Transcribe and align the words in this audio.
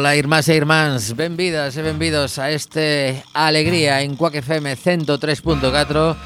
Ola, 0.00 0.16
irmás 0.16 0.48
e 0.48 0.56
irmáns, 0.56 1.12
benvidas 1.12 1.76
e 1.76 1.84
benvidos 1.84 2.40
a 2.40 2.48
este 2.48 3.20
Alegría 3.36 4.00
en 4.00 4.16
Cuac 4.16 4.32
FM 4.32 4.72
103.4 4.72 6.16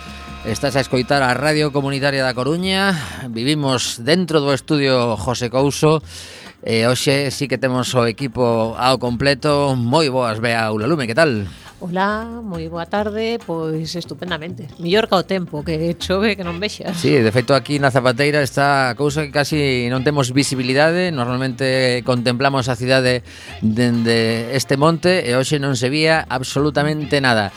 Estás 0.47 0.79
a 0.79 0.81
escoitar 0.87 1.27
a 1.27 1.35
Radio 1.35 1.75
Comunitaria 1.75 2.23
da 2.23 2.39
Coruña. 2.39 2.95
Vivimos 3.35 3.99
dentro 3.99 4.39
do 4.39 4.55
estudio 4.55 5.19
José 5.19 5.51
Couso. 5.51 6.07
E 6.63 6.87
hoxe 6.87 7.35
sí 7.35 7.51
que 7.51 7.59
temos 7.59 7.91
o 7.99 8.07
equipo 8.07 8.79
ao 8.79 9.03
completo. 9.03 9.75
Moi 9.75 10.07
boas, 10.07 10.39
Bea 10.39 10.71
Ulalume, 10.71 11.11
que 11.11 11.19
tal? 11.19 11.43
Ola, 11.85 12.41
moi 12.41 12.65
boa 12.73 12.89
tarde, 12.89 13.37
pois 13.45 13.93
estupendamente. 13.93 14.73
Millor 14.81 15.05
ca 15.05 15.21
o 15.21 15.29
tempo 15.29 15.61
que 15.61 15.93
chove 16.01 16.33
que 16.33 16.41
non 16.41 16.57
vexas. 16.57 16.97
Sí, 16.97 17.13
de 17.21 17.29
feito 17.29 17.53
aquí 17.53 17.77
na 17.77 17.93
Zapateira 17.93 18.41
está 18.41 18.89
a 18.89 18.97
cousa 18.97 19.29
que 19.29 19.29
casi 19.29 19.93
non 19.93 20.01
temos 20.01 20.33
visibilidade, 20.33 21.13
normalmente 21.13 22.01
contemplamos 22.09 22.73
a 22.73 22.75
cidade 22.81 23.21
dende 23.61 24.49
este 24.57 24.81
monte 24.81 25.29
e 25.29 25.37
hoxe 25.37 25.61
non 25.61 25.77
se 25.77 25.93
vía 25.93 26.25
absolutamente 26.25 27.21
nada. 27.21 27.53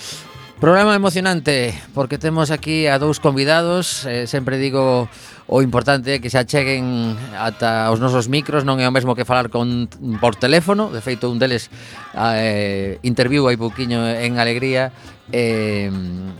Programa 0.59 0.95
emocionante, 0.95 1.79
porque 1.94 2.18
temos 2.18 2.50
aquí 2.50 2.88
a 2.88 2.97
dous 2.97 3.22
convidados. 3.22 4.09
Eh, 4.09 4.25
Sempre 4.25 4.57
digo 4.57 5.06
o 5.45 5.62
importante 5.62 6.18
é 6.18 6.19
que 6.19 6.34
se 6.34 6.41
acheguen 6.41 7.13
ata 7.38 7.94
os 7.94 8.01
nosos 8.01 8.25
micros. 8.25 8.66
Non 8.66 8.81
é 8.81 8.90
o 8.90 8.91
mesmo 8.91 9.13
que 9.13 9.22
falar 9.22 9.53
con, 9.53 9.85
por 10.17 10.34
teléfono. 10.34 10.90
De 10.90 10.97
feito, 11.06 11.29
un 11.29 11.38
deles 11.38 11.69
ah, 12.17 12.41
eh, 12.41 12.97
interviu 13.06 13.46
hai 13.46 13.53
pouquiño 13.53 14.01
en 14.01 14.41
Alegría 14.41 14.90
eh, 15.29 15.94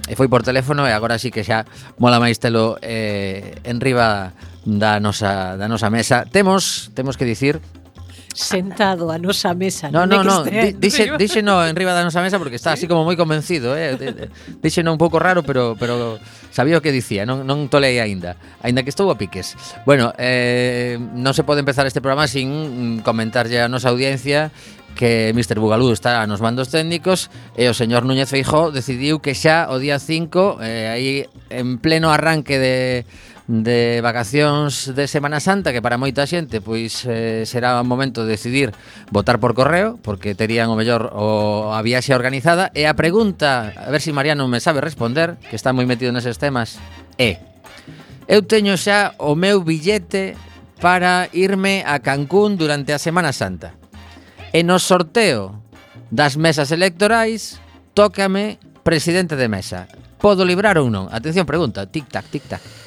E 0.09 0.13
foi 0.18 0.25
por 0.31 0.42
teléfono 0.42 0.88
e 0.88 0.97
agora 0.97 1.21
sí 1.21 1.30
que 1.30 1.45
xa 1.45 1.69
mola 2.01 2.18
máis 2.18 2.42
telo 2.42 2.81
eh, 2.81 3.53
en 3.69 3.77
riba 3.77 4.33
da 4.65 4.97
nosa, 4.97 5.62
da 5.62 5.69
nosa 5.69 5.94
mesa. 5.94 6.25
Temos, 6.25 6.89
temos 6.97 7.21
que 7.21 7.27
dicir 7.27 7.62
sentado 8.38 9.10
a 9.10 9.18
nosa 9.18 9.57
mesa. 9.57 9.89
No, 9.89 10.06
no, 10.06 10.24
no, 10.24 10.45
dixe, 10.45 11.10
dixe 11.18 11.42
no 11.42 11.66
enriba 11.66 11.98
da 11.98 12.06
nosa 12.06 12.22
mesa 12.22 12.38
porque 12.38 12.56
está 12.56 12.78
así 12.78 12.86
como 12.86 13.01
moi 13.01 13.18
convencido, 13.18 13.74
eh? 13.74 13.98
Dixe 14.62 14.86
no 14.86 14.94
un 14.94 15.01
pouco 15.01 15.18
raro, 15.18 15.42
pero 15.42 15.74
pero 15.74 16.22
sabía 16.54 16.78
o 16.78 16.84
que 16.86 16.94
dicía, 16.94 17.25
non, 17.25 17.50
non 17.50 17.66
tolei 17.66 17.98
aínda, 17.98 18.38
aínda 18.62 18.86
que 18.86 18.94
estou 18.94 19.10
a 19.10 19.18
piques. 19.18 19.57
Bueno, 19.89 20.13
eh, 20.22 21.01
non 21.01 21.34
se 21.34 21.42
pode 21.42 21.66
empezar 21.66 21.89
este 21.89 21.98
programa 21.98 22.30
sin 22.30 23.01
comentarlle 23.01 23.57
a 23.57 23.68
nosa 23.68 23.89
audiencia 23.89 24.54
que 24.94 25.33
Mr. 25.33 25.57
Bugalú 25.60 25.92
está 25.92 26.25
nos 26.25 26.42
mandos 26.42 26.69
técnicos 26.69 27.30
e 27.57 27.69
o 27.69 27.74
señor 27.74 28.06
Núñez 28.06 28.30
Feijó 28.30 28.69
decidiu 28.69 29.18
que 29.18 29.33
xa 29.33 29.69
o 29.74 29.81
día 29.81 29.98
5, 29.98 30.62
eh, 30.62 30.94
aí 30.94 31.10
en 31.50 31.81
pleno 31.81 32.13
arranque 32.13 32.62
de 32.62 33.06
de 33.47 34.03
vacacións 34.03 34.91
de 34.91 35.07
Semana 35.07 35.39
Santa 35.39 35.71
que 35.71 35.79
para 35.79 35.95
moita 35.95 36.27
xente 36.27 36.59
pois 36.59 37.07
eh, 37.07 37.47
será 37.47 37.79
o 37.79 37.88
momento 37.88 38.27
de 38.27 38.35
decidir 38.35 38.75
votar 39.07 39.39
por 39.39 39.55
correo 39.55 39.95
porque 40.03 40.35
terían 40.35 40.67
o 40.67 40.75
mellor 40.75 41.15
o, 41.15 41.71
a 41.71 41.79
viaxe 41.79 42.11
organizada 42.11 42.75
e 42.75 42.83
a 42.83 42.94
pregunta, 42.99 43.71
a 43.71 43.88
ver 43.88 44.03
se 44.03 44.11
si 44.11 44.15
Mariano 44.15 44.51
me 44.51 44.59
sabe 44.59 44.83
responder, 44.83 45.39
que 45.47 45.55
está 45.55 45.71
moi 45.71 45.88
metido 45.88 46.11
neses 46.11 46.35
temas, 46.35 46.75
é 47.15 47.39
Eu 48.27 48.44
teño 48.44 48.75
xa 48.75 49.15
o 49.23 49.39
meu 49.39 49.63
billete 49.63 50.35
para 50.83 51.31
irme 51.31 51.88
a 51.88 52.03
Cancún 52.03 52.59
durante 52.59 52.91
a 52.91 52.99
Semana 52.99 53.31
Santa. 53.31 53.79
E 54.51 54.67
no 54.67 54.83
sorteo 54.83 55.63
das 56.11 56.35
mesas 56.35 56.75
electorais 56.75 57.63
tócame 57.95 58.59
presidente 58.83 59.39
de 59.39 59.47
mesa. 59.47 59.88
Podo 60.19 60.44
librar 60.44 60.75
ou 60.75 60.91
non? 60.91 61.07
Atención, 61.07 61.47
pregunta. 61.47 61.88
Tic-tac, 61.88 62.27
tic-tac. 62.27 62.87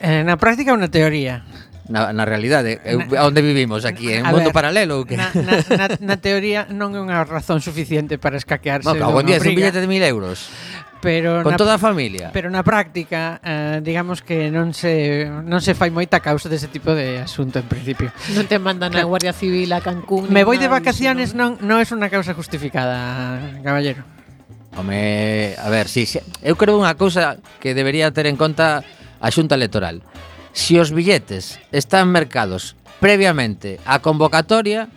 Eh, 0.00 0.22
na 0.22 0.38
práctica 0.38 0.72
ou 0.74 0.78
na 0.78 0.88
teoría? 0.88 1.42
Na, 1.88 2.12
na 2.12 2.28
realidade, 2.28 2.84
eu, 2.84 3.00
na, 3.00 3.24
onde 3.24 3.40
vivimos 3.40 3.88
aquí? 3.88 4.12
En 4.12 4.28
un 4.28 4.36
mundo 4.36 4.52
ver, 4.52 4.56
paralelo 4.56 5.00
ou 5.00 5.08
que? 5.08 5.16
Na, 5.16 5.32
na, 5.32 5.58
na, 5.72 5.86
na 5.98 6.16
teoría 6.20 6.68
non 6.68 6.92
é 6.92 7.00
unha 7.00 7.24
razón 7.24 7.64
suficiente 7.64 8.20
para 8.20 8.36
escaquearse 8.36 8.84
no, 8.84 8.94
claro, 8.94 9.24
día, 9.24 9.40
un 9.40 9.56
billete 9.56 9.80
de 9.80 9.88
mil 9.88 10.04
euros 10.04 10.52
pero 11.00 11.42
con 11.42 11.52
na, 11.52 11.56
toda 11.56 11.74
a 11.74 11.78
familia. 11.78 12.30
Pero 12.32 12.50
na 12.50 12.62
práctica, 12.62 13.40
eh, 13.42 13.80
digamos 13.82 14.22
que 14.22 14.50
non 14.50 14.74
se 14.74 15.26
non 15.26 15.62
se 15.62 15.74
fai 15.74 15.90
moita 15.94 16.18
causa 16.18 16.50
dese 16.50 16.68
tipo 16.68 16.92
de 16.94 17.22
asunto 17.22 17.62
en 17.62 17.66
principio. 17.70 18.10
Non 18.34 18.44
te 18.50 18.58
mandan 18.58 18.92
claro. 18.92 19.06
a 19.06 19.10
Guardia 19.10 19.34
Civil 19.34 19.70
a 19.72 19.80
Cancún. 19.80 20.30
Me 20.30 20.42
voy 20.42 20.58
de 20.58 20.68
vacaciones 20.68 21.38
non 21.38 21.58
non 21.62 21.78
é 21.78 21.86
unha 21.86 22.10
causa 22.10 22.34
justificada, 22.34 23.38
caballero. 23.62 24.02
Home, 24.76 25.56
a 25.58 25.68
ver, 25.72 25.88
si, 25.88 26.06
si 26.06 26.22
eu 26.42 26.54
creo 26.54 26.78
unha 26.78 26.94
cousa 26.98 27.38
que 27.62 27.74
debería 27.74 28.10
ter 28.10 28.26
en 28.26 28.36
conta 28.38 28.82
a 29.20 29.30
Xunta 29.30 29.54
Electoral. 29.54 30.02
Se 30.52 30.74
si 30.74 30.78
os 30.78 30.90
billetes 30.90 31.60
están 31.70 32.10
mercados 32.10 32.74
previamente 32.98 33.78
á 33.86 34.02
convocatoria, 34.02 34.90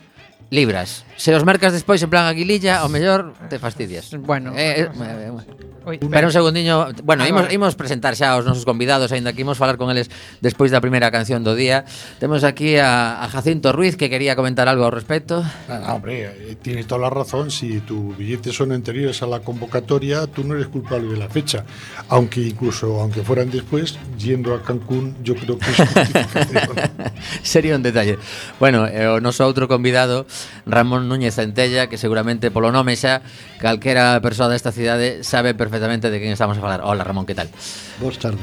libras. 0.50 1.06
Se 1.21 1.29
os 1.38 1.45
mercas 1.45 1.69
despois 1.69 2.01
en 2.01 2.09
plan 2.09 2.25
aguililla, 2.25 2.81
ao 2.81 2.89
mellor 2.89 3.38
te 3.45 3.62
fastidias. 3.62 4.09
Bueno, 4.25 4.57
Eh, 4.57 4.89
eh, 4.89 4.89
eh, 4.89 5.69
Oi, 5.81 5.97
Pero 5.97 6.29
un 6.29 6.33
segundiño, 6.33 6.94
bueno, 7.01 7.25
imos, 7.25 7.50
Agora. 7.50 7.53
imos 7.57 7.73
presentar 7.73 8.13
xa 8.13 8.38
aos 8.38 8.45
nosos 8.45 8.69
convidados, 8.69 9.09
aínda 9.09 9.33
que 9.33 9.41
imos 9.41 9.57
falar 9.57 9.81
con 9.81 9.89
eles 9.89 10.13
despois 10.38 10.69
da 10.69 10.77
primeira 10.77 11.09
canción 11.09 11.41
do 11.41 11.57
día. 11.57 11.89
Temos 12.21 12.45
aquí 12.45 12.77
a, 12.77 13.18
a 13.18 13.25
Jacinto 13.33 13.73
Ruiz 13.73 13.97
que 13.97 14.06
quería 14.06 14.38
comentar 14.38 14.69
algo 14.69 14.85
ao 14.85 14.94
respecto. 14.94 15.41
Ah, 15.65 15.97
hombre, 15.97 16.29
eh, 16.29 16.57
tienes 16.62 16.85
toda 16.85 17.01
la 17.01 17.09
razón. 17.09 17.50
Si 17.50 17.81
tus 17.81 18.13
billetes 18.13 18.53
son 18.53 18.69
anteriores 18.77 19.25
a 19.25 19.27
la 19.29 19.41
convocatoria, 19.41 20.29
tú 20.29 20.45
no 20.45 20.53
eres 20.53 20.69
culpable 20.69 21.09
de 21.09 21.18
la 21.18 21.29
fecha. 21.33 21.65
Aunque 22.13 22.45
incluso, 22.45 23.01
aunque 23.01 23.25
fueran 23.25 23.50
después, 23.50 23.97
yendo 24.21 24.53
a 24.53 24.62
Cancún, 24.62 25.18
yo 25.25 25.33
creo 25.33 25.57
que 25.57 25.65
es. 25.65 25.81
Sería 27.41 27.75
un 27.75 27.81
detalle. 27.81 28.21
Bueno, 28.62 28.85
e 28.85 29.09
o 29.09 29.18
noso 29.18 29.50
outro 29.50 29.65
convidado, 29.65 30.29
Ramón 30.69 31.09
Núñez 31.11 31.35
Centella, 31.35 31.91
que 31.91 31.99
seguramente 31.99 32.55
polo 32.55 32.71
nome 32.71 32.95
xa 32.95 33.19
calquera 33.59 34.15
persoa 34.23 34.47
desta 34.47 34.71
cidade 34.71 35.27
sabe 35.27 35.51
perfectamente 35.51 36.07
de 36.07 36.23
quen 36.23 36.31
estamos 36.31 36.55
a 36.55 36.63
falar. 36.63 36.79
Hola 36.87 37.03
Ramón, 37.03 37.27
que 37.27 37.35
tal? 37.35 37.51
Boas 37.99 38.15
tardes. 38.15 38.39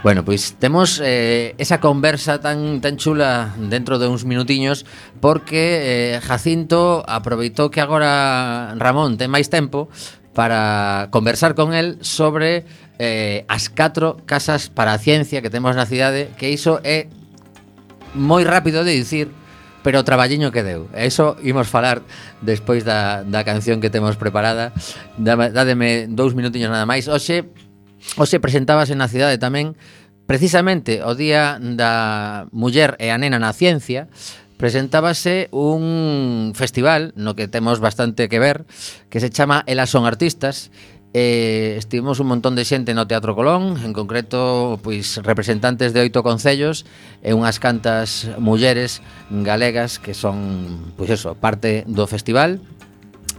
Bueno, 0.00 0.24
pois 0.24 0.56
temos 0.56 0.96
eh, 1.04 1.52
esa 1.60 1.76
conversa 1.84 2.40
tan 2.40 2.80
tan 2.80 2.96
chula 2.96 3.52
dentro 3.60 4.00
de 4.00 4.08
uns 4.08 4.24
minutiños 4.24 4.88
porque 5.20 6.16
eh, 6.16 6.24
Jacinto 6.24 7.04
aproveitou 7.04 7.68
que 7.68 7.84
agora 7.84 8.72
Ramón 8.80 9.20
ten 9.20 9.28
máis 9.28 9.52
tempo 9.52 9.92
para 10.32 11.08
conversar 11.12 11.56
con 11.56 11.72
el 11.72 11.96
sobre 12.04 12.64
eh, 12.98 13.44
as 13.48 13.68
catro 13.68 14.20
casas 14.24 14.68
para 14.68 14.92
a 14.92 14.98
ciencia 14.98 15.40
que 15.40 15.48
temos 15.48 15.76
na 15.76 15.88
cidade, 15.88 16.32
que 16.36 16.52
iso 16.52 16.80
é 16.84 17.08
moi 18.16 18.44
rápido 18.44 18.84
de 18.84 18.96
dicir, 18.96 19.32
pero 19.86 20.02
o 20.02 20.08
traballiño 20.08 20.50
que 20.50 20.66
deu. 20.66 20.90
E 20.90 21.06
iso 21.06 21.38
imos 21.46 21.70
falar 21.70 22.02
despois 22.42 22.82
da, 22.82 23.22
da 23.22 23.46
canción 23.46 23.78
que 23.78 23.86
temos 23.86 24.18
preparada. 24.18 24.74
Dádeme 25.14 26.10
dous 26.10 26.34
minutiños 26.34 26.74
nada 26.74 26.90
máis. 26.90 27.06
Oxe, 27.06 27.46
oxe 28.18 28.42
presentábase 28.42 28.98
na 28.98 29.06
cidade 29.06 29.38
tamén 29.38 29.78
precisamente 30.26 31.06
o 31.06 31.14
día 31.14 31.62
da 31.62 32.50
muller 32.50 32.98
e 32.98 33.14
a 33.14 33.16
nena 33.22 33.38
na 33.38 33.54
ciencia 33.54 34.10
presentábase 34.58 35.46
un 35.54 36.50
festival 36.58 37.14
no 37.14 37.38
que 37.38 37.46
temos 37.46 37.78
bastante 37.78 38.26
que 38.26 38.42
ver 38.42 38.66
que 39.06 39.22
se 39.22 39.30
chama 39.30 39.62
Elas 39.70 39.94
son 39.94 40.02
artistas 40.02 40.74
Eh, 41.18 41.76
estivemos 41.78 42.20
un 42.20 42.26
montón 42.26 42.60
de 42.60 42.68
xente 42.68 42.92
no 42.92 43.08
Teatro 43.08 43.32
Colón, 43.32 43.80
en 43.80 43.96
concreto 43.96 44.76
pois 44.84 45.16
representantes 45.24 45.96
de 45.96 46.04
oito 46.04 46.20
concellos 46.20 46.84
e 47.24 47.32
unhas 47.32 47.56
cantas 47.56 48.28
mulleres 48.36 49.00
galegas 49.32 49.96
que 49.96 50.12
son 50.12 50.92
pois 50.92 51.08
eso, 51.08 51.32
parte 51.32 51.88
do 51.88 52.04
festival. 52.04 52.60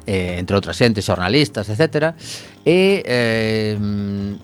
Eh, 0.10 0.42
entre 0.42 0.58
outras 0.58 0.74
xentes, 0.74 1.06
xornalistas, 1.06 1.70
etc. 1.70 2.18
E 2.66 3.06
eh, 3.06 3.78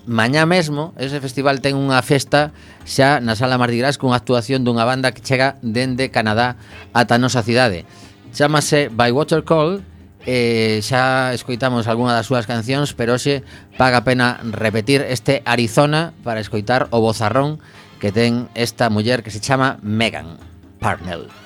mañá 0.06 0.46
mesmo 0.46 0.94
ese 0.94 1.18
festival 1.18 1.58
ten 1.58 1.74
unha 1.74 1.98
festa 2.06 2.54
xa 2.86 3.18
na 3.18 3.34
Sala 3.34 3.58
Mardi 3.58 3.82
Gras 3.82 3.98
cunha 3.98 4.14
actuación 4.14 4.62
dunha 4.62 4.86
banda 4.86 5.10
que 5.10 5.26
chega 5.26 5.58
dende 5.58 6.06
Canadá 6.14 6.54
ata 6.94 7.18
a 7.18 7.22
nosa 7.22 7.42
cidade. 7.42 7.82
Chámase 8.30 8.94
By 8.94 9.10
Water 9.10 9.42
Call 9.42 9.82
eh, 10.26 10.80
xa 10.82 11.32
escoitamos 11.36 11.86
algunha 11.86 12.16
das 12.16 12.26
súas 12.26 12.48
cancións, 12.48 12.96
pero 12.96 13.14
hoxe 13.14 13.44
paga 13.76 14.02
pena 14.02 14.40
repetir 14.40 15.04
este 15.04 15.44
Arizona 15.44 16.16
para 16.24 16.40
escoitar 16.40 16.88
o 16.90 17.00
bozarrón 17.04 17.60
que 18.00 18.12
ten 18.12 18.48
esta 18.56 18.88
muller 18.88 19.22
que 19.22 19.32
se 19.32 19.40
chama 19.40 19.76
Megan 19.84 20.40
Parnell. 20.80 21.43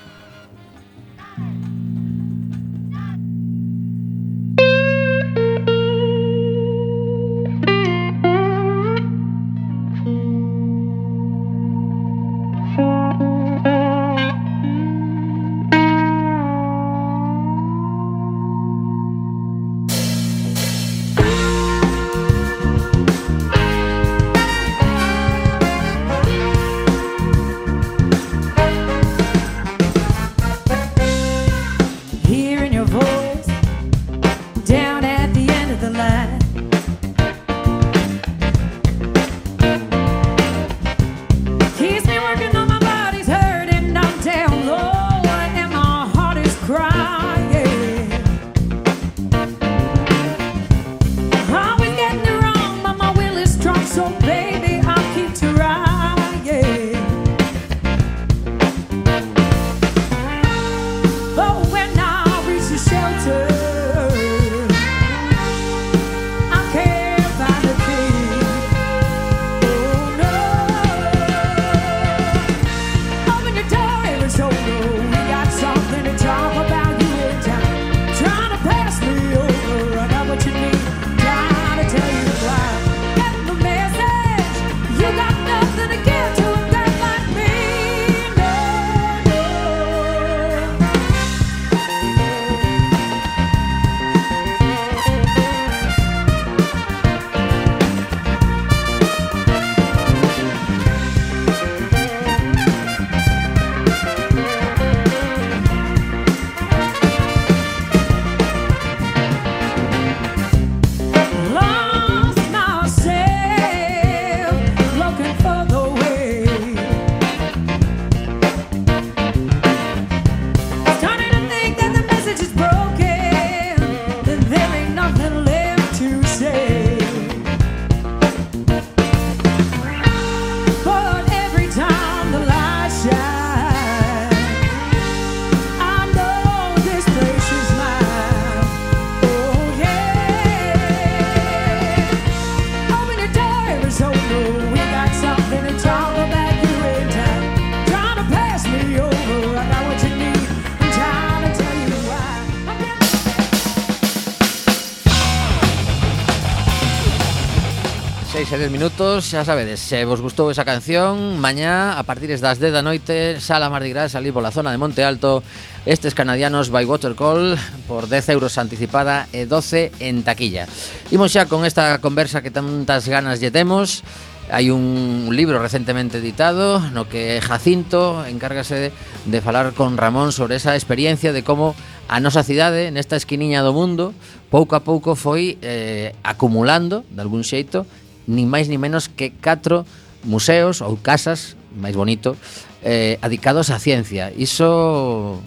10 158.59 158.73
minutos, 158.75 159.31
xa 159.31 159.47
sabedes, 159.47 159.79
se 159.79 160.03
vos 160.03 160.19
gustou 160.19 160.51
esa 160.51 160.67
canción, 160.67 161.39
mañá 161.39 161.95
a 161.95 162.03
partir 162.03 162.27
das 162.35 162.59
10 162.59 162.75
da 162.75 162.83
noite, 162.83 163.39
sala 163.39 163.71
Mardi 163.71 163.95
Gras, 163.95 164.19
ali 164.19 164.35
pola 164.35 164.51
zona 164.51 164.75
de 164.75 164.83
Monte 164.83 165.07
Alto, 165.07 165.47
estes 165.87 166.11
canadianos 166.11 166.67
by 166.67 166.83
Watercall 166.83 167.55
por 167.87 168.11
10 168.11 168.35
euros 168.35 168.59
anticipada 168.59 169.31
e 169.31 169.47
12 169.47 170.03
en 170.03 170.27
taquilla. 170.27 170.67
Imos 171.15 171.31
xa 171.31 171.47
con 171.47 171.63
esta 171.63 172.03
conversa 172.03 172.43
que 172.43 172.51
tantas 172.51 173.07
ganas 173.07 173.39
lle 173.39 173.55
temos, 173.55 174.03
Hai 174.49 174.73
un 174.73 175.29
libro 175.29 175.61
recentemente 175.61 176.25
editado 176.25 176.81
no 176.81 177.05
que 177.05 177.37
Jacinto 177.45 178.25
encárgase 178.25 178.97
de 178.97 179.39
falar 179.45 179.77
con 179.77 180.01
Ramón 180.01 180.33
sobre 180.33 180.57
esa 180.57 180.73
experiencia 180.73 181.37
de 181.37 181.45
como 181.45 181.77
a 182.09 182.17
nosa 182.17 182.41
cidade 182.41 182.89
nesta 182.89 183.21
esquiniña 183.21 183.61
do 183.61 183.77
mundo 183.77 184.17
pouco 184.49 184.73
a 184.73 184.81
pouco 184.81 185.21
foi 185.21 185.61
eh, 185.61 186.17
acumulando 186.25 187.05
de 187.13 187.21
algún 187.21 187.45
xeito 187.45 187.85
nin 188.29 188.47
máis 188.53 188.69
ni 188.69 188.77
menos 188.77 189.09
que 189.09 189.33
catro 189.33 189.89
museos 190.23 190.85
ou 190.85 191.01
casas, 191.01 191.57
máis 191.73 191.97
bonito, 191.97 192.37
eh, 192.85 193.17
adicados 193.25 193.73
á 193.73 193.81
ciencia. 193.81 194.31
Iso, 194.37 195.41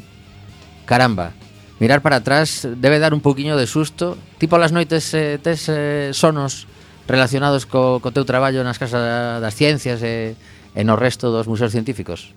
caramba, 0.89 1.37
mirar 1.77 2.01
para 2.01 2.19
atrás 2.19 2.65
debe 2.65 2.97
dar 2.97 3.13
un 3.13 3.21
poquinho 3.21 3.55
de 3.55 3.69
susto. 3.69 4.17
Tipo 4.41 4.57
las 4.57 4.73
noites 4.73 5.13
eh, 5.13 5.37
tes 5.37 5.69
eh, 5.69 6.11
sonos 6.11 6.65
relacionados 7.07 7.69
co, 7.69 8.01
co 8.01 8.09
teu 8.09 8.25
traballo 8.25 8.65
nas 8.65 8.81
casas 8.81 9.39
das 9.39 9.53
ciencias 9.53 10.01
e, 10.01 10.33
e 10.73 10.81
no 10.81 10.97
resto 10.97 11.29
dos 11.29 11.45
museos 11.45 11.71
científicos? 11.71 12.33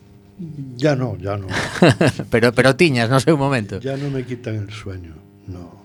Ya 0.76 0.96
no, 0.96 1.16
ya 1.16 1.38
no. 1.38 1.46
pero, 2.32 2.52
pero 2.52 2.74
tiñas 2.74 3.08
no 3.08 3.22
seu 3.22 3.38
momento. 3.38 3.78
Ya 3.78 3.96
no 3.96 4.10
me 4.10 4.26
quitan 4.26 4.66
el 4.66 4.70
sueño, 4.74 5.14
no. 5.46 5.84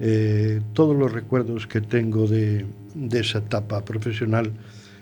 Eh, 0.00 0.60
todos 0.72 0.96
los 0.96 1.12
recuerdos 1.12 1.66
que 1.66 1.80
tengo 1.80 2.26
de, 2.26 2.66
de 2.94 3.20
esa 3.20 3.38
etapa 3.38 3.84
profesional 3.84 4.52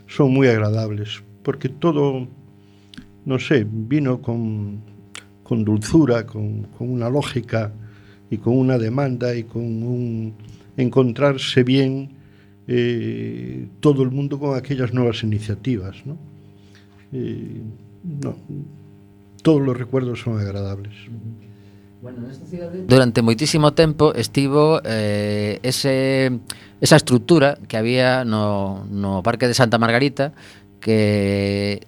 son 0.06 0.32
muy 0.32 0.48
agradables, 0.48 1.22
porque 1.42 1.68
todo, 1.68 2.26
no 3.24 3.38
sé, 3.38 3.66
vino 3.68 4.20
con, 4.22 4.80
con 5.42 5.64
dulzura, 5.64 6.26
con, 6.26 6.64
con 6.64 6.90
una 6.90 7.08
lógica 7.08 7.72
y 8.30 8.38
con 8.38 8.56
una 8.56 8.78
demanda 8.78 9.34
y 9.34 9.44
con 9.44 9.62
un 9.82 10.34
encontrarse 10.76 11.64
bien 11.64 12.10
eh, 12.66 13.66
todo 13.80 14.02
el 14.02 14.10
mundo 14.10 14.38
con 14.38 14.56
aquellas 14.56 14.92
nuevas 14.92 15.22
iniciativas. 15.22 15.96
¿no? 16.04 16.16
Eh, 17.12 17.62
no, 18.22 18.36
todos 19.42 19.62
los 19.62 19.76
recuerdos 19.76 20.20
son 20.20 20.38
agradables. 20.38 20.94
Bueno, 22.00 22.22
nesta 22.22 22.46
cidade 22.46 22.86
durante 22.86 23.26
moitísimo 23.26 23.74
tempo 23.74 24.14
estivo 24.14 24.78
eh, 24.86 25.58
ese 25.66 26.30
esa 26.78 26.94
estrutura 26.94 27.58
que 27.66 27.74
había 27.74 28.22
no, 28.22 28.86
no 28.86 29.26
Parque 29.26 29.50
de 29.50 29.58
Santa 29.58 29.82
Margarita 29.82 30.30
que 30.78 31.82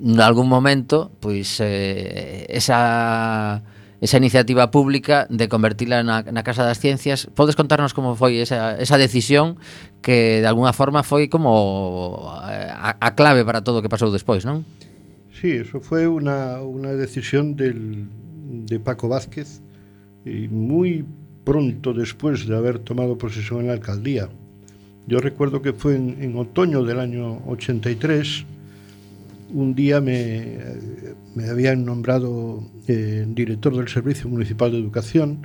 en 0.00 0.16
algún 0.20 0.48
momento 0.48 1.12
pois 1.20 1.60
eh, 1.60 2.48
esa 2.48 3.60
esa 4.00 4.16
iniciativa 4.16 4.70
pública 4.70 5.26
de 5.28 5.48
convertirla 5.52 6.02
na, 6.02 6.24
na 6.24 6.42
Casa 6.42 6.64
das 6.64 6.80
Ciencias. 6.80 7.28
Podes 7.36 7.52
contarnos 7.52 7.92
como 7.92 8.16
foi 8.16 8.40
esa, 8.40 8.80
esa 8.80 8.96
decisión 8.96 9.60
que 10.00 10.40
de 10.40 10.48
alguna 10.48 10.72
forma 10.72 11.04
foi 11.04 11.28
como 11.28 12.32
eh, 12.48 12.72
a, 12.72 12.96
a 12.96 13.12
clave 13.12 13.44
para 13.44 13.60
todo 13.60 13.80
o 13.80 13.82
que 13.84 13.92
pasou 13.92 14.08
despois, 14.08 14.48
non? 14.48 14.64
Sí, 15.28 15.52
eso 15.60 15.84
foi 15.84 16.08
unha, 16.08 16.64
una 16.64 16.96
decisión 16.96 17.60
del, 17.60 18.08
de 18.50 18.80
Paco 18.80 19.08
Vázquez 19.08 19.62
y 20.24 20.48
muy 20.48 21.04
pronto 21.44 21.92
después 21.92 22.46
de 22.46 22.56
haber 22.56 22.78
tomado 22.80 23.16
posesión 23.16 23.60
en 23.60 23.68
la 23.68 23.72
alcaldía. 23.74 24.28
Yo 25.06 25.18
recuerdo 25.18 25.62
que 25.62 25.72
fue 25.72 25.96
en, 25.96 26.36
otoño 26.36 26.84
del 26.84 27.00
año 27.00 27.42
83, 27.46 28.44
un 29.52 29.74
día 29.74 30.00
me, 30.00 30.58
me 31.34 31.48
habían 31.48 31.84
nombrado 31.84 32.62
eh, 32.86 33.26
director 33.28 33.76
del 33.76 33.88
Servicio 33.88 34.28
Municipal 34.28 34.70
de 34.70 34.78
Educación 34.78 35.40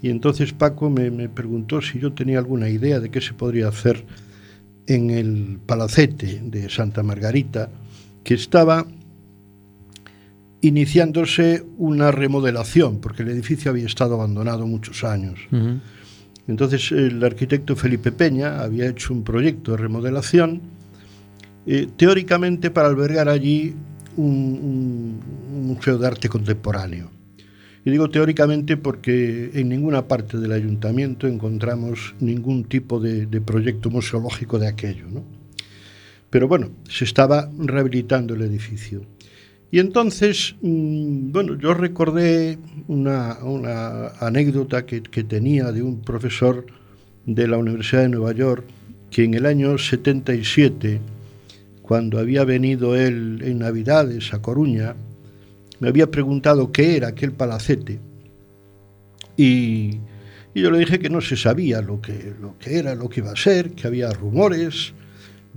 y 0.00 0.10
entonces 0.10 0.52
Paco 0.52 0.88
me, 0.88 1.10
me, 1.10 1.28
preguntó 1.28 1.82
si 1.82 1.98
yo 1.98 2.12
tenía 2.12 2.38
alguna 2.38 2.68
idea 2.68 3.00
de 3.00 3.10
qué 3.10 3.20
se 3.20 3.34
podría 3.34 3.68
hacer 3.68 4.04
en 4.86 5.10
el 5.10 5.58
palacete 5.66 6.40
de 6.44 6.70
Santa 6.70 7.02
Margarita, 7.02 7.70
que 8.22 8.34
estaba 8.34 8.86
iniciándose 10.60 11.64
una 11.76 12.10
remodelación, 12.10 13.00
porque 13.00 13.22
el 13.22 13.28
edificio 13.28 13.70
había 13.70 13.86
estado 13.86 14.14
abandonado 14.14 14.66
muchos 14.66 15.04
años. 15.04 15.38
Uh 15.52 15.56
-huh. 15.56 15.80
Entonces 16.48 16.92
el 16.92 17.22
arquitecto 17.24 17.74
Felipe 17.76 18.12
Peña 18.12 18.60
había 18.62 18.88
hecho 18.88 19.12
un 19.12 19.24
proyecto 19.24 19.72
de 19.72 19.78
remodelación 19.78 20.62
eh, 21.66 21.88
teóricamente 21.96 22.70
para 22.70 22.88
albergar 22.88 23.28
allí 23.28 23.74
un, 24.16 25.20
un, 25.52 25.66
museo 25.66 25.98
de 25.98 26.06
arte 26.06 26.28
contemporáneo. 26.28 27.10
Y 27.84 27.90
digo 27.90 28.08
teóricamente 28.08 28.76
porque 28.76 29.50
en 29.54 29.68
ninguna 29.68 30.06
parte 30.06 30.38
del 30.38 30.52
ayuntamiento 30.52 31.26
encontramos 31.26 32.14
ningún 32.20 32.64
tipo 32.64 33.00
de, 33.00 33.26
de 33.26 33.40
proyecto 33.40 33.90
museológico 33.90 34.58
de 34.58 34.68
aquello. 34.68 35.06
¿no? 35.08 35.24
Pero 36.30 36.48
bueno, 36.48 36.70
se 36.88 37.04
estaba 37.04 37.50
rehabilitando 37.58 38.34
el 38.34 38.42
edificio. 38.42 39.02
Y 39.70 39.80
entonces, 39.80 40.54
mmm, 40.62 41.32
bueno, 41.32 41.58
yo 41.58 41.74
recordé 41.74 42.58
una, 42.88 43.36
anécdota 44.20 44.86
que, 44.86 45.00
tenía 45.00 45.72
de 45.72 45.82
un 45.82 46.00
profesor 46.00 46.66
de 47.24 47.48
la 47.48 47.58
Universidad 47.58 48.02
de 48.02 48.08
Nueva 48.10 48.32
York 48.32 48.64
que 49.10 49.24
en 49.24 49.34
el 49.34 49.46
año 49.46 49.78
77 49.78 51.00
cuando 51.82 52.18
había 52.18 52.44
venido 52.44 52.96
él 52.96 53.40
en 53.44 53.60
Navidades 53.60 54.34
a 54.34 54.42
Coruña, 54.42 54.96
me 55.78 55.88
había 55.88 56.10
preguntado 56.10 56.72
qué 56.72 56.96
era 56.96 57.08
aquel 57.08 57.30
palacete. 57.30 58.00
Y, 59.36 59.98
yo 60.54 60.70
le 60.70 60.78
dije 60.78 60.98
que 60.98 61.10
no 61.10 61.20
se 61.20 61.36
sabía 61.36 61.82
lo 61.82 62.00
que 62.00 62.32
era, 62.64 62.94
lo 62.94 63.08
que 63.08 63.20
iba 63.20 63.30
a 63.30 63.36
ser, 63.36 63.70
que 63.72 63.86
había 63.86 64.10
rumores 64.10 64.94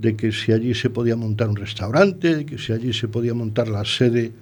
de 0.00 0.16
que 0.16 0.32
si 0.32 0.52
allí 0.52 0.74
se 0.74 0.88
podía 0.88 1.14
montar 1.14 1.48
un 1.50 1.56
restaurante, 1.56 2.36
de 2.36 2.46
que 2.46 2.56
si 2.56 2.72
allí 2.72 2.92
se 2.92 3.08
podía 3.08 3.34
montar 3.34 3.68
la 3.68 3.84
sede 3.84 4.32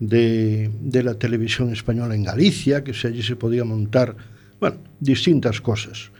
de, 0.00 0.68
de 0.80 1.02
la 1.04 1.14
televisión 1.14 1.72
española 1.72 2.16
en 2.16 2.24
Galicia, 2.24 2.82
que 2.82 2.92
si 2.92 3.06
allí 3.06 3.22
se 3.22 3.36
podía 3.36 3.64
montar, 3.64 4.16
bueno, 4.58 4.78
distintas 4.98 5.60
cosas. 5.60 6.10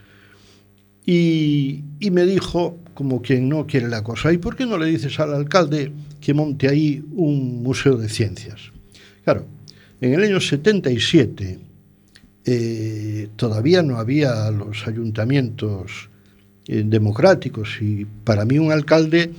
Y, 1.05 1.85
me 2.11 2.25
dijo, 2.25 2.79
como 2.95 3.23
quien 3.23 3.49
no 3.49 3.67
quiere 3.67 3.89
la 3.89 4.03
cosa, 4.03 4.33
¿y 4.33 4.39
por 4.39 4.57
qué 4.57 4.67
no 4.67 4.79
le 4.79 4.87
dices 4.87 5.19
al 5.21 5.35
alcalde 5.35 5.93
que 6.21 6.35
monte 6.35 6.69
ahí 6.69 7.05
un 7.13 7.63
museo 7.63 7.97
de 7.97 8.09
ciencias? 8.09 8.73
Claro, 9.25 9.47
en 10.01 10.15
el 10.15 10.23
año 10.23 10.41
77 10.41 11.59
eh, 12.45 13.29
todavía 13.37 13.83
no 13.83 13.99
había 13.99 14.51
los 14.51 14.87
ayuntamientos 14.87 16.11
eh, 16.69 16.83
democráticos 16.85 17.79
y 17.81 18.05
para 18.05 18.45
mí 18.45 18.59
un 18.59 18.73
alcalde 18.73 19.33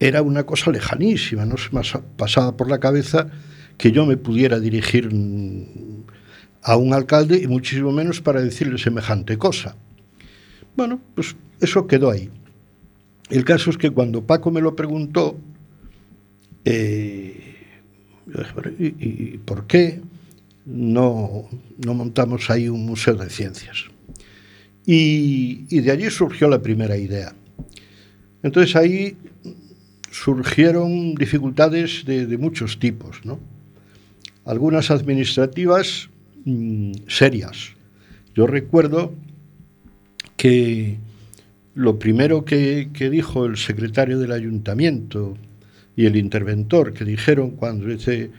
era 0.00 0.22
una 0.22 0.44
cosa 0.44 0.70
lejanísima, 0.70 1.44
no 1.44 1.56
se 1.56 1.70
me 1.70 1.82
pasaba 2.16 2.56
por 2.56 2.68
la 2.68 2.80
cabeza 2.80 3.28
que 3.78 3.92
yo 3.92 4.06
me 4.06 4.16
pudiera 4.16 4.58
dirigir 4.58 5.08
a 6.62 6.76
un 6.76 6.92
alcalde 6.92 7.40
y 7.42 7.46
muchísimo 7.46 7.92
menos 7.92 8.20
para 8.20 8.40
decirle 8.40 8.78
semejante 8.78 9.38
cosa. 9.38 9.76
Bueno, 10.76 11.00
pues 11.14 11.36
eso 11.60 11.86
quedó 11.86 12.10
ahí. 12.10 12.30
El 13.30 13.44
caso 13.44 13.70
es 13.70 13.78
que 13.78 13.90
cuando 13.90 14.26
Paco 14.26 14.50
me 14.50 14.60
lo 14.60 14.74
preguntó, 14.74 15.36
eh, 16.64 17.54
¿y, 18.78 18.86
¿y, 18.86 19.38
por 19.38 19.66
qué 19.66 20.00
no, 20.64 21.48
no, 21.84 21.94
montamos 21.94 22.50
ahí 22.50 22.68
un 22.68 22.84
museo 22.86 23.14
de 23.14 23.30
ciencias? 23.30 23.91
Y, 24.84 25.80
de 25.80 25.90
allí 25.90 26.10
surgió 26.10 26.48
la 26.48 26.60
primera 26.60 26.96
idea. 26.96 27.34
Entonces 28.42 28.74
ahí 28.74 29.16
surgieron 30.10 31.14
dificultades 31.14 32.04
de, 32.04 32.36
muchos 32.38 32.78
tipos, 32.78 33.24
¿no? 33.24 33.38
Algunas 34.44 34.90
administrativas 34.90 36.08
mmm, 36.44 36.92
serias. 37.06 37.70
Yo 38.34 38.46
recuerdo 38.46 39.14
que 40.36 40.98
lo 41.74 41.98
primero 41.98 42.44
que, 42.44 42.90
que, 42.92 43.08
dijo 43.08 43.46
el 43.46 43.56
secretario 43.56 44.18
del 44.18 44.32
ayuntamiento 44.32 45.36
y 45.96 46.06
el 46.06 46.16
interventor 46.16 46.92
que 46.92 47.04
dijeron 47.04 47.52
cuando 47.52 47.86
dice, 47.86 48.30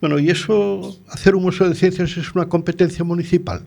bueno, 0.00 0.18
¿y 0.18 0.30
eso, 0.30 0.96
hacer 1.08 1.34
un 1.34 1.42
museo 1.42 1.68
de 1.68 1.74
ciencias 1.74 2.16
es 2.16 2.34
una 2.34 2.48
competencia 2.48 3.04
municipal? 3.04 3.66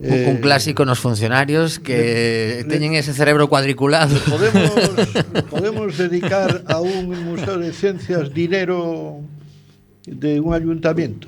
eh, 0.00 0.28
un 0.30 0.36
clásico 0.36 0.84
nos 0.84 1.00
funcionarios 1.00 1.80
que 1.80 2.62
le, 2.62 2.64
teñen 2.64 2.94
ese 2.94 3.12
cerebro 3.12 3.48
cuadriculado. 3.48 4.16
Podemos 4.28 4.70
podemos 5.50 5.98
dedicar 5.98 6.62
a 6.66 6.80
un 6.80 7.24
museo 7.24 7.58
de 7.58 7.72
ciencias 7.72 8.32
dinero 8.32 9.20
de 10.06 10.38
un 10.38 10.54
ayuntamiento. 10.54 11.26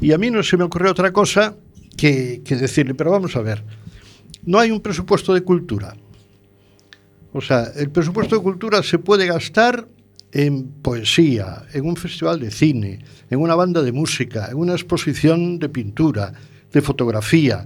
Y 0.00 0.12
a 0.12 0.18
mí 0.18 0.30
no 0.30 0.42
se 0.42 0.56
me 0.56 0.64
ocurrió 0.64 0.90
otra 0.90 1.12
cosa 1.12 1.54
que, 1.96 2.42
que 2.44 2.56
decirle, 2.56 2.94
pero 2.94 3.12
vamos 3.12 3.36
a 3.36 3.42
ver, 3.42 3.62
no 4.44 4.58
hay 4.58 4.72
un 4.72 4.80
presupuesto 4.80 5.32
de 5.32 5.42
cultura. 5.42 5.94
O 7.32 7.40
sea, 7.40 7.70
el 7.76 7.90
presupuesto 7.90 8.36
de 8.36 8.42
cultura 8.42 8.82
se 8.82 8.98
puede 8.98 9.26
gastar 9.26 9.86
en 10.32 10.66
poesía, 10.82 11.62
en 11.72 11.86
un 11.86 11.94
festival 11.94 12.40
de 12.40 12.50
cine, 12.50 13.04
en 13.30 13.40
una 13.40 13.54
banda 13.54 13.82
de 13.82 13.92
música, 13.92 14.48
en 14.50 14.56
una 14.56 14.72
exposición 14.72 15.60
de 15.60 15.68
pintura, 15.68 16.32
de 16.72 16.82
fotografía, 16.82 17.64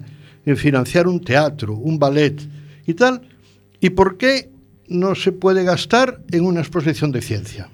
en 0.48 0.56
financiar 0.56 1.06
un 1.06 1.20
teatro, 1.20 1.74
un 1.74 1.98
ballet 1.98 2.40
y 2.86 2.94
tal, 2.94 3.20
¿y 3.80 3.90
por 3.90 4.16
qué 4.16 4.48
no 4.88 5.14
se 5.14 5.32
puede 5.32 5.62
gastar 5.62 6.22
en 6.32 6.44
una 6.44 6.60
exposición 6.60 7.12
de 7.12 7.20
ciencia? 7.20 7.68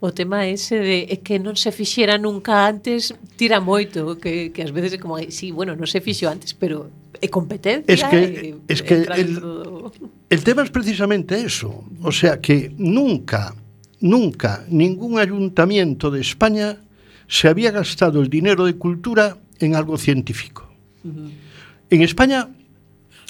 o 0.00 0.12
tema 0.12 0.46
ese 0.46 0.80
de 0.80 0.98
é 1.12 1.16
que 1.20 1.36
non 1.36 1.52
se 1.60 1.68
fixera 1.68 2.16
nunca 2.16 2.64
antes 2.64 3.12
tira 3.36 3.60
moito, 3.60 4.16
que, 4.16 4.48
que 4.48 4.64
ás 4.64 4.72
veces 4.72 4.96
é 4.96 4.98
como, 4.98 5.20
sí, 5.28 5.52
bueno, 5.52 5.76
non 5.76 5.84
se 5.84 6.00
fixo 6.00 6.24
antes, 6.24 6.56
pero 6.56 6.88
é 7.20 7.28
competencia. 7.28 7.92
Es 7.92 8.00
que, 8.08 8.16
e, 8.16 8.56
es 8.64 8.80
que 8.80 9.04
el, 9.04 9.36
todo... 9.36 9.92
el 10.32 10.40
tema 10.40 10.64
es 10.64 10.72
precisamente 10.72 11.36
eso, 11.36 11.84
o 12.00 12.12
sea 12.16 12.40
que 12.40 12.72
nunca, 12.80 13.52
nunca 14.00 14.64
ningún 14.72 15.20
ayuntamiento 15.20 16.08
de 16.08 16.24
España 16.24 16.80
se 17.28 17.52
había 17.52 17.70
gastado 17.70 18.24
el 18.24 18.32
dinero 18.32 18.64
de 18.64 18.80
cultura 18.80 19.36
en 19.60 19.76
algo 19.76 20.00
científico. 20.00 20.64
Uh 21.04 21.12
-huh. 21.12 21.49
En 21.90 22.02
España 22.02 22.48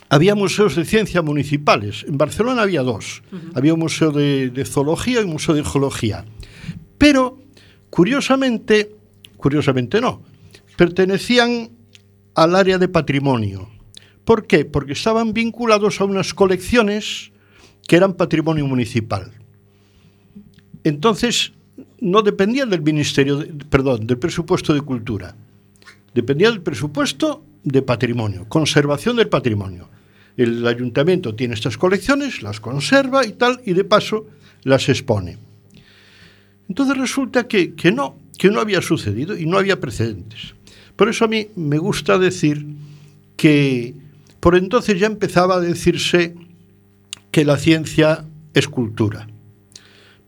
había 0.08 0.34
museos 0.34 0.76
de 0.76 0.84
ciencia 0.84 1.22
municipales. 1.22 2.04
En 2.08 2.18
Barcelona 2.18 2.62
había 2.62 2.82
dos. 2.82 3.22
Había 3.54 3.74
un 3.74 3.80
museo 3.80 4.10
de, 4.12 4.50
de 4.50 4.64
zoología 4.64 5.20
y 5.20 5.24
un 5.24 5.30
museo 5.30 5.54
de 5.54 5.64
geología. 5.64 6.24
Pero, 6.98 7.38
curiosamente, 7.90 8.94
curiosamente 9.36 10.00
no, 10.00 10.22
pertenecían 10.76 11.70
al 12.34 12.54
área 12.54 12.78
de 12.78 12.88
patrimonio. 12.88 13.68
¿Por 14.24 14.46
qué? 14.46 14.64
Porque 14.64 14.92
estaban 14.92 15.32
vinculados 15.32 16.00
a 16.00 16.04
unas 16.04 16.34
colecciones 16.34 17.32
que 17.88 17.96
eran 17.96 18.14
patrimonio 18.14 18.66
municipal. 18.66 19.32
Entonces, 20.84 21.52
no 22.00 22.22
dependían 22.22 22.70
del 22.70 22.82
Ministerio, 22.82 23.36
de- 23.38 23.46
perdón, 23.66 24.06
del 24.06 24.18
presupuesto 24.18 24.72
de 24.74 24.80
cultura. 24.80 25.36
Dependía 26.14 26.50
del 26.50 26.62
presupuesto 26.62 27.44
de 27.62 27.82
patrimonio, 27.82 28.46
conservación 28.48 29.16
del 29.16 29.28
patrimonio. 29.28 29.88
El 30.36 30.66
ayuntamiento 30.66 31.34
tiene 31.34 31.54
estas 31.54 31.76
colecciones, 31.76 32.42
las 32.42 32.60
conserva 32.60 33.26
y 33.26 33.32
tal, 33.32 33.60
y 33.64 33.74
de 33.74 33.84
paso 33.84 34.26
las 34.62 34.88
expone. 34.88 35.38
Entonces 36.68 36.96
resulta 36.96 37.46
que, 37.46 37.74
que 37.74 37.92
no, 37.92 38.16
que 38.38 38.50
no 38.50 38.60
había 38.60 38.80
sucedido 38.80 39.36
y 39.36 39.46
no 39.46 39.58
había 39.58 39.80
precedentes. 39.80 40.54
Por 40.96 41.08
eso 41.08 41.24
a 41.24 41.28
mí 41.28 41.48
me 41.56 41.78
gusta 41.78 42.18
decir 42.18 42.66
que 43.36 43.94
por 44.40 44.56
entonces 44.56 44.98
ya 44.98 45.06
empezaba 45.06 45.56
a 45.56 45.60
decirse 45.60 46.34
que 47.30 47.44
la 47.44 47.58
ciencia 47.58 48.24
es 48.54 48.68
cultura. 48.68 49.28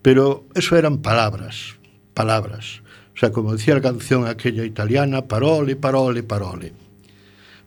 Pero 0.02 0.46
eso 0.54 0.76
eran 0.76 0.98
palabras, 0.98 1.76
palabras. 2.14 2.81
Sea, 3.22 3.30
como 3.30 3.52
decía 3.52 3.74
la 3.74 3.80
canción 3.80 4.26
aquella 4.26 4.64
italiana, 4.64 5.22
parole, 5.28 5.76
parole, 5.76 6.24
parole. 6.24 6.72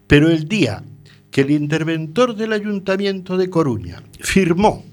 Pero 0.06 0.28
el 0.28 0.50
día 0.50 0.84
que 1.32 1.41
el 1.41 1.52
interventor 1.52 2.36
del 2.36 2.52
Ayuntamiento 2.52 3.38
de 3.38 3.50
Coruña 3.50 4.04
firmó 4.20 4.84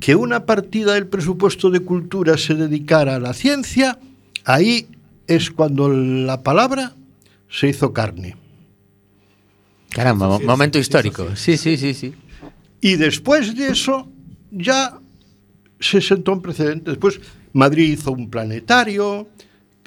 que 0.00 0.16
una 0.16 0.44
partida 0.44 0.94
del 0.94 1.06
presupuesto 1.06 1.70
de 1.70 1.78
cultura 1.78 2.36
se 2.36 2.56
dedicara 2.56 3.14
a 3.14 3.20
la 3.20 3.32
ciencia, 3.32 4.00
ahí 4.44 4.88
es 5.28 5.52
cuando 5.52 5.88
la 5.88 6.42
palabra 6.42 6.96
se 7.48 7.68
hizo 7.68 7.92
carne. 7.92 8.36
Caramba, 9.90 10.36
sí, 10.36 10.46
momento 10.46 10.80
eso 10.80 10.80
histórico. 10.80 11.36
Sí, 11.36 11.56
sí, 11.56 11.76
sí, 11.76 11.94
sí. 11.94 12.12
Y 12.80 12.96
después 12.96 13.54
de 13.54 13.68
eso 13.68 14.10
ya 14.50 14.98
se 15.78 16.00
sentó 16.00 16.32
un 16.32 16.42
precedente. 16.42 16.90
Después 16.90 17.20
Madrid 17.52 17.92
hizo 17.92 18.10
un 18.10 18.28
planetario, 18.28 19.28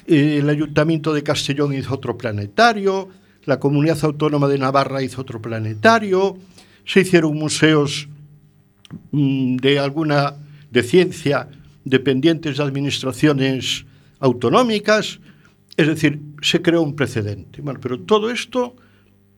el 0.06 0.48
Ayuntamiento 0.48 1.12
de 1.12 1.22
Castellón 1.22 1.74
hizo 1.74 1.94
otro 1.94 2.16
planetario, 2.16 3.08
la 3.44 3.58
Comunidad 3.58 3.98
Autónoma 4.02 4.48
de 4.48 4.58
Navarra 4.58 5.02
hizo 5.02 5.20
otro 5.20 5.40
planetario, 5.40 6.36
se 6.84 7.00
hicieron 7.00 7.36
museos 7.36 8.08
mm, 9.12 9.56
de 9.56 9.78
alguna 9.78 10.34
de 10.70 10.82
ciencia 10.82 11.48
dependientes 11.84 12.56
de 12.56 12.62
administraciones 12.62 13.84
autonómicas, 14.18 15.20
es 15.76 15.86
decir, 15.86 16.20
se 16.40 16.62
creó 16.62 16.82
un 16.82 16.96
precedente. 16.96 17.60
Bueno, 17.60 17.80
pero 17.80 18.00
todo 18.00 18.30
esto 18.30 18.74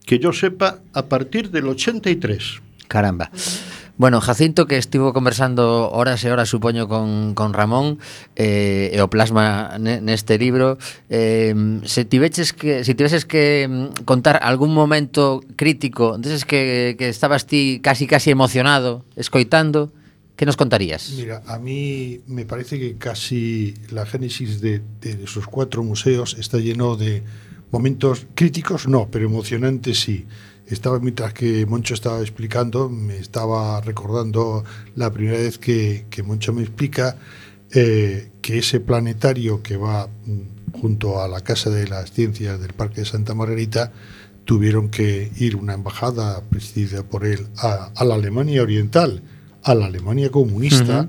que 0.04 0.18
yo 0.18 0.32
sepa 0.32 0.80
a 0.92 1.06
partir 1.06 1.50
del 1.50 1.66
83. 1.66 2.60
Caramba. 2.86 3.30
Bueno, 3.98 4.20
Jacinto 4.20 4.66
que 4.66 4.76
estivo 4.76 5.12
conversando 5.12 5.90
horas 5.90 6.22
e 6.24 6.30
horas, 6.30 6.50
supoño, 6.50 6.86
con, 6.86 7.32
con 7.34 7.54
Ramón 7.56 7.96
eh, 8.36 8.92
e 8.92 9.00
o 9.00 9.08
plasma 9.08 9.80
ne- 9.80 10.04
neste 10.04 10.36
libro 10.36 10.76
eh, 11.08 11.56
se 11.88 12.04
que 12.04 12.84
se 12.84 12.92
tiveses 12.92 13.24
que 13.24 13.64
mm, 13.64 14.04
contar 14.04 14.36
algún 14.44 14.76
momento 14.76 15.40
crítico 15.56 16.20
deses 16.20 16.44
que, 16.44 16.96
que 17.00 17.08
estabas 17.08 17.48
ti 17.48 17.80
casi 17.80 18.04
casi 18.04 18.28
emocionado 18.28 19.08
escoitando 19.16 19.92
que 20.36 20.44
nos 20.44 20.60
contarías? 20.60 21.16
Mira, 21.16 21.40
a 21.48 21.56
mí 21.58 22.20
me 22.28 22.44
parece 22.44 22.78
que 22.78 22.96
casi 23.00 23.72
la 23.88 24.04
génesis 24.04 24.60
de, 24.60 24.82
de 25.00 25.24
esos 25.24 25.46
cuatro 25.48 25.82
museos 25.82 26.36
está 26.38 26.58
lleno 26.58 26.96
de 26.96 27.24
momentos 27.72 28.26
críticos, 28.34 28.86
no, 28.86 29.08
pero 29.10 29.24
emocionantes 29.24 30.00
sí. 30.00 30.26
Estaba 30.66 30.98
mientras 30.98 31.32
que 31.32 31.64
Moncho 31.66 31.94
estaba 31.94 32.20
explicando, 32.20 32.88
me 32.88 33.18
estaba 33.18 33.80
recordando 33.80 34.64
la 34.96 35.12
primera 35.12 35.38
vez 35.38 35.58
que, 35.58 36.06
que 36.10 36.22
Moncho 36.22 36.52
me 36.52 36.62
explica 36.62 37.16
eh, 37.72 38.30
que 38.42 38.58
ese 38.58 38.80
planetario 38.80 39.62
que 39.62 39.76
va 39.76 40.06
mm, 40.06 40.80
junto 40.80 41.20
a 41.20 41.28
la 41.28 41.40
Casa 41.42 41.70
de 41.70 41.88
las 41.88 42.12
Ciencias 42.12 42.60
del 42.60 42.72
Parque 42.72 43.00
de 43.02 43.06
Santa 43.06 43.34
Margarita 43.34 43.92
tuvieron 44.44 44.88
que 44.88 45.30
ir 45.38 45.56
una 45.56 45.74
embajada 45.74 46.42
presidida 46.48 47.02
por 47.02 47.26
él 47.26 47.46
a, 47.58 47.90
a 47.94 48.04
la 48.04 48.14
Alemania 48.14 48.62
Oriental, 48.62 49.22
a 49.62 49.74
la 49.74 49.86
Alemania 49.86 50.30
comunista 50.30 51.08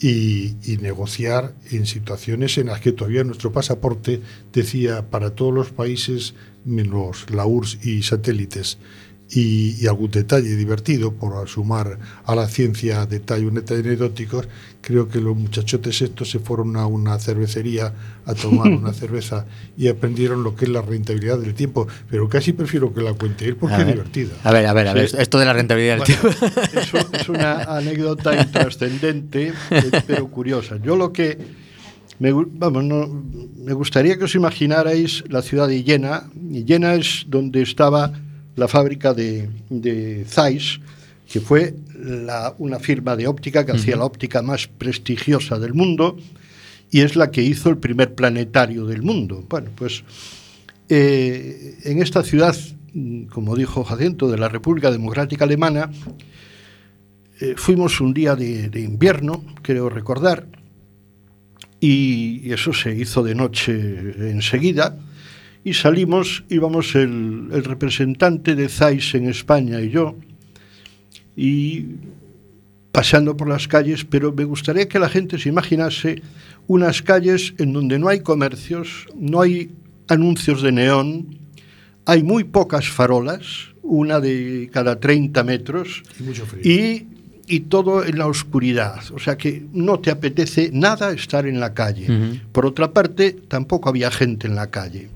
y, 0.00 0.54
y 0.62 0.76
negociar 0.80 1.54
en 1.70 1.86
situaciones 1.86 2.56
en 2.58 2.68
las 2.68 2.80
que 2.80 2.92
todavía 2.92 3.24
nuestro 3.24 3.50
pasaporte 3.50 4.22
decía 4.52 5.10
para 5.10 5.34
todos 5.34 5.52
los 5.52 5.70
países 5.70 6.34
menos 6.68 7.30
la 7.30 7.46
URSS 7.46 7.84
y 7.86 8.02
satélites 8.02 8.78
y, 9.30 9.76
y 9.78 9.86
algún 9.86 10.10
detalle 10.10 10.56
divertido 10.56 11.12
por 11.12 11.46
sumar 11.50 11.98
a 12.24 12.34
la 12.34 12.48
ciencia 12.48 13.04
detalles 13.04 13.52
detalles 13.52 13.84
anecdóticos 13.84 14.48
creo 14.80 15.06
que 15.10 15.20
los 15.20 15.36
muchachotes 15.36 16.00
estos 16.00 16.30
se 16.30 16.38
fueron 16.38 16.76
a 16.78 16.86
una 16.86 17.18
cervecería 17.18 17.92
a 18.24 18.32
tomar 18.32 18.68
una 18.70 18.92
cerveza 19.02 19.44
y 19.76 19.88
aprendieron 19.88 20.42
lo 20.42 20.56
que 20.56 20.64
es 20.64 20.70
la 20.70 20.80
rentabilidad 20.80 21.38
del 21.38 21.52
tiempo 21.52 21.86
pero 22.10 22.26
casi 22.30 22.54
prefiero 22.54 22.94
que 22.94 23.02
la 23.02 23.12
cuente 23.12 23.44
él 23.44 23.56
porque 23.56 23.74
A 23.74 23.80
es 23.80 23.84
ver. 23.86 23.94
divertida 23.96 24.34
A 24.44 24.50
ver, 24.50 24.64
a 24.64 24.72
ver, 24.72 24.88
a 24.88 24.94
ver, 24.94 25.10
Sí. 25.10 25.16
esto 25.18 25.38
de 25.38 25.44
la 25.44 25.52
rentabilidad 25.52 25.98
del 25.98 26.16
Bueno, 26.22 26.36
tiempo. 26.38 26.80
eso 26.80 26.98
es 27.12 27.28
una 27.28 27.64
anécdota 27.76 28.34
intrascendente, 28.40 29.52
eh, 29.70 29.90
pero 30.06 30.28
curiosa. 30.28 30.78
Yo 30.82 30.96
lo 30.96 31.12
que 31.12 31.36
me, 32.18 32.32
vamos, 32.32 32.84
no, 32.84 33.06
me 33.64 33.72
gustaría 33.72 34.16
que 34.18 34.24
os 34.24 34.34
imaginarais 34.34 35.24
la 35.28 35.42
ciudad 35.42 35.68
de 35.68 35.82
Jena. 35.82 36.30
Jena 36.66 36.94
es 36.94 37.24
donde 37.28 37.62
estaba 37.62 38.12
la 38.56 38.66
fábrica 38.68 39.14
de, 39.14 39.48
de 39.70 40.24
Zeiss, 40.26 40.80
que 41.30 41.40
fue 41.40 41.74
la- 41.96 42.54
una 42.58 42.78
firma 42.78 43.14
de 43.16 43.26
óptica 43.28 43.64
que 43.64 43.72
hacía 43.72 43.96
la 43.96 44.04
óptica 44.04 44.42
más 44.42 44.66
prestigiosa 44.66 45.58
del 45.58 45.74
mundo 45.74 46.16
y 46.90 47.00
es 47.02 47.16
la 47.16 47.30
que 47.30 47.42
hizo 47.42 47.68
el 47.70 47.76
primer 47.78 48.14
planetario 48.14 48.86
del 48.86 49.02
mundo. 49.02 49.44
Bueno, 49.48 49.70
pues 49.76 50.02
eh, 50.88 51.76
en 51.84 52.00
esta 52.02 52.22
ciudad, 52.22 52.56
como 53.30 53.54
dijo 53.54 53.84
Jacinto, 53.84 54.28
de 54.30 54.38
la 54.38 54.48
República 54.48 54.90
Democrática 54.90 55.44
Alemana, 55.44 55.90
eh, 57.40 57.54
fuimos 57.56 58.00
un 58.00 58.12
día 58.14 58.34
de, 58.34 58.70
de 58.70 58.80
invierno, 58.80 59.44
creo 59.62 59.88
recordar, 59.88 60.46
y, 61.80 62.52
eso 62.52 62.72
se 62.72 62.94
hizo 62.94 63.22
de 63.22 63.34
noche 63.34 63.72
enseguida, 64.30 64.98
y 65.64 65.74
salimos, 65.74 66.44
íbamos 66.48 66.94
el, 66.94 67.48
el 67.52 67.64
representante 67.64 68.54
de 68.54 68.68
Zeiss 68.68 69.14
en 69.14 69.28
España 69.28 69.80
y 69.80 69.90
yo, 69.90 70.16
y 71.36 71.86
paseando 72.92 73.36
por 73.36 73.48
las 73.48 73.68
calles, 73.68 74.04
pero 74.04 74.32
me 74.32 74.44
gustaría 74.44 74.88
que 74.88 74.98
la 74.98 75.08
gente 75.08 75.38
se 75.38 75.48
imaginase 75.48 76.22
unas 76.66 77.02
calles 77.02 77.54
en 77.58 77.72
donde 77.72 77.98
no 77.98 78.08
hay 78.08 78.20
comercios, 78.20 79.06
no 79.16 79.40
hay 79.40 79.70
anuncios 80.08 80.62
de 80.62 80.72
neón, 80.72 81.38
hay 82.06 82.22
muy 82.22 82.44
pocas 82.44 82.88
farolas, 82.88 83.68
una 83.82 84.20
de 84.20 84.68
cada 84.72 84.98
30 84.98 85.44
metros, 85.44 86.02
y 86.18 86.22
mucho 86.22 86.46
frío. 86.46 86.62
y, 86.64 87.06
y 87.48 87.60
todo 87.60 88.04
en 88.04 88.18
la 88.18 88.26
oscuridad. 88.26 89.00
O 89.12 89.18
sea 89.18 89.36
que 89.36 89.66
no 89.72 89.98
te 90.00 90.10
apetece 90.10 90.70
nada 90.72 91.12
estar 91.12 91.46
en 91.46 91.60
la 91.60 91.74
calle. 91.74 92.04
Ujú. 92.04 92.38
Por 92.52 92.66
otra 92.66 92.92
parte, 92.92 93.32
tampoco 93.32 93.88
había 93.88 94.10
gente 94.10 94.46
en 94.46 94.54
la 94.54 94.70
calle. 94.70 95.08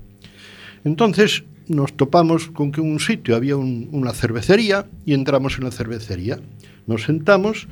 Entonces, 0.83 1.43
nos 1.67 1.93
topamos 1.93 2.49
con 2.49 2.71
que 2.71 2.81
en 2.81 2.91
un 2.91 2.99
sitio 2.99 3.35
había 3.35 3.55
un, 3.55 3.87
una 3.91 4.13
cervecería 4.13 4.87
y 5.05 5.13
entramos 5.13 5.57
en 5.57 5.65
la 5.65 5.71
cervecería. 5.71 6.39
Nos 6.87 7.03
sentamos 7.03 7.67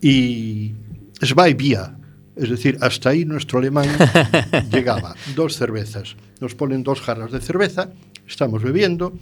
y 0.00 0.72
es 1.20 1.34
va 1.34 1.48
y 1.48 1.54
vía. 1.54 1.96
Es 2.36 2.50
decir, 2.50 2.78
hasta 2.80 3.10
ahí 3.10 3.24
nuestro 3.24 3.58
alemán 3.58 3.88
llegaba. 4.72 5.14
Dos 5.36 5.56
cervezas. 5.56 6.16
Nos 6.40 6.54
ponen 6.54 6.82
dos 6.82 7.00
jarras 7.00 7.30
de 7.30 7.40
cerveza, 7.40 7.90
estamos 8.26 8.62
bebiendo 8.62 9.12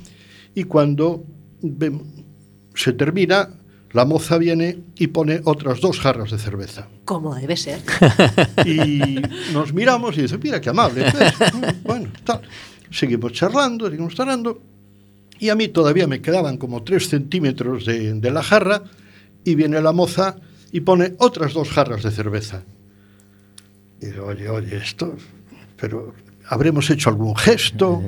y 0.55 0.65
cuando 0.65 1.25
se 2.75 2.93
termina, 2.93 3.51
la 3.93 4.05
moza 4.05 4.39
viene 4.39 4.79
y 4.97 5.09
pone 5.09 5.41
otras 5.45 5.81
dos 5.81 6.01
jarras 6.01 6.31
de 6.31 6.39
cerveza. 6.39 6.89
Como 7.05 7.35
debe 7.35 7.57
ser. 7.57 7.81
Y 8.67 9.21
nos 9.53 9.73
miramos 9.73 10.17
y 10.17 10.23
dice, 10.23 10.39
mira 10.39 10.61
qué 10.61 10.71
amable. 10.71 11.11
pues, 11.11 11.83
bueno, 11.83 12.11
tal. 12.25 12.43
Seguimos 12.91 13.33
charlando, 13.33 13.91
seguimos 13.91 14.15
charlando. 14.15 14.61
Y 15.39 15.49
a 15.49 15.55
mí 15.55 15.69
todavía 15.69 16.07
me 16.07 16.21
quedaban 16.21 16.57
como 16.57 16.83
tres 16.83 17.09
centímetros 17.09 17.85
de, 17.85 18.15
de 18.15 18.31
la 18.31 18.43
jarra 18.43 18.83
y 19.45 19.55
viene 19.55 19.81
la 19.81 19.93
moza 19.93 20.37
y 20.71 20.81
pone 20.81 21.15
otras 21.19 21.53
dos 21.53 21.69
jarras 21.69 22.03
de 22.03 22.11
cerveza. 22.11 22.63
Y 24.01 24.07
digo, 24.07 24.27
oye, 24.27 24.49
oye, 24.49 24.77
esto, 24.77 25.17
pero 25.77 26.15
habremos 26.49 26.89
hecho 26.91 27.11
algún 27.11 27.37
gesto, 27.37 28.03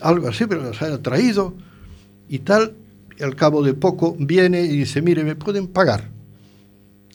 algo 0.00 0.28
así, 0.28 0.46
pero 0.46 0.62
nos 0.62 0.80
haya 0.80 1.02
traído 1.02 1.54
y 2.28 2.40
tal. 2.40 2.74
Y 3.18 3.22
al 3.22 3.34
cabo 3.34 3.62
de 3.62 3.74
poco 3.74 4.16
viene 4.18 4.62
y 4.62 4.76
dice, 4.78 5.00
mire, 5.02 5.24
¿me 5.24 5.36
pueden 5.36 5.68
pagar? 5.68 6.10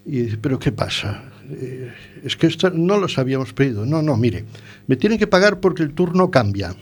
Y 0.06 0.22
dice, 0.22 0.38
¿pero 0.38 0.58
qué 0.58 0.72
pasa? 0.72 1.24
Eh, 1.50 1.92
es 2.24 2.36
que 2.36 2.48
esto 2.48 2.70
no 2.70 2.98
los 2.98 3.18
habíamos 3.18 3.54
pedido. 3.54 3.86
No, 3.86 4.02
no, 4.02 4.18
mire, 4.18 4.46
me 4.88 4.96
tienen 4.96 5.20
que 5.20 5.28
pagar 5.28 5.60
porque 5.60 5.84
el 5.84 5.94
turno 5.94 6.32
cambia. 6.32 6.76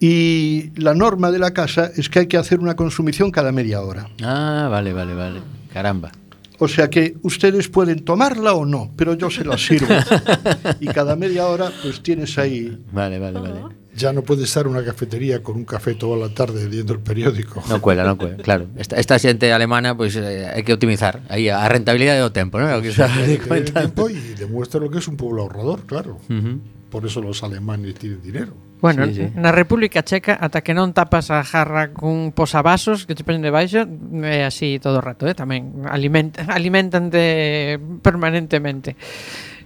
Y 0.00 0.70
la 0.76 0.94
norma 0.94 1.30
de 1.30 1.38
la 1.38 1.52
casa 1.52 1.90
es 1.96 2.08
que 2.08 2.20
hay 2.20 2.26
que 2.26 2.36
hacer 2.36 2.60
una 2.60 2.76
consumición 2.76 3.30
cada 3.30 3.52
media 3.52 3.80
hora. 3.80 4.08
Ah, 4.22 4.68
vale, 4.70 4.92
vale, 4.92 5.14
vale. 5.14 5.40
Caramba. 5.72 6.12
O 6.60 6.68
sea 6.68 6.90
que 6.90 7.16
ustedes 7.22 7.68
pueden 7.68 8.04
tomarla 8.04 8.52
o 8.54 8.64
no, 8.64 8.92
pero 8.96 9.14
yo 9.14 9.30
se 9.30 9.44
la 9.44 9.56
sirvo. 9.56 9.94
y 10.80 10.86
cada 10.88 11.16
media 11.16 11.46
hora 11.46 11.70
pues 11.82 12.02
tienes 12.02 12.36
ahí... 12.38 12.84
Vale, 12.92 13.18
vale, 13.18 13.40
vale. 13.40 13.60
ya 13.98 14.12
no 14.12 14.22
puede 14.22 14.44
estar 14.44 14.66
una 14.66 14.84
cafetería 14.84 15.42
con 15.42 15.56
un 15.56 15.64
café 15.64 15.94
toda 15.94 16.16
la 16.16 16.32
tarde 16.32 16.68
leyendo 16.68 16.94
el 16.94 17.00
periódico. 17.00 17.62
No 17.68 17.82
cuela, 17.82 18.04
no 18.04 18.16
cuela, 18.16 18.36
claro. 18.38 18.66
Esta, 18.78 18.96
esta 18.96 19.18
xente 19.18 19.52
alemana, 19.52 19.98
pois, 19.98 20.14
pues, 20.14 20.24
eh, 20.24 20.46
hai 20.46 20.62
que 20.62 20.72
optimizar 20.72 21.20
aí 21.28 21.50
a 21.50 21.66
rentabilidade 21.66 22.22
do 22.22 22.30
tempo, 22.30 22.62
non? 22.62 22.70
O 22.70 22.80
que 22.80 22.94
xa, 22.94 23.10
sí, 23.10 23.36
tiempo 23.74 24.06
y 24.08 24.38
demuestra 24.38 24.78
lo 24.78 24.88
que 24.88 25.02
es 25.02 25.06
un 25.10 25.18
pueblo 25.18 25.42
ahorrador, 25.42 25.84
claro. 25.84 26.22
Uh 26.30 26.38
-huh. 26.38 26.56
Por 26.88 27.04
eso 27.04 27.20
los 27.20 27.44
alemanes 27.44 27.98
tienen 28.00 28.22
dinero. 28.22 28.54
Bueno, 28.80 29.06
sí, 29.06 29.14
sí. 29.14 29.32
na 29.34 29.50
República 29.50 30.06
Checa, 30.06 30.38
ata 30.38 30.62
que 30.62 30.70
non 30.70 30.94
tapas 30.94 31.34
a 31.34 31.42
jarra 31.42 31.90
cun 31.90 32.30
posavasos 32.30 33.10
que 33.10 33.18
te 33.18 33.26
ponen 33.26 33.42
debaixo, 33.42 33.82
é 34.22 34.40
eh, 34.40 34.42
así 34.46 34.78
todo 34.78 35.02
o 35.02 35.04
rato, 35.04 35.26
eh? 35.26 35.34
tamén 35.34 35.82
alimentan, 35.90 36.46
alimentante 36.46 37.76
permanentemente 38.00 38.94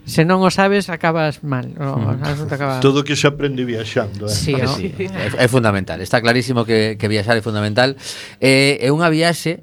se 0.05 0.27
non 0.27 0.43
o 0.43 0.51
sabes 0.51 0.91
acabas 0.91 1.47
mal. 1.47 1.71
No, 1.79 2.19
acaba... 2.19 2.83
todo 2.83 3.07
que 3.07 3.15
se 3.15 3.31
aprende 3.31 3.62
viaxando 3.62 4.27
eh? 4.27 4.35
sí, 4.35 4.55
sí, 4.75 4.91
é, 4.99 5.47
é 5.47 5.49
fundamental. 5.49 6.03
Está 6.03 6.19
clarísimo 6.19 6.67
que, 6.67 6.99
que 6.99 7.07
viaxar 7.07 7.38
é 7.38 7.43
fundamental. 7.43 7.95
Eh, 8.43 8.83
é 8.83 8.91
unha 8.91 9.07
viaxe 9.07 9.62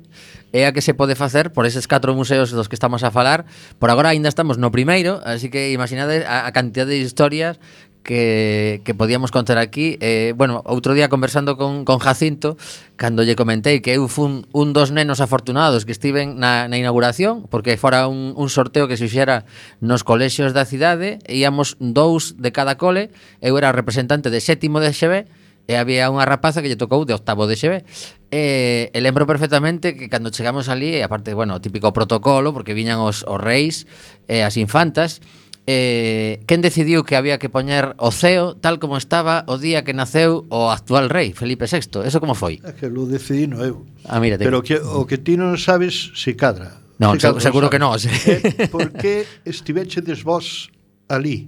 é 0.49 0.65
a 0.65 0.73
que 0.73 0.81
se 0.81 0.97
pode 0.97 1.13
facer 1.13 1.53
por 1.53 1.69
eses 1.69 1.85
catro 1.85 2.15
museos 2.17 2.49
dos 2.49 2.65
que 2.65 2.73
estamos 2.73 3.03
a 3.03 3.11
falar. 3.11 3.45
Por 3.77 3.93
agora 3.93 4.09
aínda 4.09 4.29
estamos 4.29 4.57
no 4.57 4.73
primeiro, 4.73 5.21
así 5.21 5.53
que 5.53 5.69
imaginade 5.75 6.25
a, 6.25 6.47
a 6.47 6.51
cantidad 6.55 6.89
de 6.89 6.97
historias 6.97 7.61
que, 8.03 8.81
que 8.83 8.93
podíamos 8.93 9.31
contar 9.31 9.57
aquí. 9.57 9.97
Eh, 10.01 10.33
Bueno, 10.35 10.63
outro 10.65 10.93
día 10.93 11.09
conversando 11.09 11.57
con, 11.57 11.85
con 11.85 11.99
Jacinto 11.99 12.57
Cando 12.95 13.23
lle 13.23 13.35
comentei 13.35 13.79
que 13.79 13.93
eu 13.95 14.07
fun 14.07 14.47
un 14.55 14.73
dos 14.73 14.89
nenos 14.89 15.19
afortunados 15.21 15.83
Que 15.85 15.93
estiven 15.93 16.39
na, 16.39 16.67
na 16.67 16.77
inauguración 16.79 17.45
Porque 17.51 17.77
fora 17.77 18.07
un, 18.07 18.33
un 18.35 18.49
sorteo 18.49 18.87
que 18.87 18.97
se 18.97 19.05
fixera 19.05 19.45
nos 19.83 20.07
colexios 20.07 20.55
da 20.55 20.63
cidade 20.65 21.19
Íamos 21.27 21.75
dous 21.79 22.39
de 22.39 22.49
cada 22.55 22.79
cole 22.79 23.11
Eu 23.43 23.57
era 23.59 23.75
representante 23.75 24.31
de 24.31 24.39
sétimo 24.39 24.79
de 24.79 24.93
XB 24.93 25.27
e 25.69 25.77
había 25.77 26.09
unha 26.09 26.25
rapaza 26.25 26.65
que 26.65 26.69
lle 26.73 26.81
tocou 26.81 27.05
de 27.05 27.13
octavo 27.13 27.45
de 27.45 27.53
XB 27.53 27.85
e, 28.33 28.89
e 28.89 28.99
lembro 29.05 29.29
perfectamente 29.29 29.93
que 29.93 30.09
cando 30.09 30.33
chegamos 30.33 30.65
ali 30.65 30.97
e 30.97 31.05
aparte, 31.05 31.37
bueno, 31.37 31.61
típico 31.61 31.93
protocolo 31.93 32.57
porque 32.57 32.73
viñan 32.73 32.97
os, 33.05 33.21
os 33.21 33.37
reis 33.37 33.85
e 34.25 34.41
as 34.41 34.57
infantas 34.57 35.21
eh, 35.69 36.41
quen 36.49 36.65
decidiu 36.65 37.05
que 37.05 37.13
había 37.13 37.37
que 37.37 37.45
poñer 37.45 37.93
o 38.01 38.09
ceo 38.09 38.57
tal 38.57 38.81
como 38.81 38.97
estaba 38.97 39.45
o 39.45 39.61
día 39.61 39.85
que 39.85 39.93
naceu 39.93 40.49
o 40.49 40.73
actual 40.73 41.13
rei, 41.13 41.37
Felipe 41.37 41.69
VI? 41.69 42.09
Eso 42.09 42.17
como 42.17 42.33
foi? 42.33 42.57
É 42.65 42.73
que 42.73 42.89
lo 42.89 43.05
decidí 43.05 43.45
no 43.45 43.61
eu. 43.61 43.85
Ah, 44.09 44.17
mira, 44.17 44.41
Pero 44.41 44.65
que, 44.65 44.81
o 44.81 45.05
que 45.05 45.21
ti 45.21 45.37
non 45.37 45.61
sabes 45.61 46.09
se 46.17 46.33
cadra. 46.33 46.81
Non, 46.97 47.21
se, 47.21 47.29
cadra, 47.29 47.37
seguro 47.37 47.69
no 47.69 47.71
que 47.71 47.77
non. 47.77 47.93
Sí. 48.01 48.09
Eh, 48.09 48.65
por 48.73 48.89
que 48.97 49.29
estivechedes 49.45 50.25
vos 50.25 50.73
ali? 51.05 51.45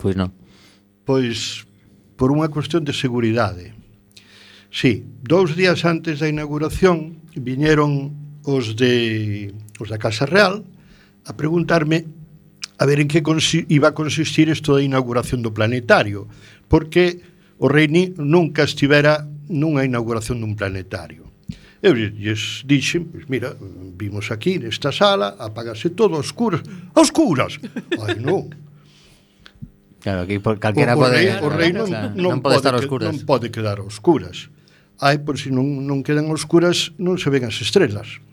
Pois 0.00 0.16
non. 0.16 0.32
Pois 1.04 1.68
por 2.16 2.32
unha 2.32 2.48
cuestión 2.48 2.88
de 2.88 2.96
seguridade. 2.96 3.76
Sí, 4.72 5.04
dous 5.20 5.52
días 5.52 5.84
antes 5.84 6.16
da 6.16 6.32
inauguración 6.32 7.20
viñeron 7.36 8.16
os 8.48 8.72
de 8.72 9.52
os 9.76 9.92
da 9.92 10.00
Casa 10.00 10.24
Real 10.24 10.64
a 11.28 11.36
preguntarme 11.36 12.08
a 12.80 12.86
ver 12.88 13.04
en 13.04 13.08
que 13.12 13.20
iba 13.68 13.88
a 13.88 13.94
consistir 13.94 14.48
isto 14.48 14.72
da 14.72 14.80
inauguración 14.80 15.44
do 15.44 15.52
planetario, 15.52 16.24
porque 16.64 17.20
o 17.60 17.68
Reino 17.68 18.16
nunca 18.16 18.64
estivera 18.64 19.28
nunha 19.52 19.84
inauguración 19.84 20.40
dun 20.40 20.56
planetario. 20.56 21.28
Eu 21.84 21.92
lles 21.92 22.64
dixen, 22.64 23.12
pois 23.12 23.28
mira, 23.28 23.52
vimos 24.00 24.32
aquí 24.32 24.56
nesta 24.56 24.88
sala, 24.96 25.36
apagase 25.36 25.92
todo, 25.92 26.16
oscuras, 26.16 26.64
oscuras. 26.96 27.60
Ai, 28.00 28.16
non. 28.16 28.48
Claro, 30.00 30.24
aquí 30.24 30.40
por 30.40 30.56
calquera 30.56 30.96
o, 30.96 31.00
o 31.00 31.04
pode... 31.04 31.20
Rei, 31.20 31.28
o 31.36 31.48
rei 31.52 31.70
non, 31.76 31.88
claro, 31.88 32.16
non, 32.16 32.40
non 32.40 32.40
pode, 32.40 32.64
estar 32.64 32.72
oscuras. 32.80 33.12
Non 33.12 33.20
pode 33.28 33.52
quedar 33.52 33.76
oscuras. 33.84 34.48
Ai, 34.96 35.20
por 35.20 35.36
si 35.36 35.52
non, 35.52 35.84
non 35.84 36.00
quedan 36.00 36.32
oscuras, 36.32 36.96
non 36.96 37.20
se 37.20 37.28
ven 37.28 37.44
as 37.44 37.60
estrelas. 37.60 38.24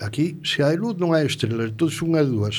Aquí, 0.00 0.38
se 0.46 0.62
hai 0.62 0.78
luz, 0.78 0.94
non 0.94 1.10
hai 1.10 1.26
estrelas, 1.26 1.74
entón 1.74 1.90
son 1.90 2.14
as 2.14 2.26
dúas. 2.30 2.56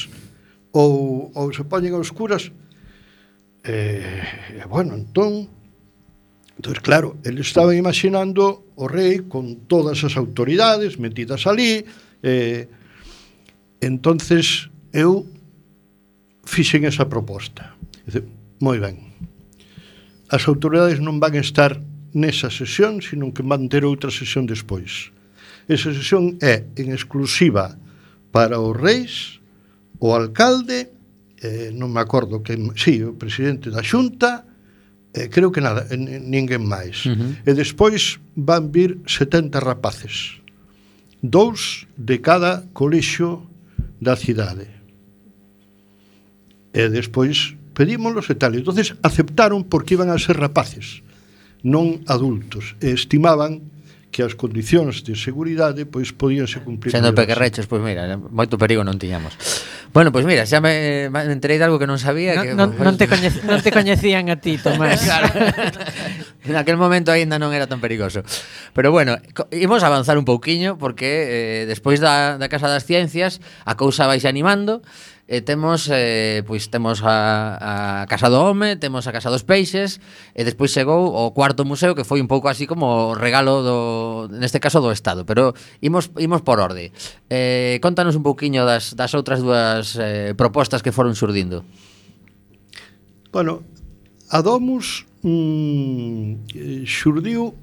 Ou, 0.76 1.32
ou 1.32 1.48
se 1.56 1.64
poñen 1.64 1.96
a 1.96 2.04
oscuras, 2.04 2.52
e, 3.64 3.72
eh, 3.72 4.66
bueno, 4.68 4.96
entón, 4.96 5.48
entón, 6.60 6.76
claro, 6.84 7.16
ele 7.24 7.42
estaba 7.42 7.76
imaginando 7.76 8.68
o 8.76 8.88
rei 8.88 9.24
con 9.28 9.68
todas 9.68 10.04
as 10.04 10.20
autoridades 10.20 11.00
metidas 11.00 11.48
ali, 11.48 11.88
eh, 12.24 12.68
entonces 13.80 14.68
eu 14.92 15.24
fixen 16.44 16.84
esa 16.84 17.08
proposta. 17.08 17.76
Dice, 18.04 18.28
moi 18.60 18.84
ben, 18.84 19.00
as 20.28 20.44
autoridades 20.48 21.00
non 21.00 21.24
van 21.24 21.40
estar 21.40 21.80
nesa 22.14 22.50
sesión, 22.50 23.00
sino 23.00 23.32
que 23.32 23.46
van 23.46 23.70
ter 23.70 23.86
outra 23.86 24.12
sesión 24.12 24.50
despois. 24.50 25.14
Esa 25.70 25.94
sesión 25.94 26.42
é 26.42 26.66
en 26.82 26.90
exclusiva 26.90 27.78
para 28.34 28.58
os 28.58 28.74
reis, 28.74 29.38
o 30.02 30.18
alcalde, 30.18 30.90
eh, 31.46 31.70
non 31.70 31.94
me 31.94 32.02
acordo 32.02 32.42
que 32.42 32.58
si, 32.74 32.74
sí, 32.74 33.06
o 33.06 33.14
presidente 33.14 33.70
da 33.70 33.86
Xunta, 33.86 34.50
eh, 35.14 35.30
creo 35.30 35.54
que 35.54 35.62
nada, 35.62 35.86
ninguén 35.94 36.66
máis. 36.66 37.06
Uh 37.06 37.14
-huh. 37.14 37.32
E 37.46 37.52
despois 37.54 38.18
van 38.34 38.74
vir 38.74 38.98
70 39.06 39.62
rapaces. 39.62 40.42
Dous 41.22 41.86
de 41.94 42.18
cada 42.18 42.66
colexio 42.74 43.46
da 44.02 44.18
cidade. 44.18 44.66
E 46.74 46.90
despois 46.90 47.54
pedímoslos 47.78 48.26
e 48.30 48.36
tal. 48.36 48.58
Entonces 48.58 48.98
aceptaron 49.06 49.70
porque 49.70 49.94
iban 49.94 50.10
a 50.10 50.18
ser 50.18 50.42
rapaces, 50.42 51.06
non 51.62 52.02
adultos. 52.10 52.74
E 52.82 52.90
estimaban 52.92 53.70
que 54.10 54.26
as 54.26 54.34
condicións 54.34 55.06
de 55.06 55.14
seguridade 55.14 55.86
pois 55.86 56.10
podíanse 56.10 56.60
cumplir. 56.66 56.90
Sendo 56.90 57.14
pequerrechos, 57.14 57.70
pois 57.70 57.82
mira, 57.82 58.10
eh, 58.10 58.18
moito 58.18 58.58
perigo 58.58 58.82
non 58.82 58.98
tiñamos. 58.98 59.38
Bueno, 59.94 60.10
pois 60.10 60.26
mira, 60.26 60.50
xa 60.50 60.58
me, 60.62 61.10
me 61.14 61.30
enterei 61.30 61.62
de 61.62 61.66
algo 61.70 61.78
que 61.78 61.86
non 61.86 62.02
sabía 62.02 62.34
non, 62.38 62.44
que 62.46 62.54
non, 62.58 62.70
pois... 62.74 62.86
non, 62.86 62.94
te 62.98 63.06
pois- 63.06 63.22
coñec, 63.22 63.34
non 63.46 63.62
te 63.62 63.70
coñecían 63.70 64.34
a 64.34 64.42
ti, 64.42 64.58
Tomás. 64.58 65.02
claro. 65.06 65.30
en 66.46 66.56
aquel 66.58 66.78
momento 66.78 67.14
aínda 67.14 67.38
non 67.38 67.54
era 67.54 67.70
tan 67.70 67.78
perigoso. 67.78 68.26
Pero 68.74 68.90
bueno, 68.90 69.22
imos 69.54 69.86
avanzar 69.86 70.18
un 70.18 70.26
pouquiño 70.26 70.82
porque 70.82 71.64
eh, 71.64 71.64
despois 71.70 72.02
da, 72.02 72.42
da 72.42 72.50
Casa 72.50 72.66
das 72.66 72.90
Ciencias 72.90 73.38
a 73.66 73.78
cousa 73.78 74.10
vai 74.10 74.18
animando 74.26 74.82
e 75.30 75.46
temos 75.46 75.86
eh, 75.94 76.42
pois 76.50 76.74
temos 76.74 77.06
a, 77.06 78.02
a 78.02 78.10
Casa 78.10 78.34
do 78.34 78.42
Home, 78.42 78.82
temos 78.82 79.06
a 79.06 79.14
Casa 79.14 79.30
dos 79.30 79.46
Peixes 79.46 80.02
e 80.34 80.42
despois 80.42 80.74
chegou 80.74 81.14
o 81.14 81.30
cuarto 81.38 81.70
museo 81.70 81.94
que 81.94 82.02
foi 82.02 82.18
un 82.18 82.26
pouco 82.26 82.50
así 82.50 82.66
como 82.66 83.14
regalo 83.14 83.62
do 83.62 83.78
neste 84.34 84.58
caso 84.58 84.82
do 84.82 84.90
Estado, 84.90 85.30
pero 85.30 85.54
imos 85.86 86.10
imos 86.18 86.42
por 86.42 86.58
orde. 86.58 86.90
Eh, 87.30 87.78
contanos 87.78 88.18
un 88.18 88.26
pouquiño 88.26 88.66
das 88.66 88.98
das 88.98 89.14
outras 89.14 89.46
dúas 89.46 89.94
eh, 90.02 90.34
propostas 90.34 90.82
que 90.82 90.90
foron 90.90 91.14
surdindo. 91.14 91.62
Bueno, 93.30 93.62
a 94.34 94.42
Domus 94.42 95.06
mm, 95.22 96.50
xurdiu 96.90 97.54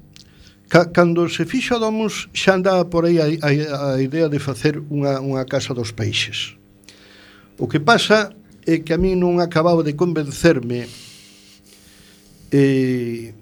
Ca, 0.67 0.91
cando 0.91 1.27
se 1.31 1.47
fixo 1.47 1.75
a 1.75 1.79
Domus 1.79 2.31
xa 2.31 2.55
andaba 2.55 2.87
por 2.87 3.03
aí 3.07 3.19
a, 3.19 3.27
a, 3.27 3.95
a 3.95 4.03
idea 4.03 4.27
de 4.31 4.39
facer 4.39 4.79
unha, 4.91 5.19
unha 5.23 5.47
casa 5.47 5.71
dos 5.71 5.95
peixes 5.95 6.59
O 7.57 7.67
que 7.67 7.79
pasa 7.79 8.29
é 8.65 8.79
que 8.79 8.93
a 8.93 8.99
mí 8.99 9.15
non 9.17 9.41
acababa 9.41 9.81
de 9.81 9.97
convencerme 9.97 10.85
eh, 12.51 13.33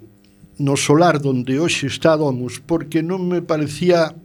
no 0.59 0.75
solar 0.77 1.19
donde 1.19 1.59
hoxe 1.59 1.87
está 1.87 2.15
Domus 2.15 2.63
porque 2.63 3.03
non 3.03 3.27
me 3.27 3.43
parecía 3.43 4.15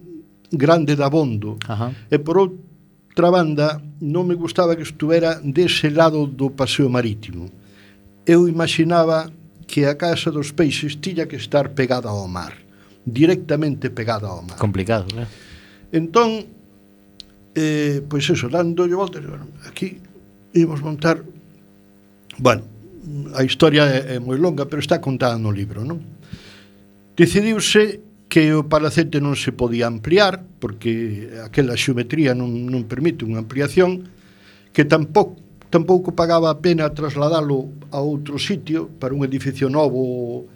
grande 0.53 0.95
da 0.95 1.11
bondo. 1.11 1.59
Ajá. 1.67 1.91
E 2.11 2.19
por 2.23 2.39
outra 2.39 3.31
banda, 3.31 3.83
non 4.01 4.27
me 4.27 4.39
gustaba 4.39 4.79
que 4.79 4.87
estuvera 4.87 5.43
dese 5.43 5.91
lado 5.91 6.27
do 6.27 6.55
paseo 6.55 6.87
marítimo. 6.87 7.51
Eu 8.27 8.47
imaginaba 8.47 9.27
que 9.67 9.87
a 9.87 9.95
Casa 9.95 10.31
dos 10.31 10.51
Peixes 10.51 10.99
tiña 10.99 11.27
que 11.27 11.39
estar 11.39 11.75
pegada 11.75 12.11
ao 12.11 12.27
mar, 12.27 12.55
directamente 13.07 13.91
pegada 13.91 14.27
ao 14.27 14.43
mar. 14.43 14.59
Complicado, 14.59 15.11
né? 15.15 15.27
Entón, 15.91 16.60
eh, 17.55 18.03
pois 18.07 18.29
eso, 18.31 18.49
dándolle 18.49 18.95
volta 18.95 19.19
aquí 19.67 19.99
imos 20.55 20.83
montar 20.83 21.23
bueno, 22.39 22.63
a 23.35 23.43
historia 23.43 23.87
é, 23.87 24.17
é 24.17 24.19
moi 24.19 24.39
longa 24.39 24.67
pero 24.67 24.83
está 24.83 24.99
contada 25.03 25.39
no 25.39 25.51
libro 25.51 25.83
non? 25.83 25.99
decidiuse 27.19 28.01
que 28.31 28.55
o 28.55 28.71
palacete 28.71 29.19
non 29.19 29.35
se 29.35 29.51
podía 29.51 29.91
ampliar 29.91 30.39
porque 30.63 31.35
aquela 31.43 31.75
xeometría 31.75 32.33
non, 32.33 32.71
non 32.71 32.87
permite 32.87 33.27
unha 33.27 33.43
ampliación 33.43 34.07
que 34.71 34.87
tampouco 34.87 35.39
tampouco 35.71 36.15
pagaba 36.15 36.51
a 36.51 36.59
pena 36.59 36.91
trasladalo 36.91 37.71
a 37.95 38.03
outro 38.03 38.39
sitio 38.43 38.91
para 38.99 39.15
un 39.15 39.23
edificio 39.23 39.71
novo 39.71 40.47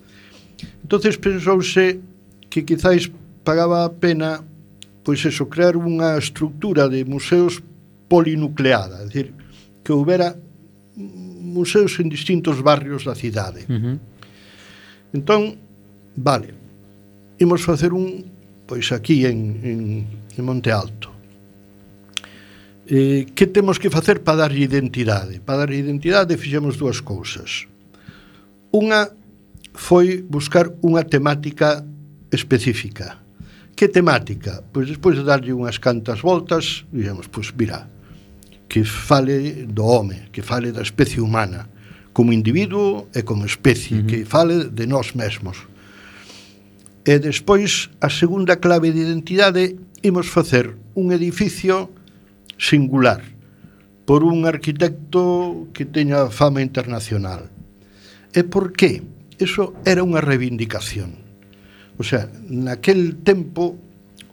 entonces 0.82 1.18
pensouse 1.18 2.02
que 2.50 2.66
quizáis 2.66 3.10
pagaba 3.42 3.86
a 3.86 3.94
pena 3.94 4.42
pois 5.04 5.20
eso, 5.28 5.46
crear 5.52 5.76
unha 5.76 6.16
estructura 6.16 6.88
de 6.88 7.04
museos 7.04 7.60
polinucleada, 8.08 9.04
é 9.04 9.06
dicir, 9.06 9.36
que 9.84 9.92
houbera 9.92 10.32
museos 10.96 12.00
en 12.00 12.08
distintos 12.08 12.64
barrios 12.64 13.04
da 13.04 13.14
cidade. 13.14 13.68
Uh 13.68 13.76
-huh. 13.76 13.96
Entón, 15.12 15.60
vale, 16.16 16.56
imos 17.36 17.62
facer 17.62 17.92
un, 17.92 18.24
pois 18.66 18.90
aquí 18.96 19.28
en, 19.28 19.60
en, 19.62 19.80
en 20.34 20.42
Monte 20.42 20.72
Alto. 20.72 21.12
Eh, 22.88 23.28
que 23.36 23.46
temos 23.46 23.78
que 23.78 23.88
facer 23.88 24.24
para 24.24 24.48
darlle 24.48 24.64
identidade? 24.64 25.40
Para 25.40 25.64
darlle 25.64 25.84
identidade 25.84 26.36
fixemos 26.36 26.76
dúas 26.80 27.00
cousas. 27.00 27.68
Unha 28.72 29.12
foi 29.72 30.24
buscar 30.24 30.72
unha 30.84 31.04
temática 31.04 31.84
específica 32.28 33.23
Que 33.74 33.88
temática? 33.88 34.62
Pois 34.72 34.86
despois 34.86 35.18
de 35.18 35.26
darlle 35.26 35.50
unhas 35.50 35.82
cantas 35.82 36.22
voltas, 36.22 36.86
dixemos, 36.94 37.26
pois 37.26 37.50
mira, 37.50 37.90
que 38.70 38.86
fale 38.86 39.66
do 39.66 39.82
home, 39.82 40.30
que 40.30 40.46
fale 40.46 40.70
da 40.70 40.86
especie 40.86 41.18
humana, 41.18 41.66
como 42.14 42.30
individuo 42.30 43.10
e 43.10 43.26
como 43.26 43.42
especie, 43.42 43.98
uh 43.98 44.00
-huh. 44.02 44.06
que 44.06 44.18
fale 44.22 44.70
de 44.70 44.86
nós 44.86 45.18
mesmos. 45.18 45.66
E 47.02 47.18
despois, 47.18 47.90
a 47.98 48.06
segunda 48.06 48.62
clave 48.62 48.94
de 48.94 49.02
identidade, 49.10 49.74
imos 50.06 50.30
facer 50.30 50.78
un 50.94 51.10
edificio 51.10 51.90
singular, 52.54 53.26
por 54.06 54.22
un 54.22 54.46
arquitecto 54.46 55.66
que 55.74 55.82
teña 55.82 56.30
fama 56.30 56.62
internacional. 56.62 57.50
E 58.30 58.46
por 58.46 58.70
qué? 58.70 59.02
Eso 59.42 59.74
era 59.82 60.06
unha 60.06 60.22
reivindicación 60.22 61.23
O 61.98 62.02
sea, 62.02 62.30
naquel 62.50 63.22
tempo 63.22 63.78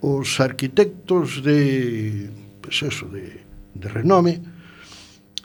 os 0.01 0.39
arquitectos 0.39 1.43
de 1.43 2.29
pues 2.61 2.81
eso, 2.81 3.07
de, 3.09 3.41
de 3.75 3.87
renome 3.89 4.41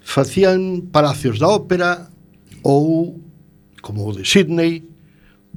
facían 0.06 0.88
palacios 0.94 1.42
da 1.42 1.48
ópera 1.50 2.08
ou 2.62 3.18
como 3.82 4.06
o 4.06 4.14
de 4.14 4.24
Sydney 4.24 4.86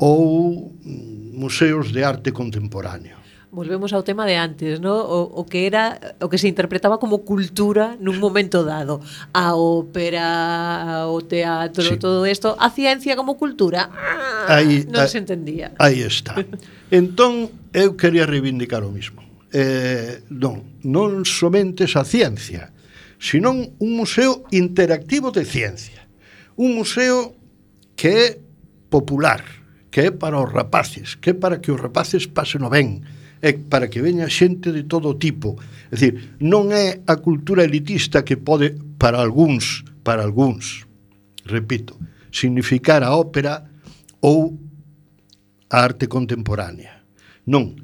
ou 0.01 0.73
mm, 0.83 1.37
museos 1.37 1.93
de 1.93 2.03
arte 2.03 2.31
contemporáneo 2.33 3.18
volvemos 3.51 3.93
ao 3.93 4.05
tema 4.05 4.25
de 4.29 4.37
antes, 4.37 4.79
no? 4.79 4.93
o, 5.01 5.41
o 5.41 5.43
que 5.45 5.65
era 5.65 6.15
o 6.21 6.29
que 6.29 6.37
se 6.37 6.47
interpretaba 6.47 7.01
como 7.01 7.25
cultura 7.25 7.97
nun 7.97 8.21
momento 8.23 8.61
dado, 8.61 9.01
a 9.33 9.57
ópera, 9.57 11.09
o 11.09 11.21
teatro, 11.25 11.97
sí. 11.97 11.97
todo 11.97 12.25
isto, 12.29 12.53
a 12.59 12.69
ciencia 12.69 13.17
como 13.17 13.37
cultura. 13.37 13.89
Ah, 13.89 14.61
aí, 14.61 14.85
non 14.85 15.09
se 15.09 15.17
entendía. 15.17 15.73
Aí 15.81 16.05
está. 16.05 16.37
entón, 16.93 17.49
eu 17.73 17.97
quería 17.97 18.29
reivindicar 18.29 18.85
o 18.85 18.93
mismo. 18.93 19.25
Eh, 19.49 20.21
non, 20.29 20.77
non 20.85 21.25
somente 21.25 21.89
esa 21.89 22.05
ciencia, 22.05 22.69
senón 23.17 23.73
un 23.81 23.97
museo 23.97 24.45
interactivo 24.53 25.33
de 25.33 25.41
ciencia. 25.41 26.05
Un 26.53 26.77
museo 26.77 27.33
que 27.97 28.09
é 28.13 28.25
popular, 28.93 29.41
que 29.89 30.07
é 30.07 30.11
para 30.13 30.37
os 30.37 30.45
rapaces, 30.53 31.17
que 31.17 31.33
é 31.33 31.35
para 31.35 31.57
que 31.57 31.73
os 31.73 31.81
rapaces 31.81 32.29
pasen 32.29 32.61
o 32.61 32.69
ben, 32.69 33.01
é 33.41 33.53
para 33.53 33.87
que 33.87 34.03
veña 34.03 34.27
xente 34.27 34.71
de 34.71 34.83
todo 34.83 35.15
tipo. 35.15 35.55
É 35.91 35.95
dicir, 35.95 36.37
non 36.43 36.71
é 36.75 37.03
a 37.07 37.15
cultura 37.19 37.63
elitista 37.63 38.23
que 38.27 38.35
pode, 38.35 38.75
para 38.99 39.19
algúns, 39.19 39.87
para 40.03 40.23
algúns, 40.23 40.87
repito, 41.47 41.95
significar 42.31 43.03
a 43.03 43.15
ópera 43.15 43.63
ou 44.19 44.59
a 45.69 45.77
arte 45.79 46.07
contemporánea. 46.07 47.03
Non, 47.47 47.79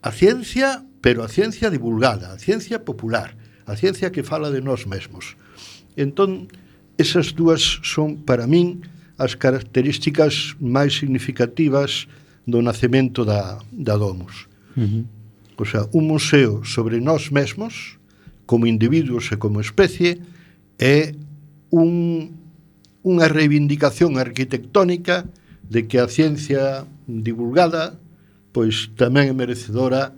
a 0.00 0.10
ciencia, 0.14 0.84
pero 1.02 1.26
a 1.26 1.28
ciencia 1.28 1.68
divulgada, 1.68 2.32
a 2.32 2.38
ciencia 2.38 2.80
popular, 2.84 3.34
a 3.66 3.74
ciencia 3.76 4.10
que 4.10 4.22
fala 4.22 4.50
de 4.50 4.62
nós 4.62 4.86
mesmos. 4.86 5.36
Entón, 5.96 6.48
esas 6.96 7.32
dúas 7.34 7.80
son 7.82 8.22
para 8.22 8.46
min 8.46 8.84
as 9.20 9.36
características 9.36 10.56
máis 10.60 10.96
significativas 10.96 12.08
do 12.48 12.64
nacemento 12.64 13.24
da, 13.24 13.60
da 13.68 13.96
Domus. 13.96 14.49
Uh 14.80 14.88
-huh. 14.88 15.04
O 15.60 15.64
sea, 15.68 15.84
un 15.92 16.08
museo 16.08 16.64
sobre 16.64 17.04
nós 17.04 17.28
mesmos, 17.28 18.00
como 18.48 18.64
individuos 18.64 19.28
e 19.28 19.36
como 19.36 19.60
especie, 19.60 20.24
é 20.80 21.12
un, 21.68 22.32
unha 23.04 23.28
reivindicación 23.28 24.16
arquitectónica 24.16 25.28
de 25.68 25.84
que 25.84 26.00
a 26.00 26.08
ciencia 26.08 26.88
divulgada 27.04 28.00
pois 28.50 28.90
tamén 28.98 29.30
é 29.30 29.34
merecedora 29.34 30.10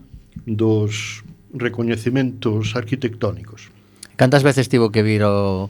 dos 0.49 1.21
recoñecementos 1.53 2.73
arquitectónicos. 2.73 3.69
Cantas 4.17 4.41
veces 4.41 4.69
tivo 4.73 4.89
que 4.89 5.05
vir 5.05 5.21
o, 5.25 5.69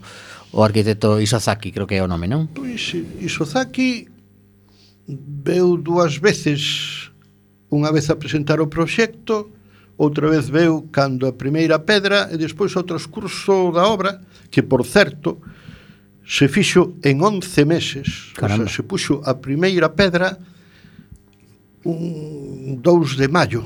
o 0.55 0.59
arquitecto 0.62 1.18
Isozaki, 1.18 1.74
creo 1.74 1.90
que 1.90 1.98
é 1.98 2.02
o 2.02 2.11
nome, 2.11 2.31
non? 2.31 2.46
Pois 2.55 2.94
Isozaki 3.18 4.07
veu 5.09 5.74
dúas 5.74 6.22
veces 6.22 7.01
Unha 7.72 7.88
vez 7.88 8.12
a 8.12 8.20
presentar 8.20 8.61
o 8.61 8.68
proxecto, 8.68 9.48
outra 9.96 10.28
vez 10.28 10.52
veu 10.52 10.92
cando 10.92 11.24
a 11.24 11.32
primeira 11.32 11.80
pedra 11.80 12.28
e 12.28 12.37
despois 12.37 12.76
o 12.76 12.85
transcurso 12.85 13.72
da 13.72 13.88
obra, 13.88 14.20
que 14.52 14.61
por 14.61 14.85
certo 14.85 15.40
se 16.20 16.52
fixo 16.52 17.00
en 17.02 17.24
11 17.24 17.64
meses, 17.64 18.30
Caramba. 18.37 18.64
o 18.64 18.68
sea, 18.68 18.76
se 18.76 18.82
puxo 18.85 19.24
a 19.24 19.40
primeira 19.40 19.90
pedra 19.96 20.38
un 21.85 22.78
2 22.78 23.16
de 23.16 23.28
maio, 23.28 23.64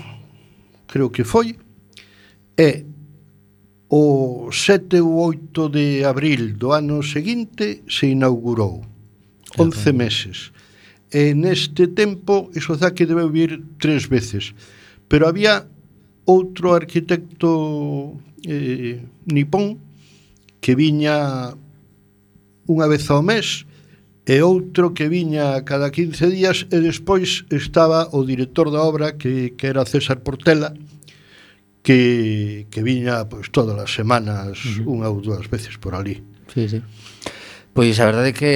creo 0.87 1.11
que 1.11 1.27
foi, 1.27 1.59
e 2.57 2.87
o 3.89 4.49
7 4.51 5.03
ou 5.03 5.19
8 5.35 5.69
de 5.69 6.05
abril 6.05 6.57
do 6.57 6.73
ano 6.73 7.03
seguinte 7.03 7.85
se 7.89 8.09
inaugurou. 8.09 8.83
11 9.59 9.93
meses 9.93 10.53
e 11.17 11.33
neste 11.33 11.89
tempo 11.97 12.53
Isozaki 12.53 13.09
debeu 13.09 13.33
vir 13.33 13.65
tres 13.81 14.05
veces. 14.05 14.53
Pero 15.09 15.25
había 15.25 15.65
outro 16.29 16.77
arquitecto 16.77 18.21
eh, 18.45 19.01
nipón 19.25 19.81
que 20.61 20.77
viña 20.77 21.57
unha 22.69 22.87
vez 22.91 23.09
ao 23.09 23.25
mes 23.25 23.65
e 24.29 24.45
outro 24.45 24.93
que 24.93 25.09
viña 25.09 25.65
cada 25.65 25.89
15 25.89 26.29
días 26.29 26.69
e 26.69 26.85
despois 26.85 27.49
estaba 27.49 28.13
o 28.13 28.21
director 28.21 28.69
da 28.69 28.85
obra 28.85 29.17
que, 29.17 29.57
que 29.57 29.73
era 29.73 29.89
César 29.89 30.21
Portela 30.21 30.77
que, 31.81 32.67
que 32.69 32.83
viña 32.85 33.25
pois, 33.25 33.49
todas 33.49 33.79
as 33.79 33.95
semanas 33.95 34.61
uh 34.61 34.85
-huh. 34.85 34.93
unha 35.01 35.09
ou 35.09 35.23
dúas 35.23 35.49
veces 35.49 35.79
por 35.81 35.95
ali. 35.95 36.21
Sí, 36.53 36.69
sí. 36.69 36.83
Pois 37.77 38.01
a 38.01 38.09
verdade 38.09 38.33
é 38.33 38.33
que, 38.33 38.53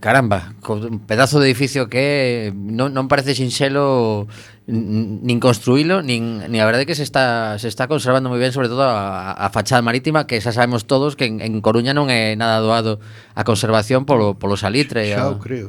caramba, 0.00 0.56
co 0.64 0.80
pedazo 1.04 1.36
de 1.36 1.52
edificio 1.52 1.92
que 1.92 2.00
é, 2.00 2.52
non, 2.56 2.96
non 2.96 3.04
parece 3.04 3.36
sinxelo 3.36 4.24
nin 4.64 5.36
construílo, 5.36 6.00
nin, 6.00 6.40
nin 6.48 6.56
a 6.56 6.64
verdade 6.64 6.84
é 6.84 6.88
que 6.88 6.96
se 6.96 7.04
está, 7.04 7.60
se 7.60 7.68
está 7.68 7.92
conservando 7.92 8.32
moi 8.32 8.40
ben, 8.40 8.48
sobre 8.48 8.72
todo 8.72 8.88
a, 8.88 9.36
a 9.36 9.52
fachada 9.52 9.84
marítima, 9.84 10.24
que 10.24 10.40
xa 10.40 10.56
sabemos 10.56 10.88
todos 10.88 11.12
que 11.12 11.28
en, 11.28 11.44
en 11.44 11.60
Coruña 11.60 11.92
non 11.92 12.08
é 12.08 12.40
nada 12.40 12.64
doado 12.64 13.04
a 13.36 13.44
conservación 13.44 14.08
polo, 14.08 14.40
polo 14.40 14.56
salitre. 14.56 15.12
Xa, 15.12 15.28
xa 15.28 15.32
o 15.32 15.36
creo. 15.36 15.68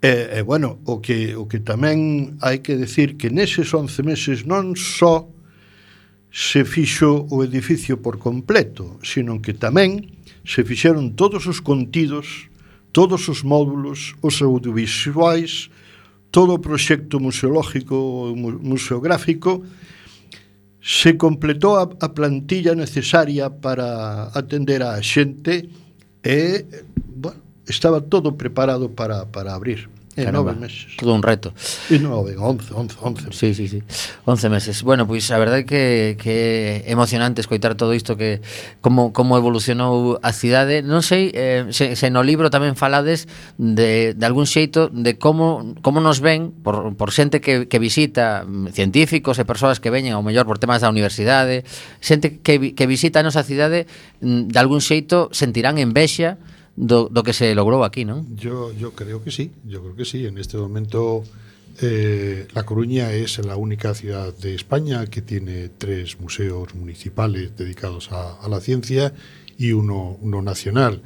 E, 0.00 0.36
e 0.36 0.40
bueno, 0.40 0.80
o 0.88 1.04
que, 1.04 1.36
o 1.36 1.44
que 1.44 1.60
tamén 1.60 2.40
hai 2.40 2.64
que 2.64 2.80
decir 2.80 3.20
que 3.20 3.28
neses 3.28 3.68
11 3.68 4.00
meses 4.08 4.48
non 4.48 4.72
só 4.72 5.28
se 6.32 6.64
fixo 6.64 7.28
o 7.28 7.44
edificio 7.44 8.00
por 8.00 8.16
completo, 8.16 8.96
sino 9.04 9.44
que 9.44 9.52
tamén 9.52 10.23
se 10.44 10.62
fixeron 10.62 11.16
todos 11.16 11.48
os 11.48 11.58
contidos, 11.60 12.52
todos 12.92 13.28
os 13.28 13.42
módulos, 13.42 14.14
os 14.20 14.40
audiovisuais, 14.44 15.72
todo 16.30 16.54
o 16.54 16.62
proxecto 16.62 17.18
museológico 17.18 18.34
museográfico, 18.36 19.64
se 20.84 21.16
completou 21.16 21.80
a, 21.80 21.88
a 21.88 22.08
plantilla 22.12 22.76
necesaria 22.76 23.48
para 23.48 24.28
atender 24.36 24.84
a 24.84 25.00
xente 25.00 25.64
e, 26.20 26.66
bueno, 27.08 27.40
estaba 27.64 28.04
todo 28.04 28.36
preparado 28.36 28.92
para, 28.92 29.24
para 29.24 29.56
abrir. 29.56 29.88
Eh, 30.16 30.26
e 30.26 30.32
nove 30.32 30.54
meses. 30.54 30.94
Todo 30.94 31.14
un 31.14 31.22
reto. 31.22 31.50
E 31.90 31.98
nove, 31.98 32.38
once, 32.38 32.70
once, 32.70 32.94
once. 33.02 33.26
Sí, 33.34 33.50
sí, 33.50 33.66
sí. 33.66 33.82
Once 34.24 34.46
meses. 34.48 34.82
Bueno, 34.86 35.06
pois 35.10 35.26
pues, 35.26 35.34
a 35.34 35.38
verdade 35.42 35.62
é 35.62 35.66
que, 35.66 35.82
que 36.22 36.36
é 36.86 36.92
emocionante 36.94 37.42
escoitar 37.42 37.74
todo 37.74 37.94
isto 37.94 38.14
que 38.14 38.38
como, 38.78 39.12
como 39.12 39.34
evolucionou 39.34 40.22
a 40.22 40.30
cidade. 40.30 40.86
Non 40.86 41.02
sei 41.02 41.34
eh, 41.34 41.66
se, 41.74 41.98
se 41.98 42.08
no 42.14 42.22
libro 42.22 42.46
tamén 42.46 42.78
falades 42.78 43.26
de, 43.58 44.14
de 44.14 44.24
algún 44.24 44.46
xeito 44.46 44.86
de 44.86 45.18
como, 45.18 45.74
como 45.82 45.98
nos 45.98 46.22
ven 46.22 46.54
por, 46.62 46.94
por 46.94 47.10
xente 47.10 47.42
que, 47.42 47.66
que 47.66 47.82
visita 47.82 48.46
mm, 48.46 48.70
científicos 48.70 49.42
e 49.42 49.44
persoas 49.44 49.82
que 49.82 49.90
veñen 49.90 50.14
ao 50.14 50.22
mellor 50.22 50.46
por 50.46 50.62
temas 50.62 50.78
da 50.78 50.90
universidade 50.90 51.66
xente 51.98 52.38
que, 52.38 52.78
que 52.78 52.86
visita 52.86 53.18
a 53.18 53.26
nosa 53.26 53.42
cidade 53.42 53.90
mm, 54.22 54.54
de 54.54 54.58
algún 54.62 54.78
xeito 54.78 55.26
sentirán 55.34 55.82
envexa 55.82 56.38
do, 56.76 57.08
do 57.08 57.22
que 57.22 57.32
se 57.32 57.54
logrou 57.54 57.84
aquí, 57.84 58.04
non? 58.04 58.26
Yo, 58.36 58.72
yo 58.74 58.92
creo 58.92 59.22
que 59.22 59.30
sí, 59.30 59.50
yo 59.64 59.80
creo 59.82 59.94
que 59.96 60.04
sí. 60.04 60.26
En 60.26 60.38
este 60.38 60.56
momento 60.58 61.22
eh, 61.82 62.46
La 62.54 62.64
Coruña 62.64 63.12
es 63.12 63.38
la 63.44 63.56
única 63.56 63.94
ciudad 63.94 64.34
de 64.36 64.54
España 64.54 65.06
que 65.06 65.22
tiene 65.22 65.68
tres 65.68 66.20
museos 66.20 66.74
municipales 66.74 67.56
dedicados 67.56 68.10
a, 68.12 68.34
a 68.40 68.48
la 68.48 68.60
ciencia 68.60 69.14
y 69.58 69.72
uno, 69.72 70.18
uno 70.20 70.42
nacional. 70.42 71.02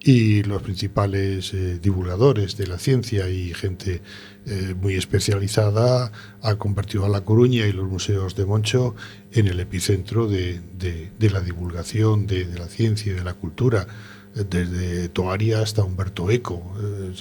Y 0.00 0.44
los 0.44 0.62
principales 0.62 1.52
eh, 1.52 1.80
divulgadores 1.82 2.56
de 2.56 2.68
la 2.68 2.78
ciencia 2.78 3.28
y 3.28 3.52
gente 3.52 4.00
eh, 4.46 4.74
muy 4.80 4.94
especializada 4.94 6.12
ha 6.40 6.54
convertido 6.54 7.04
a 7.04 7.08
La 7.08 7.24
Coruña 7.24 7.66
y 7.66 7.72
los 7.72 7.88
museos 7.88 8.36
de 8.36 8.46
Moncho 8.46 8.94
en 9.32 9.48
el 9.48 9.58
epicentro 9.58 10.28
de, 10.28 10.60
de- 10.78 11.10
de 11.18 11.30
la 11.30 11.40
divulgación 11.40 12.26
de, 12.28 12.44
de 12.46 12.58
la 12.58 12.68
ciencia 12.68 13.12
y 13.12 13.16
de 13.16 13.24
la 13.24 13.34
cultura 13.34 13.88
desde 14.34 15.08
Toaria 15.08 15.60
hasta 15.60 15.82
Humberto 15.82 16.30
Eco. 16.30 16.62
Eh, 16.80 17.12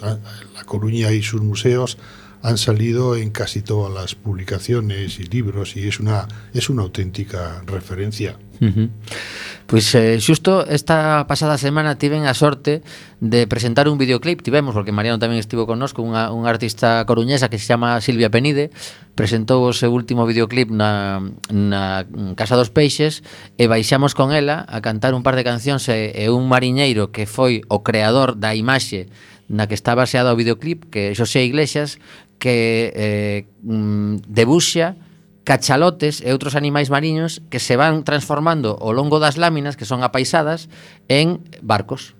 La 0.53 0.63
Coruña 0.65 1.11
y 1.11 1.21
sus 1.21 1.41
museos 1.41 1.97
han 2.47 2.57
salido 2.57 3.17
en 3.17 3.29
casi 3.29 3.61
todas 3.61 3.93
las 3.93 4.15
publicaciones 4.15 5.19
y 5.19 5.23
libros 5.23 5.75
y 5.75 5.85
es 5.85 5.99
una, 5.99 6.29
es 6.53 6.69
una 6.69 6.83
auténtica 6.83 7.61
referencia. 7.65 8.37
Uh 8.61 8.65
-huh. 8.65 8.89
Pois 9.67 9.93
eh, 9.95 10.17
xusto 10.19 10.65
esta 10.65 11.27
pasada 11.27 11.57
semana 11.57 11.99
tiven 11.99 12.25
a 12.25 12.33
sorte 12.33 12.81
de 13.19 13.45
presentar 13.45 13.89
un 13.89 13.97
videoclip 13.97 14.41
Tivemos, 14.41 14.73
porque 14.73 14.95
Mariano 14.95 15.19
tamén 15.19 15.37
estivo 15.37 15.67
con 15.67 15.83
Con 15.93 16.05
unha, 16.09 16.31
unha 16.31 16.49
artista 16.49 17.03
coruñesa 17.05 17.51
que 17.51 17.59
se 17.59 17.67
chama 17.67 18.01
Silvia 18.01 18.31
Penide 18.31 18.71
Presentou 19.13 19.61
o 19.67 19.75
seu 19.75 19.91
último 19.91 20.25
videoclip 20.25 20.71
na, 20.71 21.19
na 21.51 22.07
Casa 22.39 22.55
dos 22.55 22.71
Peixes 22.71 23.21
E 23.59 23.67
baixamos 23.67 24.15
con 24.15 24.31
ela 24.31 24.65
a 24.65 24.79
cantar 24.79 25.13
un 25.13 25.21
par 25.21 25.35
de 25.35 25.43
cancións 25.43 25.83
E, 25.91 26.15
e 26.15 26.31
un 26.31 26.47
mariñeiro 26.47 27.11
que 27.11 27.27
foi 27.27 27.61
o 27.67 27.83
creador 27.83 28.39
da 28.39 28.55
imaxe 28.55 29.11
na 29.47 29.67
que 29.67 29.75
está 29.75 29.95
baseada 29.95 30.31
o 30.31 30.39
videoclip 30.39 30.91
que 30.91 31.15
Xosé 31.15 31.43
Iglesias 31.43 31.99
que 32.39 32.91
eh, 32.95 33.39
mm, 33.63 34.27
debuxa 34.27 34.99
cachalotes 35.47 36.19
e 36.19 36.35
outros 36.35 36.59
animais 36.59 36.91
mariños 36.91 37.39
que 37.47 37.63
se 37.63 37.79
van 37.79 38.03
transformando 38.03 38.75
ao 38.75 38.91
longo 38.91 39.23
das 39.23 39.39
láminas 39.39 39.79
que 39.79 39.87
son 39.87 40.03
apaisadas 40.03 40.67
en 41.07 41.39
barcos 41.63 42.17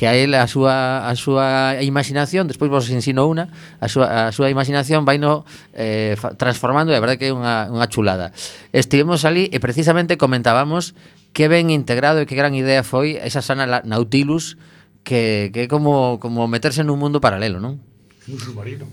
que 0.00 0.08
a 0.08 0.16
él 0.16 0.32
a 0.32 0.48
súa 0.48 1.04
a 1.04 1.12
súa 1.12 1.76
imaginación, 1.84 2.48
despois 2.48 2.72
vos 2.72 2.88
ensino 2.88 3.28
unha, 3.28 3.52
a 3.84 3.88
súa 3.88 4.28
a 4.28 4.32
súa 4.32 4.48
imaginación 4.48 5.04
vai 5.04 5.20
no 5.20 5.44
eh 5.76 6.16
transformando, 6.40 6.88
e 6.88 6.96
a 6.96 7.04
verdade 7.04 7.20
que 7.20 7.28
é 7.28 7.36
unha 7.36 7.68
unha 7.68 7.84
chulada. 7.84 8.32
Estivemos 8.72 9.28
ali 9.28 9.52
e 9.52 9.60
precisamente 9.60 10.16
comentábamos 10.16 10.96
que 11.36 11.52
ben 11.52 11.68
integrado 11.68 12.24
e 12.24 12.24
que 12.24 12.32
gran 12.32 12.56
idea 12.56 12.80
foi 12.80 13.20
esa 13.20 13.44
sana 13.44 13.84
Nautilus 13.84 14.56
que, 15.04 15.50
que 15.52 15.64
é 15.64 15.68
como 15.68 16.18
como 16.20 16.46
meterse 16.48 16.84
nun 16.84 17.00
mundo 17.00 17.20
paralelo, 17.20 17.58
non? 17.60 17.80
En 18.28 18.36
un 18.36 18.40
submarino. 18.40 18.86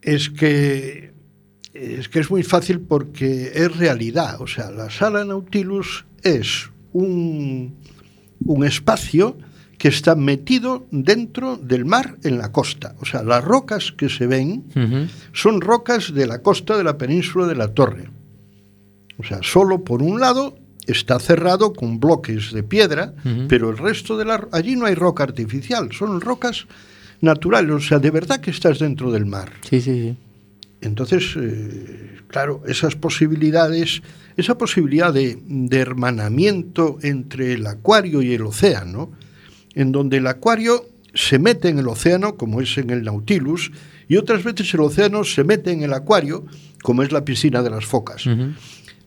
Es 0.00 0.28
que 0.30 1.12
es 1.74 2.08
que 2.08 2.20
es 2.20 2.30
muy 2.30 2.42
fácil 2.42 2.80
porque 2.80 3.50
es 3.54 3.68
realidad. 3.76 4.40
O 4.40 4.46
sea, 4.46 4.70
la 4.70 4.90
sala 4.90 5.24
Nautilus 5.24 6.06
es 6.22 6.70
un, 6.92 7.74
un 8.46 8.64
espacio 8.64 9.36
que 9.76 9.88
está 9.88 10.14
metido 10.14 10.86
dentro 10.92 11.56
del 11.58 11.84
mar 11.84 12.16
en 12.22 12.38
la 12.38 12.52
costa. 12.52 12.94
O 13.00 13.04
sea, 13.04 13.22
las 13.22 13.42
rocas 13.44 13.90
que 13.92 14.08
se 14.08 14.26
ven 14.26 14.64
Uh 14.74 14.80
-huh. 14.80 15.08
son 15.32 15.60
rocas 15.60 16.14
de 16.14 16.26
la 16.26 16.40
costa 16.42 16.76
de 16.78 16.84
la 16.84 16.96
península 16.96 17.46
de 17.46 17.56
la 17.56 17.74
Torre. 17.74 18.08
O 19.18 19.24
sea, 19.24 19.40
solo 19.42 19.82
por 19.84 20.00
un 20.02 20.20
lado 20.20 20.56
está 20.86 21.18
cerrado 21.18 21.72
con 21.72 21.98
bloques 22.00 22.52
de 22.52 22.62
piedra, 22.62 23.14
pero 23.48 23.70
el 23.70 23.78
resto 23.78 24.16
de 24.16 24.24
la 24.24 24.48
allí 24.52 24.76
no 24.76 24.86
hay 24.86 24.94
roca 24.94 25.22
artificial, 25.22 25.92
son 25.92 26.20
rocas 26.20 26.66
naturales, 27.20 27.72
o 27.72 27.80
sea, 27.80 27.98
de 27.98 28.10
verdad 28.10 28.40
que 28.40 28.50
estás 28.50 28.78
dentro 28.78 29.10
del 29.10 29.26
mar. 29.26 29.50
Sí, 29.68 29.80
sí, 29.80 29.92
sí. 30.02 30.16
Entonces, 30.80 31.34
eh, 31.40 32.18
claro, 32.28 32.62
esas 32.66 32.94
posibilidades, 32.96 34.02
esa 34.36 34.58
posibilidad 34.58 35.12
de, 35.12 35.38
de 35.46 35.78
hermanamiento 35.78 36.98
entre 37.02 37.54
el 37.54 37.66
acuario 37.66 38.20
y 38.20 38.34
el 38.34 38.42
océano, 38.42 39.12
en 39.74 39.92
donde 39.92 40.18
el 40.18 40.26
acuario 40.26 40.84
se 41.14 41.38
mete 41.38 41.68
en 41.68 41.78
el 41.78 41.88
océano, 41.88 42.36
como 42.36 42.60
es 42.60 42.76
en 42.76 42.90
el 42.90 43.04
Nautilus, 43.04 43.72
y 44.08 44.16
otras 44.16 44.44
veces 44.44 44.74
el 44.74 44.80
océano 44.80 45.24
se 45.24 45.44
mete 45.44 45.72
en 45.72 45.82
el 45.82 45.94
acuario, 45.94 46.44
como 46.82 47.02
es 47.02 47.12
la 47.12 47.24
piscina 47.24 47.62
de 47.62 47.70
las 47.70 47.86
focas. 47.86 48.26
Uh 48.26 48.30
-huh. 48.30 48.54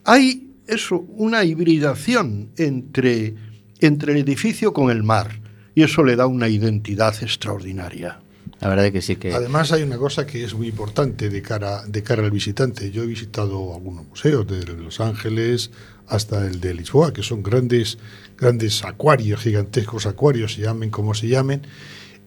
Hay 0.06 0.47
eso, 0.68 1.06
una 1.10 1.44
hibridación 1.44 2.52
entre, 2.58 3.36
entre 3.80 4.14
el 4.14 4.20
edificio 4.20 4.74
con 4.74 4.92
el 4.92 5.04
mar, 5.04 5.40
y 5.76 5.84
eso 5.84 6.04
le 6.04 6.16
da 6.16 6.28
una 6.28 6.48
identidad 6.48 7.16
extraordinaria. 7.22 8.20
La 8.60 8.70
verdad 8.70 8.92
que 8.92 9.02
sí 9.02 9.18
que 9.18 9.34
Además 9.34 9.72
hay 9.72 9.84
una 9.84 9.98
cosa 9.98 10.26
que 10.26 10.44
es 10.44 10.54
muy 10.54 10.68
importante 10.68 11.30
de 11.30 11.42
cara, 11.42 11.84
de 11.86 12.02
cara 12.02 12.24
al 12.24 12.32
visitante. 12.32 12.90
Yo 12.92 13.04
he 13.04 13.06
visitado 13.06 13.76
algunos 13.76 14.08
museos, 14.08 14.48
desde 14.48 14.74
Los 14.74 15.00
Ángeles 15.00 15.70
hasta 16.08 16.46
el 16.48 16.60
de 16.60 16.74
Lisboa, 16.74 17.14
que 17.14 17.22
son 17.22 17.44
grandes, 17.44 17.98
grandes 18.38 18.84
acuarios, 18.84 19.42
gigantescos 19.42 20.06
acuarios, 20.06 20.54
se 20.54 20.62
llamen 20.62 20.90
como 20.90 21.14
se 21.14 21.28
llamen, 21.28 21.62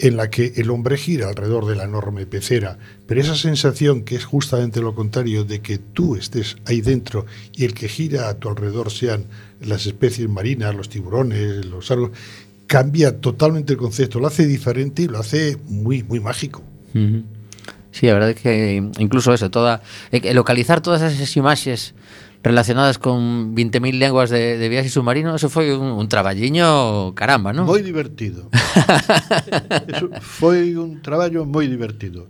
en 0.00 0.16
la 0.16 0.30
que 0.30 0.54
el 0.56 0.70
hombre 0.70 0.96
gira 0.96 1.28
alrededor 1.28 1.66
de 1.66 1.76
la 1.76 1.84
enorme 1.84 2.26
pecera. 2.26 2.78
Pero 3.06 3.20
esa 3.20 3.36
sensación 3.36 4.02
que 4.02 4.16
es 4.16 4.24
justamente 4.24 4.80
lo 4.80 4.94
contrario 4.94 5.44
de 5.44 5.60
que 5.60 5.78
tú 5.78 6.16
estés 6.16 6.56
ahí 6.64 6.80
dentro 6.80 7.26
y 7.52 7.66
el 7.66 7.74
que 7.74 7.88
gira 7.88 8.28
a 8.28 8.34
tu 8.34 8.48
alrededor 8.48 8.90
sean 8.90 9.26
las 9.60 9.86
especies 9.86 10.28
marinas, 10.28 10.74
los 10.74 10.88
tiburones, 10.88 11.66
los 11.66 11.90
árboles, 11.90 12.16
cambia 12.66 13.20
totalmente 13.20 13.74
el 13.74 13.78
concepto, 13.78 14.20
lo 14.20 14.26
hace 14.26 14.46
diferente 14.46 15.02
y 15.02 15.08
lo 15.08 15.18
hace 15.18 15.58
muy, 15.66 16.02
muy 16.02 16.18
mágico. 16.20 16.62
Sí, 17.92 18.08
a 18.08 18.14
verdade 18.14 18.32
é 18.32 18.34
que 18.38 18.76
incluso 19.02 19.34
eso, 19.34 19.50
toda 19.50 19.82
que 20.10 20.32
localizar 20.32 20.80
todas 20.80 21.02
esas 21.02 21.36
imaxes 21.36 21.92
relacionadas 22.42 22.98
con 22.98 23.54
20.000 23.54 23.98
lenguas 23.98 24.30
de, 24.30 24.56
de 24.56 24.68
viaxe 24.68 24.88
submarino, 24.88 25.34
eso 25.34 25.48
foi 25.52 25.72
un, 25.76 25.92
un 25.92 26.06
traballiño 26.08 27.12
caramba, 27.12 27.52
non? 27.52 27.68
Moi 27.68 27.84
divertido. 27.84 28.48
eso 29.92 30.08
foi 30.24 30.72
un 30.76 31.04
traballo 31.04 31.44
moi 31.44 31.68
divertido. 31.68 32.28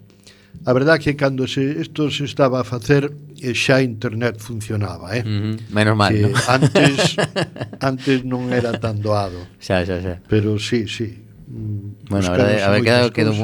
A 0.67 0.75
verdad 0.75 0.99
que 0.99 1.17
cando 1.17 1.47
se 1.47 1.63
isto 1.81 2.11
se 2.11 2.27
estaba 2.27 2.61
a 2.61 2.67
facer 2.67 3.09
eh, 3.41 3.55
xa 3.55 3.81
internet 3.81 4.43
funcionaba, 4.43 5.15
eh? 5.17 5.23
Uh 5.23 5.57
-huh. 5.57 5.57
Menos 5.71 5.97
mal, 5.97 6.13
que 6.13 6.27
¿no? 6.27 6.35
antes 6.59 7.17
antes 7.81 8.17
non 8.27 8.51
era 8.51 8.75
tan 8.77 8.99
doado. 8.99 9.47
Xa, 9.63 9.87
xa, 9.87 10.03
xa. 10.03 10.15
Pero 10.27 10.59
sí, 10.59 10.91
sí, 10.91 11.31
Bueno, 11.51 12.29
a 12.29 12.31
verdade, 12.31 12.63
a 12.63 12.71
ver, 12.71 12.83
quedado, 12.83 13.13
quedou 13.13 13.35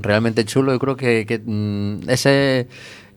realmente 0.00 0.48
chulo. 0.48 0.72
Eu 0.72 0.80
creo 0.80 0.96
que, 0.96 1.28
que 1.28 1.36
mm, 1.44 2.08
ese 2.08 2.68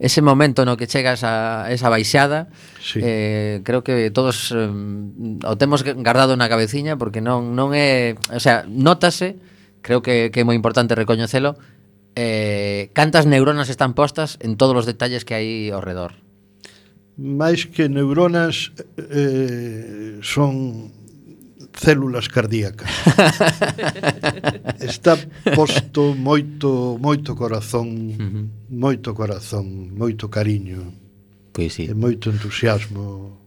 ese 0.03 0.19
momento 0.21 0.67
no 0.67 0.75
que 0.75 0.85
chegas 0.85 1.23
a 1.23 1.71
esa 1.71 1.87
baixada 1.87 2.51
sí. 2.83 2.99
eh, 3.01 3.63
creo 3.63 3.87
que 3.87 4.11
todos 4.11 4.51
eh, 4.51 4.67
o 4.67 5.55
temos 5.55 5.87
guardado 5.87 6.35
na 6.35 6.51
cabeciña 6.51 6.99
porque 6.99 7.23
non 7.23 7.55
non 7.55 7.71
é, 7.71 8.19
o 8.27 8.41
sea, 8.43 8.67
notase, 8.67 9.39
creo 9.79 10.03
que 10.03 10.27
que 10.27 10.43
é 10.43 10.47
moi 10.47 10.59
importante 10.59 10.91
recoñecelo, 10.91 11.55
eh 12.19 12.91
cantas 12.91 13.23
neuronas 13.23 13.71
están 13.71 13.95
postas 13.95 14.35
en 14.43 14.59
todos 14.59 14.75
os 14.75 14.85
detalles 14.85 15.23
que 15.23 15.39
hai 15.39 15.71
ao 15.71 15.79
redor. 15.79 16.19
Máis 17.15 17.71
que 17.71 17.87
neuronas 17.87 18.75
eh, 18.99 20.19
son 20.19 20.91
células 21.75 22.27
cardíacas. 22.29 22.89
Está 24.79 25.17
posto 25.55 26.13
moito 26.15 26.97
moito 26.99 27.35
corazón, 27.35 28.17
moito 28.69 29.13
corazón, 29.13 29.91
moito 29.95 30.29
cariño. 30.29 30.93
Pois 31.53 31.73
sí. 31.73 31.85
E 31.85 31.93
moito 31.93 32.29
entusiasmo. 32.33 33.39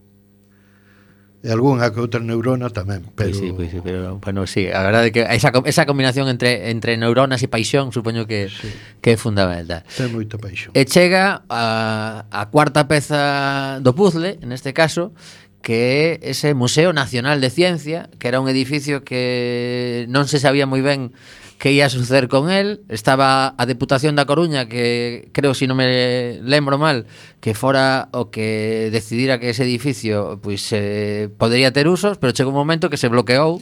E 1.43 1.53
algunha 1.53 1.93
que 1.93 2.01
outra 2.01 2.17
neurona 2.17 2.73
tamén, 2.73 3.13
pois 3.13 3.13
pero 3.13 3.29
Pois 3.29 3.37
sí, 3.37 3.47
pois 3.53 3.69
sí, 3.69 3.79
pero 3.83 4.17
bueno, 4.17 4.49
sí, 4.49 4.67
a 4.73 4.81
verdade 4.81 5.09
é 5.09 5.13
que 5.13 5.21
esa 5.21 5.53
esa 5.69 5.85
combinación 5.85 6.25
entre 6.27 6.73
entre 6.73 6.97
neuronas 6.97 7.45
e 7.45 7.47
paixón, 7.47 7.93
supoño 7.93 8.25
que 8.25 8.49
sí. 8.49 8.67
que 8.99 9.13
é 9.13 9.17
fundamental. 9.21 9.85
Ten 9.93 10.09
moito 10.11 10.41
paixón. 10.41 10.73
E 10.73 10.83
chega 10.89 11.45
a 11.45 12.25
a 12.33 12.41
cuarta 12.49 12.89
peza 12.89 13.77
do 13.85 13.93
puzzle, 13.93 14.41
neste 14.41 14.73
caso, 14.73 15.13
que 15.61 16.19
é 16.23 16.31
ese 16.31 16.53
Museo 16.53 16.93
Nacional 16.93 17.41
de 17.41 17.49
Ciencia, 17.49 18.09
que 18.19 18.27
era 18.27 18.39
un 18.39 18.47
edificio 18.47 19.03
que 19.03 20.05
non 20.07 20.29
se 20.29 20.39
sabía 20.39 20.69
moi 20.69 20.79
ben 20.79 21.11
que 21.57 21.73
ia 21.73 21.89
suceder 21.89 22.27
con 22.27 22.49
él. 22.49 22.85
Estaba 22.87 23.57
a 23.57 23.63
Deputación 23.65 24.15
da 24.15 24.29
Coruña 24.29 24.69
que 24.69 25.29
creo, 25.33 25.57
se 25.57 25.65
si 25.65 25.65
non 25.65 25.77
me 25.77 26.39
lembro 26.45 26.77
mal, 26.77 27.09
que 27.41 27.57
fora 27.57 28.09
o 28.13 28.29
que 28.29 28.89
decidira 28.93 29.41
que 29.41 29.49
ese 29.49 29.65
edificio 29.65 30.39
pois 30.39 30.69
eh, 30.71 31.29
podería 31.33 31.73
ter 31.73 31.89
usos, 31.89 32.21
pero 32.21 32.31
chegou 32.31 32.53
un 32.53 32.61
momento 32.61 32.89
que 32.89 32.97
se 33.01 33.09
bloqueou. 33.09 33.59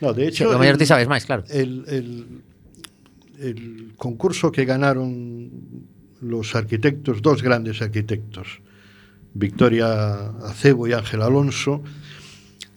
No, 0.00 0.14
de 0.14 0.30
hecho, 0.30 0.50
o 0.50 0.58
mellor 0.58 0.78
ti 0.78 0.86
sabes 0.86 1.10
máis, 1.10 1.26
claro. 1.26 1.42
El, 1.50 1.84
el, 1.90 2.08
el 3.42 3.58
concurso 3.98 4.54
que 4.54 4.64
ganaron 4.64 5.86
los 6.22 6.54
arquitectos, 6.54 7.20
dos 7.20 7.42
grandes 7.42 7.82
arquitectos, 7.82 8.62
Victoria 9.34 10.28
Acebo 10.46 10.86
y 10.88 10.92
Ángel 10.92 11.22
Alonso, 11.22 11.82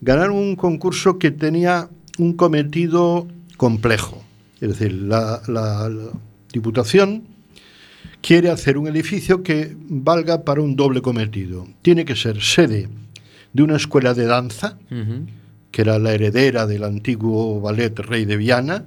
ganaron 0.01 0.35
un 0.37 0.55
concurso 0.55 1.17
que 1.19 1.31
tenía 1.31 1.89
un 2.17 2.33
cometido 2.33 3.27
complejo. 3.57 4.23
Es 4.59 4.69
decir, 4.69 4.91
la, 4.93 5.41
la- 5.47 5.87
la 5.89 6.09
Diputación 6.51 7.23
quiere 8.21 8.49
hacer 8.49 8.77
un 8.77 8.87
edificio 8.87 9.43
que 9.43 9.75
valga 9.89 10.43
para 10.43 10.61
un 10.61 10.75
doble 10.75 11.01
cometido. 11.01 11.67
Tiene 11.81 12.05
que 12.05 12.15
ser 12.15 12.41
sede 12.41 12.89
de 13.53 13.63
una 13.63 13.75
escuela 13.75 14.13
de 14.13 14.25
danza, 14.25 14.77
que 15.71 15.81
era 15.81 15.99
la 15.99 16.13
heredera 16.13 16.65
del 16.65 16.83
antiguo 16.85 17.59
ballet 17.61 17.99
Rey 17.99 18.25
de 18.25 18.37
Viana, 18.37 18.85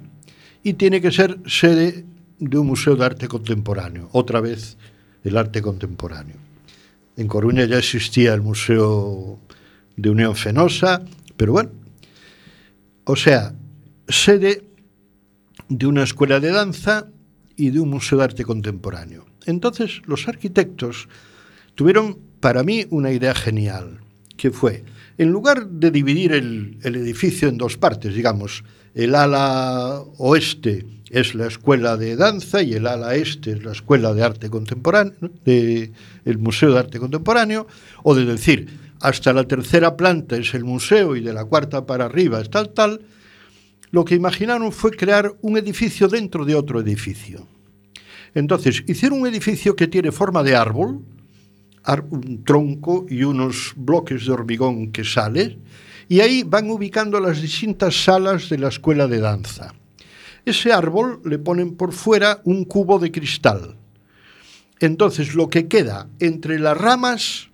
y 0.65 0.73
tiene 0.75 1.01
que 1.01 1.13
ser 1.13 1.39
sede 1.47 2.05
de 2.39 2.59
un 2.59 2.67
museo 2.67 2.97
de 2.97 3.05
arte 3.05 3.29
contemporáneo, 3.29 4.09
otra 4.13 4.41
vez 4.41 4.77
el 5.23 5.37
arte 5.37 5.61
contemporáneo. 5.63 6.37
En 7.21 7.29
Coruña 7.29 7.67
ya 7.67 7.77
existía 7.77 8.33
el 8.33 8.41
Museo 8.41 9.39
de 9.95 10.09
Unión 10.09 10.35
Fenosa, 10.35 11.05
pero 11.37 11.53
bueno, 11.53 11.71
o 13.05 13.15
sea, 13.15 13.55
sede 14.09 14.65
de 15.69 15.87
una 15.87 16.05
escuela 16.05 16.41
de 16.41 16.51
danza 16.51 17.09
y 17.57 17.69
de 17.69 17.81
un 17.81 17.91
museo 17.91 18.17
de 18.17 18.25
arte 18.25 18.47
contemporáneo. 18.47 19.27
Entonces, 19.45 20.01
los 20.07 20.29
arquitectos 20.29 21.11
tuvieron 21.75 22.19
para 22.41 22.63
mí 22.63 22.87
una 22.89 23.13
idea 23.13 23.35
genial, 23.35 24.01
que 24.39 24.51
fue, 24.51 24.85
en 25.19 25.29
lugar 25.29 25.69
de 25.69 25.91
dividir 25.91 26.33
el, 26.33 26.79
el 26.85 26.97
edificio 26.97 27.51
en 27.51 27.59
dos 27.59 27.77
partes, 27.77 28.15
digamos, 28.15 28.65
el 28.95 29.15
ala 29.15 30.03
oeste 30.17 30.87
es 31.11 31.35
la 31.35 31.49
escuela 31.49 31.97
de 31.97 32.17
danza 32.17 32.63
y 32.63 32.75
el 32.75 32.87
ala 32.87 33.17
este 33.17 33.53
es 33.53 33.65
la 33.65 33.73
escuela 33.73 34.15
de 34.15 34.23
arte 34.23 34.49
contemporáneo, 34.49 35.15
de, 35.45 35.93
el 36.25 36.39
Museo 36.39 36.73
de 36.73 36.79
Arte 36.79 37.01
Contemporáneo, 37.01 37.67
o 38.05 38.15
de 38.15 38.25
decir, 38.25 38.69
hasta 39.01 39.33
la 39.33 39.45
tercera 39.45 39.97
planta 39.97 40.37
es 40.37 40.55
el 40.55 40.65
museo 40.65 41.17
y 41.17 41.21
de 41.21 41.33
la 41.33 41.45
cuarta 41.45 41.85
para 41.85 42.05
arriba 42.05 42.41
es 42.41 42.51
tal, 42.51 42.71
tal, 42.71 43.01
lo 43.91 44.05
que 44.05 44.15
imaginaron 44.15 44.71
fue 44.71 44.93
crear 44.93 45.35
un 45.41 45.59
edificio 45.59 46.07
dentro 46.07 46.45
de 46.45 46.55
otro 46.55 46.81
edificio. 46.81 47.49
Entonces, 48.35 48.85
hicieron 48.87 49.21
un 49.21 49.27
edificio 49.27 49.75
que 49.75 49.89
tiene 49.89 50.13
forma 50.13 50.45
de 50.45 50.55
árbol, 50.55 51.03
un 52.11 52.45
tronco 52.45 53.07
y 53.09 53.25
unos 53.25 53.73
bloques 53.75 54.27
de 54.27 54.33
hormigón 54.33 54.93
que 54.93 55.03
sale, 55.03 55.59
y 56.09 56.21
ahí 56.21 56.45
van 56.45 56.71
ubicando 56.71 57.19
las 57.19 57.43
distintas 57.43 58.05
salas 58.05 58.49
de 58.49 58.59
la 58.59 58.69
escuela 58.69 59.09
de 59.09 59.19
danza. 59.19 59.75
Ese 60.45 60.73
árbol 60.73 61.21
le 61.25 61.39
ponen 61.39 61.77
por 61.77 61.93
fuera 61.93 62.41
un 62.45 62.65
cubo 62.65 62.99
de 62.99 63.13
cristal. 63.13 63.77
Entonces, 64.81 65.35
lo 65.35 65.49
que 65.49 65.69
queda 65.69 66.09
entre 66.19 66.59
las 66.59 66.77
ramas 66.77 67.49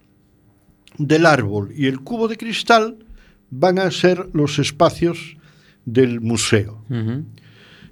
del 0.98 1.26
árbol 1.26 1.72
y 1.76 1.86
el 1.86 2.00
cubo 2.00 2.28
de 2.28 2.36
cristal 2.36 3.04
van 3.50 3.78
a 3.78 3.90
ser 3.90 4.28
los 4.32 4.58
espacios 4.58 5.36
del 5.84 6.20
museo. 6.20 6.84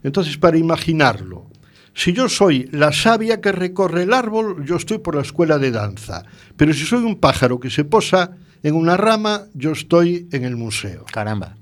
Entonces, 0.02 0.36
para 0.36 0.58
imaginarlo, 0.58 1.50
si 1.94 2.12
yo 2.12 2.28
soy 2.28 2.68
la 2.72 2.92
savia 2.92 3.40
que 3.40 3.52
recorre 3.52 4.02
el 4.02 4.12
árbol, 4.12 4.64
yo 4.64 4.76
estoy 4.76 4.98
por 4.98 5.14
la 5.14 5.22
escuela 5.22 5.58
de 5.58 5.70
danza. 5.70 6.24
Pero 6.56 6.72
si 6.72 6.84
soy 6.84 7.04
un 7.04 7.16
pájaro 7.16 7.60
que 7.60 7.70
se 7.70 7.84
posa 7.84 8.36
en 8.62 8.74
una 8.74 8.96
rama, 8.96 9.44
yo 9.54 9.72
estoy 9.72 10.28
en 10.32 10.44
el 10.44 10.56
museo. 10.56 11.04
Caramba. 11.12 11.56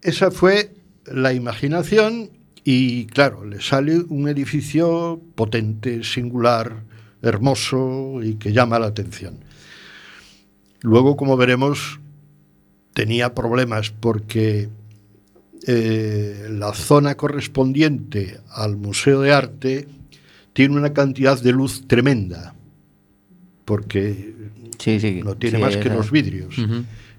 Esa 0.00 0.30
fue 0.30 0.76
la 1.12 1.32
imaginación 1.32 2.30
y, 2.64 3.06
claro, 3.06 3.44
le 3.44 3.60
sale 3.60 3.98
un 4.08 4.28
edificio 4.28 5.20
potente, 5.34 6.04
singular, 6.04 6.82
hermoso 7.22 8.20
y 8.22 8.34
que 8.34 8.52
llama 8.52 8.78
la 8.78 8.86
atención. 8.86 9.38
Luego, 10.82 11.16
como 11.16 11.36
veremos, 11.36 12.00
tenía 12.92 13.34
problemas 13.34 13.90
porque 13.90 14.68
eh, 15.66 16.48
la 16.50 16.72
zona 16.74 17.16
correspondiente 17.16 18.40
al 18.50 18.76
Museo 18.76 19.20
de 19.20 19.32
Arte 19.32 19.88
tiene 20.52 20.76
una 20.76 20.92
cantidad 20.92 21.40
de 21.40 21.52
luz 21.52 21.86
tremenda, 21.86 22.54
porque 23.64 24.34
Sí, 24.78 25.00
sí. 25.00 25.20
no 25.24 25.36
tiene 25.36 25.58
sí, 25.58 25.62
más 25.62 25.76
que 25.76 25.88
los 25.88 26.10
vidrios. 26.10 26.54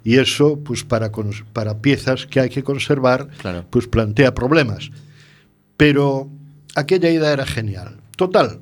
Y 0.04 0.18
eso, 0.18 0.60
pues 0.64 0.84
para, 0.84 1.12
para 1.54 1.82
piezas 1.82 2.26
que 2.26 2.40
hay 2.40 2.50
que 2.50 2.64
conservar, 2.64 3.28
Claro. 3.42 3.66
pues 3.70 3.88
plantea 3.88 4.34
problemas. 4.34 4.92
Pero 5.78 6.30
aquella 6.76 7.10
idea 7.10 7.34
era 7.34 7.46
genial. 7.46 7.98
Total, 8.16 8.60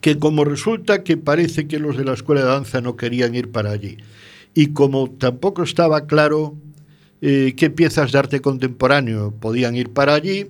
que 0.00 0.18
como 0.18 0.44
resulta 0.44 1.02
que 1.02 1.16
parece 1.16 1.66
que 1.66 1.78
los 1.78 1.96
de 1.96 2.04
la 2.04 2.12
escuela 2.14 2.42
de 2.42 2.46
danza 2.48 2.80
no 2.80 2.96
querían 2.96 3.34
ir 3.34 3.50
para 3.50 3.70
allí, 3.70 3.98
y 4.54 4.68
como 4.68 5.10
tampoco 5.10 5.62
estaba 5.62 6.06
claro 6.06 6.54
eh, 7.20 7.54
qué 7.56 7.70
piezas 7.70 8.12
de 8.12 8.18
arte 8.18 8.40
contemporáneo 8.40 9.32
podían 9.38 9.74
ir 9.76 9.90
para 9.90 10.14
allí, 10.14 10.46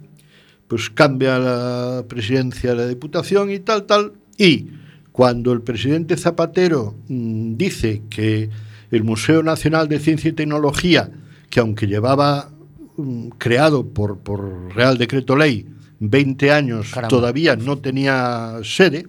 pues 0.69 0.91
cambia 0.91 1.39
la 1.39 2.05
presidencia 2.09 2.71
de 2.71 2.77
la 2.77 2.87
Diputación 2.89 3.51
y 3.51 3.61
tal, 3.61 3.85
tal, 3.85 4.13
y 4.37 4.69
cuando 5.13 5.53
el 5.53 5.63
presidente 5.63 6.17
Zapatero 6.17 6.95
mm, 7.09 7.57
dice 7.57 8.03
que 8.11 8.51
el 8.95 9.05
Museo 9.05 9.43
Nacional 9.43 9.89
de 9.89 9.99
Ciencia 9.99 10.31
y 10.31 10.33
Tecnología, 10.33 11.11
que 11.51 11.61
aunque 11.61 11.87
llevaba 11.87 12.51
mm, 12.97 13.29
creado 13.39 13.87
por, 13.89 14.19
por 14.19 14.75
Real 14.75 14.99
Decreto 14.99 15.37
Ley 15.37 15.67
20 15.99 16.51
años, 16.53 16.91
Caramba. 16.91 17.09
todavía 17.09 17.57
no 17.57 17.79
tenía 17.79 18.59
sede, 18.63 19.07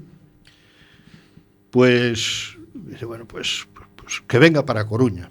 pues 1.69 2.57
dice, 2.73 3.05
bueno, 3.05 3.27
pues, 3.27 3.67
pues 3.95 4.21
que 4.27 4.39
venga 4.39 4.65
para 4.65 4.87
Coruña. 4.87 5.29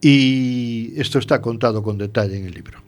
Y 0.00 0.92
esto 0.96 1.18
está 1.18 1.40
contado 1.40 1.82
con 1.82 1.98
detalle 1.98 2.36
en 2.38 2.46
el 2.46 2.54
libro. 2.54 2.80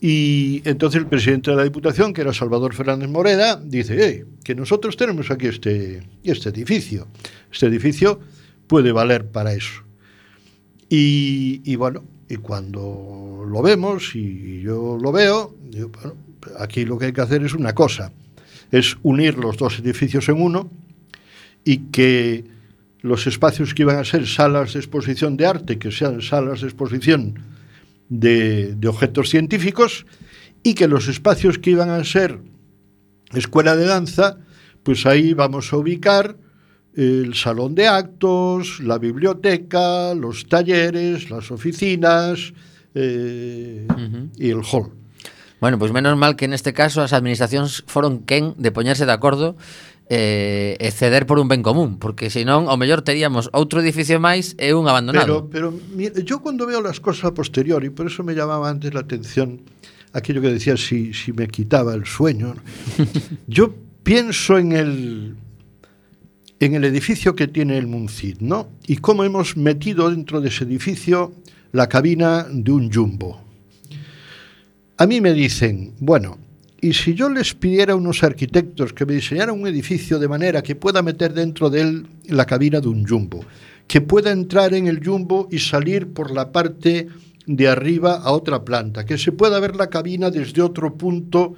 Y 0.00 0.62
entonces 0.64 1.00
el 1.00 1.08
presidente 1.08 1.50
de 1.50 1.56
la 1.56 1.64
Diputación, 1.64 2.12
que 2.12 2.20
era 2.20 2.32
Salvador 2.32 2.74
Fernández 2.74 3.08
Moreda, 3.10 3.56
dice, 3.56 4.08
"Eh, 4.08 4.26
que 4.44 4.54
nosotros 4.54 4.96
tenemos 4.96 5.30
aquí 5.30 5.46
este, 5.46 6.02
este 6.22 6.50
edificio. 6.50 7.08
Este 7.52 7.66
edificio 7.66 8.20
puede 8.68 8.92
valer 8.92 9.26
para 9.26 9.52
eso. 9.54 9.82
Y, 10.90 11.76
bueno, 11.76 12.04
y 12.28 12.36
cuando 12.36 13.44
lo 13.46 13.62
vemos 13.62 14.14
y 14.14 14.60
yo 14.62 14.98
lo 15.00 15.12
veo, 15.12 15.54
bueno, 15.70 16.14
aquí 16.58 16.84
lo 16.84 16.98
que 16.98 17.06
hay 17.06 17.12
que 17.12 17.20
hacer 17.20 17.44
es 17.44 17.54
una 17.54 17.74
cosa, 17.74 18.12
es 18.70 18.96
unir 19.02 19.36
los 19.36 19.56
dos 19.56 19.78
edificios 19.80 20.28
en 20.28 20.40
uno 20.40 20.70
y 21.64 21.78
que 21.90 22.44
los 23.00 23.26
espacios 23.26 23.74
que 23.74 23.82
iban 23.82 23.96
a 23.98 24.04
ser 24.04 24.26
salas 24.26 24.72
de 24.72 24.80
exposición 24.80 25.36
de 25.36 25.46
arte, 25.46 25.78
que 25.78 25.92
sean 25.92 26.22
salas 26.22 26.62
de 26.62 26.68
exposición 26.68 27.34
de 28.08 28.78
objetos 28.86 29.28
científicos, 29.28 30.06
y 30.62 30.74
que 30.74 30.88
los 30.88 31.08
espacios 31.08 31.58
que 31.58 31.70
iban 31.70 31.90
a 31.90 32.04
ser 32.04 32.38
escuela 33.34 33.76
de 33.76 33.86
danza, 33.86 34.38
pues 34.82 35.06
ahí 35.06 35.34
vamos 35.34 35.72
a 35.72 35.76
ubicar 35.76 36.36
el 36.98 37.34
salón 37.34 37.76
de 37.76 37.86
actos, 37.86 38.80
la 38.80 38.98
biblioteca, 38.98 40.14
los 40.14 40.46
talleres, 40.48 41.30
las 41.30 41.52
oficinas 41.52 42.52
eh, 42.92 43.86
uh 43.88 43.94
-huh. 43.94 44.30
el 44.36 44.62
hall. 44.66 44.90
Bueno, 45.60 45.78
pois 45.78 45.92
pues 45.92 46.02
menos 46.02 46.18
mal 46.18 46.34
que 46.34 46.50
neste 46.50 46.74
caso 46.74 46.98
as 46.98 47.14
administracións 47.14 47.86
foron 47.86 48.26
quen 48.26 48.58
de 48.58 48.74
poñerse 48.74 49.06
de 49.06 49.14
acordo 49.14 49.54
eh, 50.10 50.74
e 50.82 50.90
ceder 50.90 51.22
por 51.22 51.38
un 51.38 51.46
ben 51.46 51.62
común, 51.62 52.02
porque 52.02 52.34
senón 52.34 52.66
ao 52.66 52.74
mellor 52.74 53.06
teríamos 53.06 53.46
outro 53.54 53.78
edificio 53.78 54.18
máis 54.18 54.58
e 54.58 54.74
un 54.74 54.90
abandonado. 54.90 55.46
Pero, 55.54 55.70
pero 55.70 55.94
mire, 55.94 56.26
yo 56.26 56.42
cuando 56.42 56.66
veo 56.66 56.82
las 56.82 56.98
cosas 56.98 57.30
a 57.30 57.32
posteriori, 57.34 57.94
por 57.94 58.10
eso 58.10 58.26
me 58.26 58.34
llamaba 58.34 58.66
antes 58.66 58.90
la 58.90 59.06
atención 59.06 59.62
aquello 60.10 60.42
que 60.42 60.50
decía 60.50 60.74
si, 60.74 61.14
si 61.14 61.30
me 61.30 61.46
quitaba 61.46 61.94
el 61.94 62.10
sueño, 62.10 62.58
yo 63.46 63.70
pienso 64.02 64.58
en 64.58 64.74
el 64.74 64.92
en 66.60 66.74
el 66.74 66.84
edificio 66.84 67.34
que 67.34 67.46
tiene 67.46 67.78
el 67.78 67.86
Muncid, 67.86 68.38
¿no? 68.40 68.68
Y 68.86 68.96
cómo 68.96 69.24
hemos 69.24 69.56
metido 69.56 70.10
dentro 70.10 70.40
de 70.40 70.48
ese 70.48 70.64
edificio 70.64 71.32
la 71.72 71.88
cabina 71.88 72.46
de 72.50 72.72
un 72.72 72.92
jumbo. 72.92 73.40
A 74.96 75.06
mí 75.06 75.20
me 75.20 75.32
dicen, 75.32 75.94
bueno, 76.00 76.38
¿y 76.80 76.92
si 76.94 77.14
yo 77.14 77.28
les 77.28 77.54
pidiera 77.54 77.92
a 77.92 77.96
unos 77.96 78.24
arquitectos 78.24 78.92
que 78.92 79.06
me 79.06 79.14
diseñaran 79.14 79.60
un 79.60 79.68
edificio 79.68 80.18
de 80.18 80.26
manera 80.26 80.62
que 80.62 80.74
pueda 80.74 81.02
meter 81.02 81.32
dentro 81.32 81.70
de 81.70 81.82
él 81.82 82.06
la 82.26 82.46
cabina 82.46 82.80
de 82.80 82.88
un 82.88 83.06
jumbo? 83.06 83.44
Que 83.86 84.00
pueda 84.00 84.32
entrar 84.32 84.74
en 84.74 84.88
el 84.88 85.04
jumbo 85.04 85.48
y 85.52 85.60
salir 85.60 86.08
por 86.08 86.32
la 86.32 86.50
parte 86.50 87.06
de 87.46 87.68
arriba 87.68 88.16
a 88.16 88.32
otra 88.32 88.64
planta, 88.64 89.06
que 89.06 89.16
se 89.16 89.32
pueda 89.32 89.60
ver 89.60 89.76
la 89.76 89.88
cabina 89.88 90.30
desde 90.30 90.60
otro 90.60 90.94
punto 90.94 91.54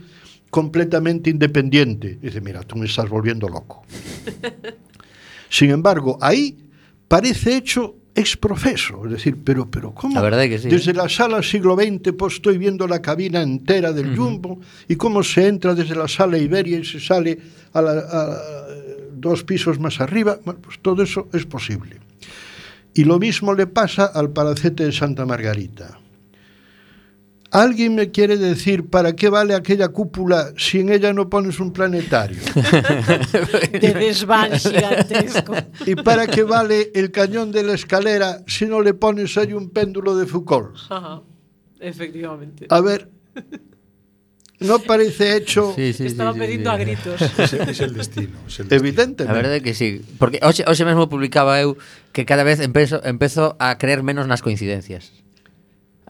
completamente 0.50 1.30
independiente. 1.30 2.18
Dice, 2.20 2.40
mira, 2.40 2.62
tú 2.62 2.76
me 2.76 2.86
estás 2.86 3.08
volviendo 3.08 3.48
loco. 3.48 3.82
Sin 5.50 5.70
embargo, 5.70 6.16
ahí 6.22 6.56
parece 7.08 7.56
hecho 7.56 7.96
ex 8.14 8.36
profeso, 8.36 9.04
es 9.04 9.10
decir, 9.12 9.36
pero, 9.44 9.70
pero 9.70 9.92
¿cómo? 9.94 10.14
La 10.14 10.22
verdad 10.22 10.44
es 10.44 10.50
que 10.50 10.58
sí, 10.58 10.68
Desde 10.68 10.92
¿eh? 10.92 10.94
la 10.94 11.08
sala 11.08 11.42
siglo 11.42 11.76
XX 11.76 12.12
pues 12.16 12.34
estoy 12.34 12.56
viendo 12.56 12.86
la 12.88 13.02
cabina 13.02 13.42
entera 13.42 13.92
del 13.92 14.16
Jumbo 14.16 14.60
y 14.88 14.96
cómo 14.96 15.22
se 15.22 15.46
entra 15.46 15.74
desde 15.74 15.94
la 15.94 16.08
sala 16.08 16.38
Iberia 16.38 16.78
y 16.78 16.84
se 16.84 16.98
sale 17.00 17.38
a, 17.72 17.82
la- 17.82 17.92
a 18.10 18.38
dos 19.12 19.44
pisos 19.44 19.78
más 19.78 20.00
arriba, 20.00 20.38
bueno, 20.44 20.60
pues 20.62 20.78
todo 20.80 21.02
eso 21.02 21.28
es 21.32 21.44
posible. 21.46 21.98
Y 22.94 23.04
lo 23.04 23.18
mismo 23.18 23.52
le 23.54 23.66
pasa 23.66 24.06
al 24.06 24.30
palacete 24.30 24.84
de 24.84 24.92
Santa 24.92 25.24
Margarita. 25.26 25.98
¿Alguien 27.52 27.96
me 27.96 28.10
quiere 28.10 28.36
decir 28.36 28.88
para 28.88 29.16
qué 29.16 29.28
vale 29.28 29.54
aquella 29.54 29.88
cúpula 29.88 30.52
si 30.56 30.80
en 30.80 30.90
ella 30.90 31.12
no 31.12 31.28
pones 31.28 31.58
un 31.58 31.72
planetario? 31.72 32.38
de 33.72 33.92
desván 33.92 34.52
gigantesco. 34.52 35.54
¿Y 35.84 35.96
para 35.96 36.28
qué 36.28 36.44
vale 36.44 36.92
el 36.94 37.10
cañón 37.10 37.50
de 37.50 37.64
la 37.64 37.74
escalera 37.74 38.42
si 38.46 38.66
no 38.66 38.80
le 38.80 38.94
pones 38.94 39.36
ahí 39.36 39.52
un 39.52 39.70
péndulo 39.70 40.16
de 40.16 40.26
Foucault? 40.26 40.76
Ajá, 40.90 41.22
efectivamente. 41.80 42.66
A 42.70 42.80
ver, 42.80 43.08
no 44.60 44.78
parece 44.78 45.36
hecho. 45.36 45.72
Sí, 45.74 45.92
sí, 45.92 46.06
Estaba 46.06 46.32
sí, 46.34 46.38
pedindo 46.38 46.70
sí, 46.70 46.76
a 46.76 46.78
gritos. 46.78 47.20
É 47.80 47.84
el 47.84 47.94
destino, 47.94 48.38
es 48.46 48.60
el 48.60 48.68
destino. 48.68 48.76
Evidentemente. 48.76 49.28
A 49.28 49.34
verdade 49.34 49.60
que 49.60 49.74
sí, 49.74 50.02
porque 50.18 50.38
hoxe, 50.42 50.62
hoxe 50.68 50.84
mesmo 50.84 51.08
publicaba 51.08 51.58
eu 51.58 51.74
que 52.12 52.22
cada 52.22 52.44
vez 52.44 52.60
empezo, 52.60 53.02
empezo 53.02 53.56
a 53.58 53.74
creer 53.74 54.04
menos 54.04 54.28
nas 54.28 54.38
coincidencias. 54.38 55.10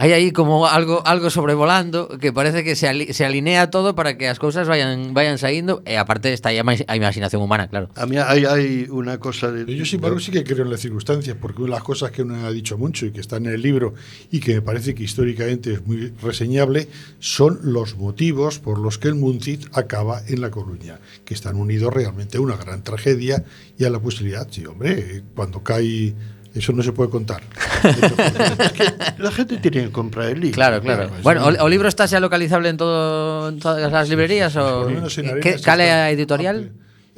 Hai 0.01 0.17
aí 0.17 0.33
como 0.33 0.65
algo 0.65 1.05
algo 1.05 1.29
sobrevolando 1.29 2.09
que 2.17 2.33
parece 2.33 2.65
que 2.65 2.73
se, 2.73 2.89
ali, 2.89 3.13
se 3.13 3.27
alinea 3.29 3.69
todo 3.69 3.93
para 3.95 4.17
que 4.17 4.33
as 4.33 4.41
cousas 4.41 4.65
vayan 4.65 5.13
vayan 5.13 5.37
saindo 5.37 5.85
e 5.85 6.01
aparte 6.01 6.33
está 6.33 6.49
aí 6.49 6.57
a, 6.57 6.65
ima- 6.65 6.73
a 6.89 6.97
imaginación 6.97 7.43
humana, 7.45 7.69
claro. 7.69 7.93
A 8.01 8.07
mí 8.09 8.17
hay, 8.17 8.49
hay 8.49 8.89
una 8.89 9.21
cosa 9.21 9.53
de... 9.53 9.69
Yo, 9.69 9.85
sin 9.85 10.01
embargo, 10.01 10.17
sí 10.19 10.33
que 10.33 10.41
creo 10.43 10.65
en 10.65 10.71
las 10.73 10.81
circunstancias, 10.81 11.37
porque 11.37 11.61
una 11.61 11.77
de 11.77 11.77
las 11.77 11.85
cosas 11.85 12.13
que 12.17 12.23
uno 12.23 12.47
ha 12.47 12.51
dicho 12.51 12.79
mucho 12.79 13.05
y 13.05 13.11
que 13.13 13.21
está 13.21 13.37
en 13.37 13.47
el 13.53 13.61
libro 13.61 13.93
y 14.33 14.41
que 14.41 14.55
me 14.55 14.63
parece 14.63 14.95
que 14.95 15.03
históricamente 15.05 15.75
es 15.75 15.85
muy 15.85 16.15
reseñable 16.23 16.89
son 17.19 17.61
los 17.63 17.99
motivos 17.99 18.59
por 18.59 18.79
los 18.79 18.97
que 18.97 19.09
el 19.09 19.17
Muncit 19.17 19.69
acaba 19.77 20.23
en 20.29 20.41
La 20.41 20.51
Coruña, 20.51 20.97
que 21.27 21.35
están 21.35 21.57
unidos 21.57 21.93
realmente 21.93 22.39
a 22.39 22.41
una 22.41 22.57
gran 22.57 22.83
tragedia 22.85 23.45
y 23.77 23.85
a 23.85 23.91
la 23.91 24.01
posibilidad, 24.01 24.49
sí, 24.51 24.65
hombre, 24.65 25.25
cuando 25.37 25.61
cae. 25.63 26.15
Eso 26.55 26.73
no 26.73 26.83
se 26.83 26.91
puede 26.93 27.11
contar. 27.11 27.43
La 29.19 29.31
gente 29.31 29.59
tiene 29.59 29.85
que 29.87 29.93
comprar 29.93 30.31
el 30.31 30.41
libro. 30.41 30.55
Claro, 30.55 30.81
claro. 30.81 31.09
claro, 31.09 31.23
bueno, 31.23 31.47
o, 31.47 31.65
o 31.65 31.69
libro 31.69 31.87
está 31.89 32.09
xa 32.11 32.19
localizable 32.19 32.69
en 32.69 32.77
todo 32.77 33.49
en 33.55 33.59
todas 33.63 33.87
as 33.93 34.09
librerías 34.11 34.55
Por 34.55 34.63
ou 34.63 34.91
lo 34.91 34.91
menos 34.91 35.15
en 35.19 35.39
que 35.39 35.55
Arenas 35.55 35.63
cal 35.63 35.79
é 35.81 35.87
está- 35.87 36.05
a 36.05 36.11
editorial? 36.11 36.57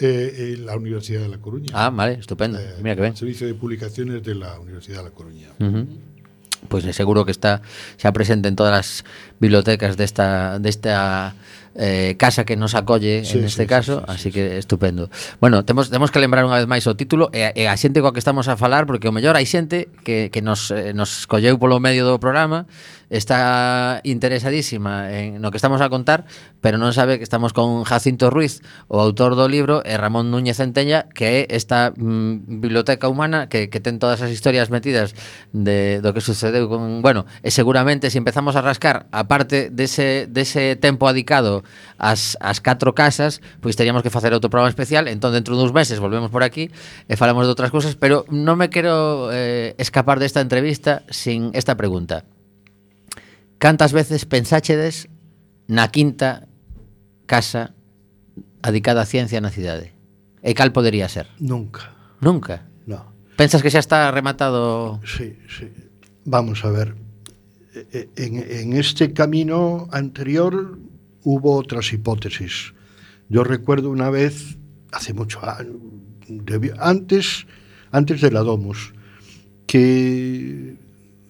Eh, 0.02 0.56
la 0.60 0.74
Universidad 0.76 1.22
de 1.22 1.28
La 1.30 1.38
Coruña. 1.38 1.70
Ah, 1.72 1.88
vale, 1.92 2.18
estupendo. 2.18 2.58
Eh, 2.58 2.80
Mira 2.82 2.96
que 2.96 3.02
ben. 3.08 3.14
Servicio 3.16 3.46
de 3.46 3.54
Publicaciones 3.54 4.20
de 4.24 4.34
la 4.34 4.58
Universidad 4.58 4.98
de 4.98 5.04
La 5.08 5.14
Coruña. 5.14 5.48
Ujú. 5.60 5.86
Pois 6.68 6.84
é 6.86 6.92
seguro 6.92 7.24
que 7.26 7.32
está 7.34 7.62
xa 7.98 8.12
presente 8.12 8.46
en 8.52 8.56
todas 8.56 8.74
as 8.76 8.88
bibliotecas 9.40 9.96
desta 9.96 10.58
desta 10.60 11.32
eh, 11.76 12.16
casa 12.18 12.44
que 12.44 12.56
nos 12.56 12.74
acolle 12.74 13.24
sí, 13.24 13.38
en 13.38 13.44
este 13.44 13.64
sí, 13.64 13.68
caso, 13.68 14.00
sí, 14.00 14.04
así 14.08 14.28
que 14.32 14.58
estupendo. 14.58 15.10
Bueno, 15.40 15.64
temos, 15.64 15.90
temos 15.90 16.10
que 16.10 16.20
lembrar 16.20 16.44
unha 16.44 16.60
vez 16.60 16.68
máis 16.68 16.84
o 16.88 16.94
título 16.94 17.32
e, 17.32 17.48
e 17.56 17.64
a 17.68 17.76
xente 17.76 18.00
coa 18.00 18.12
que 18.12 18.20
estamos 18.20 18.48
a 18.48 18.56
falar, 18.60 18.84
porque 18.84 19.08
o 19.08 19.14
mellor 19.14 19.36
hai 19.36 19.46
xente 19.48 19.88
que, 20.04 20.28
que 20.28 20.40
nos, 20.44 20.70
eh, 20.70 20.92
nos 20.92 21.24
colleu 21.26 21.56
polo 21.56 21.80
medio 21.80 22.04
do 22.04 22.20
programa 22.20 22.68
está 23.12 24.00
interesadísima 24.04 25.12
en 25.12 25.40
no 25.44 25.52
que 25.52 25.60
estamos 25.60 25.84
a 25.84 25.92
contar, 25.92 26.24
pero 26.64 26.80
non 26.80 26.96
sabe 26.96 27.20
que 27.20 27.26
estamos 27.28 27.52
con 27.52 27.84
Jacinto 27.84 28.32
Ruiz, 28.32 28.64
o 28.88 29.04
autor 29.04 29.36
do 29.36 29.52
libro, 29.52 29.84
e 29.84 30.00
Ramón 30.00 30.32
Núñez 30.32 30.56
Centella, 30.56 31.12
que 31.12 31.44
é 31.44 31.52
esta 31.52 31.92
mm, 31.92 32.64
biblioteca 32.64 33.12
humana 33.12 33.52
que, 33.52 33.68
que 33.68 33.84
ten 33.84 34.00
todas 34.00 34.24
as 34.24 34.32
historias 34.32 34.72
metidas 34.72 35.12
de 35.52 36.00
do 36.00 36.16
que 36.16 36.24
sucedeu 36.24 36.72
con, 36.72 37.04
bueno, 37.04 37.28
e 37.44 37.52
seguramente 37.52 38.08
se 38.08 38.16
empezamos 38.16 38.56
a 38.56 38.64
rascar 38.64 39.04
a 39.12 39.28
parte 39.28 39.68
dese 39.68 40.24
dese 40.24 40.80
tempo 40.80 41.04
adicado 41.04 41.68
ás 42.00 42.40
as 42.40 42.64
catro 42.64 42.96
casas, 42.96 43.44
pois 43.60 43.76
teríamos 43.76 44.00
que 44.00 44.08
facer 44.08 44.32
outro 44.32 44.48
programa 44.48 44.72
especial, 44.72 45.04
entón 45.04 45.36
dentro 45.36 45.52
duns 45.52 45.76
meses 45.76 46.00
volvemos 46.00 46.32
por 46.32 46.40
aquí 46.40 46.72
e 47.12 47.20
falamos 47.20 47.44
de 47.44 47.52
outras 47.52 47.68
cousas, 47.68 47.92
pero 47.92 48.24
non 48.32 48.56
me 48.56 48.72
quero 48.72 49.28
eh, 49.36 49.76
escapar 49.76 50.16
desta 50.16 50.40
entrevista 50.40 51.04
sin 51.12 51.52
esta 51.52 51.76
pregunta. 51.76 52.31
Cantas 53.62 53.92
veces 53.92 54.26
pensáchedes 54.26 55.06
na 55.70 55.86
quinta 55.94 56.50
casa 57.30 57.78
adicada 58.58 59.06
á 59.06 59.06
ciencia 59.06 59.38
na 59.38 59.54
cidade? 59.54 59.94
E 60.42 60.50
cal 60.58 60.74
podería 60.74 61.06
ser? 61.06 61.30
Nunca. 61.38 61.94
Nunca? 62.18 62.66
No. 62.90 63.14
Pensas 63.38 63.62
que 63.62 63.70
xa 63.70 63.78
está 63.78 64.10
rematado... 64.10 64.98
Sí, 65.06 65.38
sí. 65.46 65.70
Vamos 66.26 66.66
a 66.66 66.74
ver. 66.74 66.98
En, 68.18 68.42
en 68.42 68.74
este 68.74 69.14
camino 69.14 69.86
anterior 69.94 70.82
hubo 71.22 71.54
otras 71.54 71.94
hipótesis. 71.94 72.74
Yo 73.30 73.46
recuerdo 73.46 73.94
una 73.94 74.10
vez, 74.10 74.58
hace 74.90 75.14
mucho 75.14 75.38
ah, 75.38 75.62
antes, 76.82 77.46
antes 77.94 78.18
de 78.26 78.30
la 78.34 78.42
Domus, 78.42 78.90
que 79.70 80.81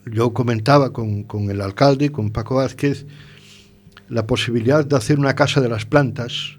yo 0.07 0.32
comentaba 0.32 0.92
con, 0.92 1.24
con 1.24 1.50
el 1.50 1.61
alcalde, 1.61 2.11
con 2.11 2.30
Paco 2.30 2.57
Vázquez, 2.57 3.07
la 4.09 4.26
posibilidad 4.26 4.84
de 4.84 4.96
hacer 4.96 5.18
una 5.18 5.34
casa 5.34 5.61
de 5.61 5.68
las 5.68 5.86
plantas 5.86 6.59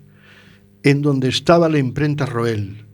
en 0.84 1.02
donde 1.02 1.30
estaba 1.30 1.70
la 1.70 1.80
imprenta 1.80 2.26
Roel, 2.26 2.86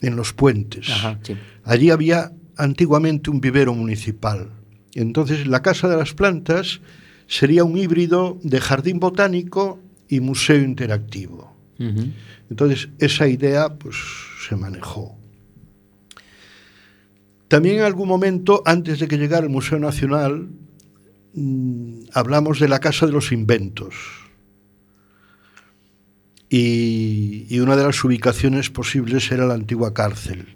en 0.00 0.16
los 0.16 0.32
puentes. 0.32 0.88
Ajá, 0.90 1.18
sí. 1.22 1.36
Allí 1.64 1.90
había 1.90 2.32
antiguamente 2.56 3.30
un 3.30 3.40
vivero 3.40 3.74
municipal. 3.74 4.50
Entonces 4.94 5.46
la 5.46 5.62
Casa 5.62 5.88
de 5.88 5.96
las 5.96 6.14
Plantas 6.14 6.80
sería 7.26 7.64
un 7.64 7.76
híbrido 7.76 8.38
de 8.42 8.60
jardín 8.60 8.98
botánico 9.00 9.80
y 10.08 10.20
museo 10.20 10.60
interactivo. 10.60 11.56
Entonces 12.50 12.88
esa 12.98 13.28
idea 13.28 13.74
pues 13.74 13.96
se 14.48 14.56
manejó. 14.56 15.17
También 17.48 17.76
en 17.76 17.82
algún 17.82 18.08
momento, 18.08 18.62
antes 18.66 19.00
de 19.00 19.08
que 19.08 19.16
llegara 19.16 19.44
el 19.44 19.50
Museo 19.50 19.78
Nacional, 19.78 20.50
mm, 21.34 22.00
hablamos 22.12 22.60
de 22.60 22.68
la 22.68 22.78
Casa 22.78 23.06
de 23.06 23.12
los 23.12 23.32
Inventos. 23.32 23.94
Y, 26.50 27.46
y 27.48 27.60
una 27.60 27.76
de 27.76 27.84
las 27.84 28.02
ubicaciones 28.04 28.70
posibles 28.70 29.30
era 29.30 29.46
la 29.46 29.54
antigua 29.54 29.92
cárcel. 29.92 30.46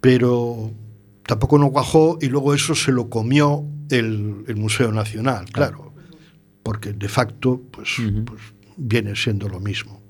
Pero 0.00 0.72
tampoco 1.26 1.58
no 1.58 1.70
cuajó 1.70 2.18
y 2.20 2.28
luego 2.28 2.54
eso 2.54 2.74
se 2.74 2.90
lo 2.90 3.10
comió 3.10 3.64
el, 3.90 4.44
el 4.46 4.56
Museo 4.56 4.92
Nacional, 4.92 5.46
claro, 5.52 5.92
porque 6.62 6.92
de 6.92 7.08
facto 7.08 7.60
pues, 7.70 7.96
pues 8.24 8.40
viene 8.76 9.14
siendo 9.14 9.48
lo 9.48 9.60
mismo. 9.60 10.00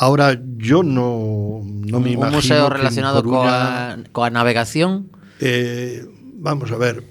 Ahora 0.00 0.40
yo 0.56 0.84
no, 0.84 1.60
no 1.64 2.00
me 2.00 2.06
un 2.06 2.14
imagino 2.14 2.36
museo 2.36 2.68
que 2.68 2.74
en 2.74 2.78
relacionado 2.78 3.22
Coruña, 3.22 3.40
coa, 3.40 3.98
coa 4.12 4.30
navegación 4.30 5.10
eh, 5.40 6.06
vamos 6.34 6.70
a 6.70 6.76
ver, 6.76 7.02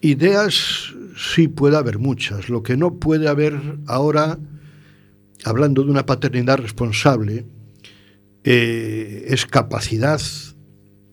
ideas 0.00 0.94
sí 1.16 1.48
puede 1.48 1.76
haber 1.76 1.98
muchas. 1.98 2.48
Lo 2.48 2.62
que 2.62 2.76
no 2.76 2.94
puede 2.94 3.28
haber 3.28 3.54
ahora, 3.86 4.38
hablando 5.44 5.82
de 5.82 5.90
una 5.90 6.06
paternidad 6.06 6.58
responsable, 6.58 7.46
eh, 8.44 9.26
es 9.28 9.46
capacidad 9.46 10.20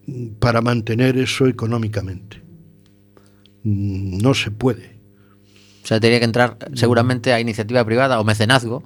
mm, 0.06 0.36
para 0.40 0.62
mantener 0.62 1.18
eso 1.18 1.48
económicamente. 1.48 2.42
Mm, 3.64 4.18
No 4.18 4.34
se 4.34 4.52
puede. 4.52 4.94
O 5.84 5.88
sea, 5.88 6.00
tenía 6.00 6.20
que 6.20 6.26
entrar 6.26 6.58
seguramente 6.76 7.34
a 7.34 7.40
iniciativa 7.40 7.84
privada 7.84 8.20
o 8.20 8.24
mecenazgo 8.24 8.84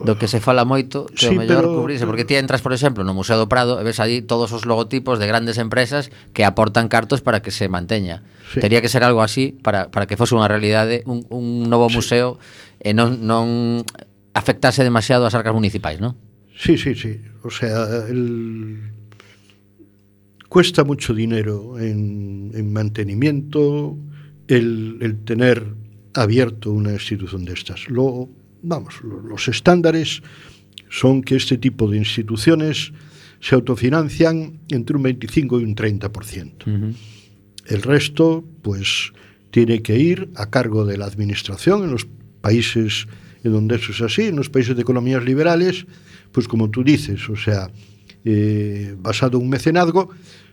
do 0.00 0.16
que 0.16 0.28
se 0.28 0.40
fala 0.40 0.64
moito 0.64 1.04
que 1.12 1.28
sí, 1.28 1.32
o 1.32 1.38
mellor 1.38 1.68
pero... 1.68 1.76
cubrirse, 1.76 2.08
porque 2.08 2.24
ti 2.24 2.40
entras, 2.40 2.64
por 2.64 2.72
exemplo, 2.72 3.04
no 3.04 3.12
Museo 3.12 3.36
do 3.36 3.52
Prado 3.52 3.76
e 3.78 3.84
ves 3.84 4.00
aí 4.00 4.24
todos 4.24 4.48
os 4.56 4.64
logotipos 4.64 5.20
de 5.20 5.28
grandes 5.28 5.60
empresas 5.60 6.08
que 6.32 6.42
aportan 6.48 6.88
cartos 6.88 7.20
para 7.20 7.44
que 7.44 7.52
se 7.52 7.68
manteña. 7.68 8.24
Sí. 8.52 8.64
Tería 8.64 8.80
que 8.80 8.88
ser 8.88 9.04
algo 9.04 9.20
así 9.20 9.52
para, 9.60 9.92
para 9.92 10.08
que 10.08 10.16
fose 10.16 10.32
unha 10.32 10.48
realidade, 10.48 11.04
un, 11.04 11.28
un 11.28 11.68
novo 11.68 11.92
sí. 11.92 12.00
museo 12.00 12.40
e 12.80 12.96
non, 12.96 13.20
non 13.20 13.84
afectase 14.32 14.80
demasiado 14.80 15.28
as 15.28 15.36
arcas 15.36 15.52
municipais, 15.52 16.00
non? 16.00 16.16
Sí, 16.56 16.80
sí, 16.80 16.96
sí. 16.96 17.20
O 17.44 17.52
sea, 17.52 18.08
el... 18.08 18.92
cuesta 20.48 20.84
mucho 20.84 21.14
dinero 21.14 21.78
en, 21.78 22.50
en 22.54 22.72
mantenimiento 22.72 23.96
el, 24.48 24.98
el 25.00 25.24
tener 25.24 25.76
abierto 26.14 26.72
una 26.72 26.92
institución 26.92 27.44
de 27.44 27.52
estas. 27.54 27.88
Luego, 27.88 28.28
vamos, 28.62 28.94
lo- 29.02 29.20
los 29.20 29.48
estándares 29.48 30.22
son 30.88 31.22
que 31.22 31.36
este 31.36 31.56
tipo 31.58 31.88
de 31.90 31.98
instituciones 31.98 32.92
se 33.40 33.54
autofinancian 33.54 34.60
entre 34.68 34.96
un 34.96 35.02
25 35.04 35.60
y 35.60 35.64
un 35.64 35.74
30%. 35.74 36.66
El 37.66 37.82
resto, 37.82 38.44
pues, 38.62 39.12
tiene 39.50 39.82
que 39.82 39.98
ir 39.98 40.30
a 40.34 40.50
cargo 40.50 40.84
de 40.84 40.96
la 40.98 41.06
administración 41.06 41.84
en 41.84 41.90
los 41.90 42.06
países 42.40 43.06
en 43.44 43.52
donde 43.52 43.76
eso 43.76 43.92
es 43.92 44.00
así, 44.02 44.22
en 44.24 44.36
los 44.36 44.50
países 44.50 44.76
de 44.76 44.82
economías 44.82 45.24
liberales, 45.24 45.86
pues 46.32 46.46
como 46.46 46.68
tú 46.70 46.84
dices, 46.84 47.28
o 47.30 47.36
sea, 47.36 47.70
eh, 48.24 48.94
basado 48.98 49.38
en 49.38 49.44
un 49.44 49.50
mecenazgo, 49.50 50.10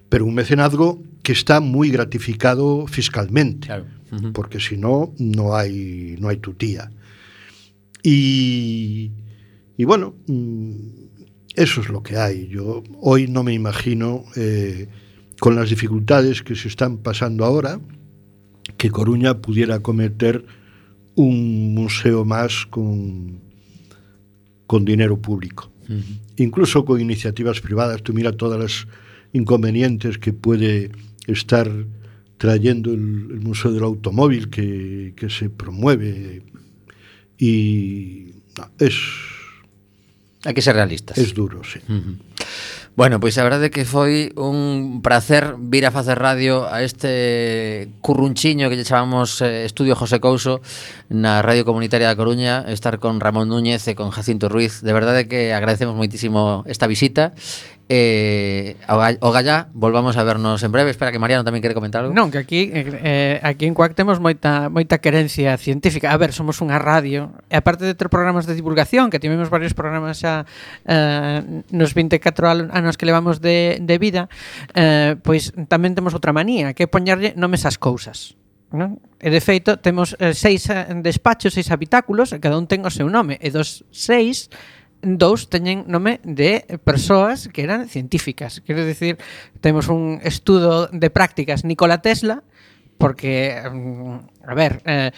pero 0.10 0.26
un 0.26 0.34
mecenazgo 0.36 1.01
que 1.22 1.34
está 1.34 1.60
muy 1.60 1.89
gratificado 1.89 2.88
fiscalmente, 2.88 3.68
Claro. 3.68 3.86
Porque 4.32 4.62
si 4.62 4.78
no, 4.78 5.14
no 5.20 5.53
hay, 5.58 6.16
no 6.20 6.30
hay 6.30 6.38
tutía. 6.38 6.89
Y, 8.10 9.12
y 9.76 9.84
bueno, 9.84 10.16
mm, 10.28 10.72
eso 11.55 11.82
es 11.82 11.89
lo 11.89 12.03
que 12.03 12.16
hay. 12.16 12.47
Yo 12.47 12.82
hoy 13.01 13.28
no 13.28 13.43
me 13.43 13.53
imagino, 13.53 14.24
eh, 14.38 14.88
con 15.41 15.58
las 15.58 15.70
dificultades 15.70 16.41
que 16.41 16.55
se 16.55 16.70
están 16.70 16.99
pasando 16.99 17.43
ahora, 17.43 17.82
que 18.78 18.91
Coruña 18.91 19.41
pudiera 19.41 19.82
cometer 19.82 20.45
un 21.16 21.74
museo 21.76 22.24
más 22.24 22.66
con, 22.68 23.41
con 24.68 24.86
dinero 24.86 25.22
público. 25.22 25.70
Incluso 26.38 26.86
con 26.86 27.01
iniciativas 27.01 27.60
privadas. 27.60 28.03
Tú 28.03 28.14
mira 28.14 28.32
todas 28.32 28.58
las 28.58 28.88
inconvenientes 29.34 30.18
que 30.18 30.32
puede 30.32 30.91
estar 31.28 31.70
trayendo 32.38 32.93
el, 32.93 33.32
el 33.32 33.41
Museo 33.41 33.74
del 33.74 33.84
Automóvil 33.84 34.49
que, 34.49 35.14
que 35.18 35.30
se 35.30 35.49
promueve. 35.49 36.43
y 37.38 38.33
es... 38.79 38.95
hai 40.45 40.53
que 40.53 40.61
ser 40.61 40.75
realistas. 40.75 41.17
Es 41.17 41.33
duro, 41.33 41.63
sí. 41.63 41.79
Uh 41.89 41.93
-huh. 41.93 42.15
Bueno, 42.97 43.19
pois 43.19 43.38
a 43.38 43.43
verdade 43.45 43.69
que 43.69 43.85
foi 43.85 44.33
un 44.33 45.01
prazer 45.05 45.53
vir 45.59 45.85
a 45.85 45.93
facer 45.93 46.17
radio 46.17 46.65
a 46.65 46.81
este 46.81 47.93
currunchiño 48.01 48.69
que 48.69 48.75
lle 48.75 48.89
chamamos 48.89 49.38
eh, 49.45 49.69
Estudio 49.69 49.93
José 49.93 50.17
Couso 50.17 50.65
na 51.05 51.45
Radio 51.45 51.61
Comunitaria 51.61 52.09
da 52.09 52.17
Coruña, 52.17 52.65
estar 52.65 52.97
con 52.97 53.21
Ramón 53.21 53.53
Núñez 53.53 53.85
e 53.85 53.93
con 53.93 54.09
Jacinto 54.09 54.49
Ruiz. 54.49 54.81
De 54.81 54.97
verdade 54.97 55.29
que 55.29 55.53
agradecemos 55.53 55.93
moitísimo 55.93 56.65
esta 56.65 56.89
visita 56.89 57.38
Eh, 57.89 58.75
o 59.21 59.31
Gallá, 59.31 59.69
volvamos 59.73 60.17
a 60.17 60.23
vernos 60.23 60.61
en 60.63 60.71
breve. 60.71 60.91
Espera 60.91 61.11
que 61.11 61.19
Mariano 61.23 61.47
tamén 61.47 61.63
quere 61.63 61.71
comentar 61.71 62.03
algo. 62.03 62.11
Non, 62.11 62.27
que 62.27 62.43
aquí 62.43 62.67
eh, 62.75 63.39
aquí 63.39 63.63
en 63.63 63.71
Cuac 63.71 63.95
temos 63.95 64.19
moita 64.19 64.67
moita 64.67 64.99
querencia 64.99 65.55
científica. 65.55 66.11
A 66.11 66.19
ver, 66.19 66.35
somos 66.35 66.59
unha 66.59 66.75
radio. 66.83 67.31
E 67.47 67.55
aparte 67.55 67.88
de 67.88 67.95
ter 67.95 68.11
programas 68.11 68.43
de 68.43 68.59
divulgación, 68.59 69.07
que 69.07 69.23
tivemos 69.23 69.47
varios 69.47 69.71
programas 69.71 70.19
xa 70.19 70.43
eh, 70.83 71.63
nos 71.71 71.95
24 71.95 72.67
anos 72.75 72.99
que 72.99 73.07
levamos 73.07 73.39
de, 73.39 73.79
de 73.79 73.95
vida, 73.95 74.27
eh, 74.75 75.15
pois 75.23 75.55
tamén 75.71 75.95
temos 75.95 76.11
outra 76.11 76.35
manía, 76.35 76.75
que 76.75 76.83
é 76.83 76.88
poñerlle 76.91 77.39
nomes 77.39 77.63
ás 77.63 77.79
cousas. 77.79 78.35
Non? 78.67 78.99
E 79.23 79.31
de 79.31 79.39
feito, 79.39 79.79
temos 79.79 80.11
eh, 80.19 80.35
seis 80.35 80.67
eh, 80.67 80.91
despachos, 80.99 81.55
seis 81.55 81.71
habitáculos, 81.71 82.35
e 82.35 82.43
cada 82.43 82.59
un 82.59 82.67
ten 82.67 82.83
o 82.83 82.91
seu 82.91 83.07
nome. 83.07 83.39
E 83.39 83.47
dos 83.47 83.88
seis 83.95 84.51
dous 85.16 85.47
teñen 85.47 85.88
nome 85.88 86.20
de 86.28 86.68
persoas 86.84 87.47
que 87.47 87.64
eran 87.64 87.88
científicas. 87.88 88.60
Quero 88.68 88.84
dicir, 88.84 89.16
temos 89.64 89.88
un 89.88 90.20
estudo 90.28 90.91
de 90.91 91.08
prácticas 91.08 91.64
Nikola 91.64 92.03
Tesla, 92.03 92.43
porque, 92.97 93.64
mm, 93.64 94.43
a 94.43 94.53
ver, 94.53 94.82
eh, 94.84 95.12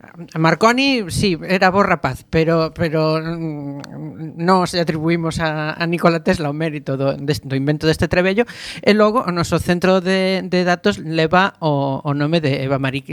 Eh, 0.00 0.38
Marconi, 0.38 1.04
sí, 1.08 1.38
era 1.46 1.70
bo 1.70 1.82
rapaz, 1.82 2.24
pero 2.28 2.72
pero 2.74 3.20
mm, 3.20 4.36
nos 4.36 4.74
atribuímos 4.74 5.40
a, 5.40 5.74
a 5.74 5.86
Nikola 5.86 6.22
Tesla 6.22 6.50
o 6.50 6.56
mérito 6.56 6.96
do, 6.96 7.16
do 7.16 7.54
invento 7.56 7.86
deste 7.86 8.08
trebello 8.08 8.44
e 8.82 8.92
logo 8.94 9.22
o 9.22 9.30
noso 9.30 9.58
centro 9.58 10.00
de, 10.00 10.42
de 10.42 10.60
datos 10.64 10.98
leva 10.98 11.54
o, 11.60 12.00
o 12.02 12.10
nome 12.14 12.40
de 12.40 12.64
Eva, 12.64 12.78
Mari, 12.78 13.04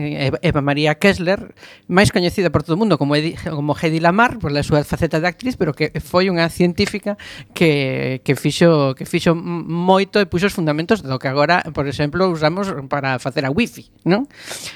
Eva 0.42 0.62
María 0.62 0.96
Kessler, 0.96 1.54
máis 1.88 2.10
coñecida 2.10 2.50
por 2.50 2.64
todo 2.64 2.76
o 2.76 2.82
mundo 2.82 2.98
como 2.98 3.16
Edi, 3.16 3.36
como 3.50 3.78
Hedy 3.78 4.00
Lamar, 4.00 4.40
por 4.40 4.52
la 4.52 4.64
súa 4.64 4.84
faceta 4.84 5.20
de 5.20 5.28
actriz, 5.28 5.56
pero 5.58 5.74
que 5.74 5.94
foi 6.02 6.30
unha 6.30 6.50
científica 6.50 7.18
que, 7.54 8.22
que 8.26 8.34
fixo 8.36 8.94
que 8.98 9.06
fixo 9.06 9.36
moito 9.38 10.18
e 10.18 10.26
puxo 10.26 10.50
os 10.50 10.56
fundamentos 10.56 11.06
do 11.06 11.18
que 11.22 11.30
agora, 11.30 11.62
por 11.74 11.86
exemplo, 11.86 12.28
usamos 12.30 12.74
para 12.90 13.20
facer 13.20 13.46
a 13.46 13.52
wifi, 13.54 13.90
non? 14.04 14.26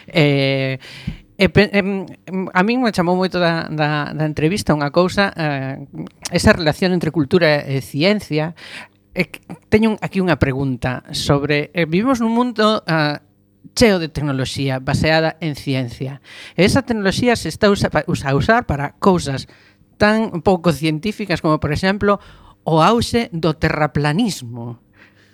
Eh, 0.08 0.78
E, 1.38 1.52
e, 1.52 1.82
a 2.56 2.62
min 2.64 2.80
me 2.80 2.96
chamou 2.96 3.20
moito 3.20 3.44
da, 3.44 3.68
da, 3.68 4.16
da 4.16 4.24
entrevista 4.24 4.72
unha 4.72 4.88
cousa 4.88 5.36
eh, 5.36 5.84
esa 6.32 6.56
relación 6.56 6.96
entre 6.96 7.12
cultura 7.12 7.60
e 7.60 7.84
ciencia. 7.84 8.56
E, 9.12 9.28
teño 9.68 10.00
aquí 10.00 10.24
unha 10.24 10.40
pregunta 10.40 11.04
sobre 11.12 11.76
eh, 11.76 11.84
vivimos 11.84 12.24
nun 12.24 12.32
mundo 12.32 12.88
eh, 12.88 13.20
cheo 13.76 14.00
de 14.00 14.08
tecnoloxía 14.08 14.80
baseada 14.80 15.36
en 15.44 15.60
ciencia. 15.60 16.24
E 16.56 16.64
esa 16.64 16.88
tecnoloxía 16.88 17.36
se 17.36 17.52
está 17.52 17.68
usa, 17.68 17.92
usa 18.08 18.32
a 18.32 18.38
usar 18.40 18.64
para 18.64 18.96
cousas 19.04 19.52
tan 20.00 20.40
pouco 20.40 20.72
científicas 20.72 21.44
como 21.44 21.60
por 21.60 21.76
exemplo 21.76 22.24
o 22.64 22.80
auxe 22.80 23.28
do 23.36 23.60
terraplanismo 23.60 24.85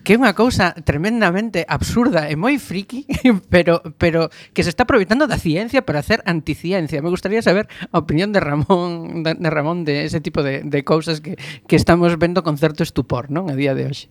que 0.03 0.13
é 0.13 0.19
unha 0.19 0.33
cousa 0.33 0.73
tremendamente 0.83 1.65
absurda 1.69 2.27
e 2.29 2.35
moi 2.35 2.57
friki, 2.57 3.05
pero 3.53 3.81
pero 4.01 4.33
que 4.53 4.65
se 4.65 4.71
está 4.73 4.83
aproveitando 4.83 5.29
da 5.29 5.37
ciencia 5.37 5.85
para 5.85 6.01
hacer 6.01 6.25
anticiencia. 6.25 7.01
Me 7.01 7.13
gustaría 7.13 7.41
saber 7.41 7.69
a 7.91 8.01
opinión 8.01 8.33
de 8.33 8.41
Ramón 8.41 9.23
de, 9.23 9.35
de 9.37 9.49
Ramón 9.49 9.85
de 9.85 10.05
ese 10.05 10.21
tipo 10.21 10.41
de, 10.41 10.65
de 10.65 10.81
cousas 10.83 11.21
que, 11.21 11.37
que 11.67 11.75
estamos 11.75 12.17
vendo 12.17 12.43
con 12.43 12.57
certo 12.57 12.81
estupor, 12.83 13.29
non? 13.29 13.49
A 13.49 13.55
día 13.55 13.77
de 13.77 13.85
hoxe 13.85 14.09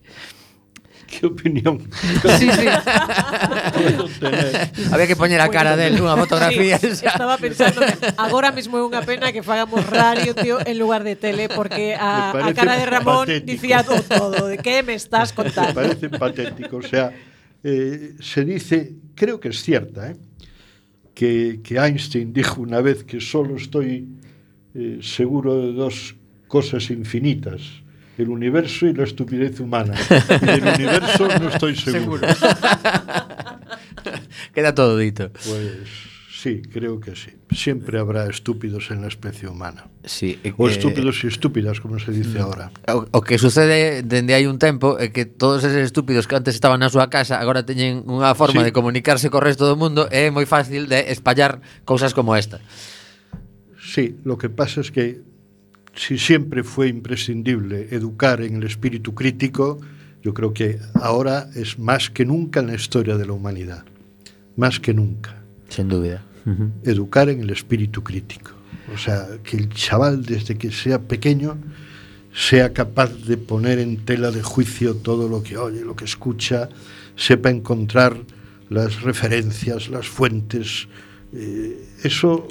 qué 1.11 1.27
opinión 1.27 1.83
sí, 2.39 2.47
sí. 2.47 2.67
Había 4.91 5.07
que 5.07 5.19
poñer 5.19 5.43
a 5.43 5.51
cara 5.51 5.75
del 5.75 5.99
unha 5.99 6.15
fotografía 6.15 6.79
sí. 6.79 7.03
Estaba 7.03 7.35
pensando 7.35 7.83
agora 8.15 8.55
mesmo 8.55 8.79
é 8.79 8.83
unha 8.87 9.03
pena 9.03 9.35
que 9.35 9.43
fagamos 9.43 9.83
radio 9.91 10.31
tío 10.31 10.63
en 10.63 10.79
lugar 10.79 11.03
de 11.03 11.19
tele 11.19 11.51
porque 11.51 11.93
a, 11.99 12.31
a 12.31 12.55
cara 12.55 12.79
de 12.79 12.85
Ramón 12.87 13.27
patético. 13.27 13.51
dicía 13.51 13.83
todo 13.83 14.47
de 14.47 14.57
que 14.57 14.83
me 14.83 14.93
estás 14.93 15.33
contando. 15.33 15.69
Me 15.69 15.87
parece 15.87 16.09
patético, 16.09 16.77
o 16.77 16.81
sea, 16.81 17.11
eh, 17.63 18.15
se 18.19 18.45
dice, 18.45 18.95
creo 19.15 19.39
que 19.39 19.49
es 19.49 19.61
cierta, 19.61 20.11
eh, 20.11 20.15
que, 21.13 21.59
que 21.63 21.77
Einstein 21.77 22.33
dijo 22.33 22.61
una 22.61 22.81
vez 22.81 23.03
que 23.03 23.19
solo 23.19 23.55
estoy 23.55 24.07
eh, 24.73 24.99
seguro 25.01 25.61
de 25.61 25.73
dos 25.73 26.15
cosas 26.47 26.89
infinitas, 26.89 27.80
el 28.17 28.29
universo 28.29 28.87
y 28.87 28.93
la 28.93 29.03
estupidez 29.03 29.59
humana. 29.59 29.93
Del 30.41 30.61
universo 30.61 31.27
no 31.39 31.49
estoy 31.49 31.75
seguro. 31.75 32.27
seguro. 32.27 32.27
Queda 34.53 34.75
todo 34.75 34.97
dito. 34.97 35.31
Pues 35.31 35.87
sí, 36.31 36.61
creo 36.61 36.99
que 36.99 37.15
sí. 37.15 37.31
Siempre 37.51 37.99
habrá 37.99 38.27
estúpidos 38.27 38.91
en 38.91 39.01
la 39.01 39.07
especie 39.07 39.47
humana. 39.47 39.87
Sí, 40.03 40.39
eh, 40.43 40.53
o 40.57 40.67
estúpidos 40.67 41.23
y 41.23 41.27
estúpidas, 41.27 41.79
como 41.79 41.99
se 41.99 42.11
dice 42.11 42.39
no. 42.39 42.45
ahora. 42.45 42.71
O, 42.87 43.05
o, 43.11 43.21
que 43.21 43.37
sucede 43.37 44.03
dende 44.03 44.35
hai 44.35 44.49
un 44.49 44.59
tempo 44.59 44.99
é 44.99 45.13
que 45.13 45.25
todos 45.25 45.63
esos 45.63 45.85
estúpidos 45.85 46.27
que 46.27 46.35
antes 46.35 46.55
estaban 46.55 46.81
na 46.81 46.91
súa 46.91 47.07
casa 47.07 47.39
agora 47.39 47.63
teñen 47.63 48.03
unha 48.09 48.33
forma 48.35 48.65
sí. 48.65 48.67
de 48.67 48.75
comunicarse 48.75 49.31
co 49.31 49.39
resto 49.39 49.69
do 49.69 49.79
mundo 49.79 50.09
e 50.11 50.27
é 50.27 50.33
moi 50.33 50.49
fácil 50.49 50.89
de 50.89 51.13
espallar 51.13 51.63
cousas 51.87 52.11
como 52.11 52.35
esta. 52.35 52.59
Sí, 53.81 54.17
lo 54.23 54.37
que 54.37 54.49
pasa 54.49 54.81
es 54.81 54.91
que 54.91 55.21
si 55.95 56.17
siempre 56.17 56.63
fue 56.63 56.87
imprescindible 56.87 57.87
educar 57.91 58.41
en 58.41 58.57
el 58.57 58.63
espíritu 58.63 59.13
crítico, 59.13 59.79
yo 60.23 60.33
creo 60.33 60.53
que 60.53 60.79
ahora 60.93 61.49
es 61.55 61.79
más 61.79 62.09
que 62.09 62.25
nunca 62.25 62.59
en 62.59 62.67
la 62.67 62.75
historia 62.75 63.17
de 63.17 63.25
la 63.25 63.33
humanidad. 63.33 63.83
Más 64.55 64.79
que 64.79 64.93
nunca. 64.93 65.43
Sen 65.69 65.87
dúbida. 65.87 66.23
Educar 66.83 67.29
en 67.29 67.41
el 67.41 67.49
espíritu 67.49 68.03
crítico. 68.03 68.51
O 68.93 68.97
sea, 68.97 69.27
que 69.43 69.57
el 69.57 69.69
chaval 69.69 70.25
desde 70.25 70.57
que 70.57 70.71
sea 70.71 70.99
pequeño 70.99 71.57
sea 72.33 72.73
capaz 72.73 73.13
de 73.25 73.37
poner 73.37 73.79
en 73.79 74.05
tela 74.05 74.31
de 74.31 74.41
juicio 74.41 74.95
todo 74.95 75.27
lo 75.27 75.43
que 75.43 75.57
oye, 75.57 75.81
lo 75.83 75.95
que 75.95 76.05
escucha, 76.05 76.69
sepa 77.15 77.49
encontrar 77.49 78.17
las 78.69 79.01
referencias, 79.01 79.89
las 79.89 80.07
fuentes. 80.07 80.87
Eh, 81.33 81.85
eso, 82.03 82.47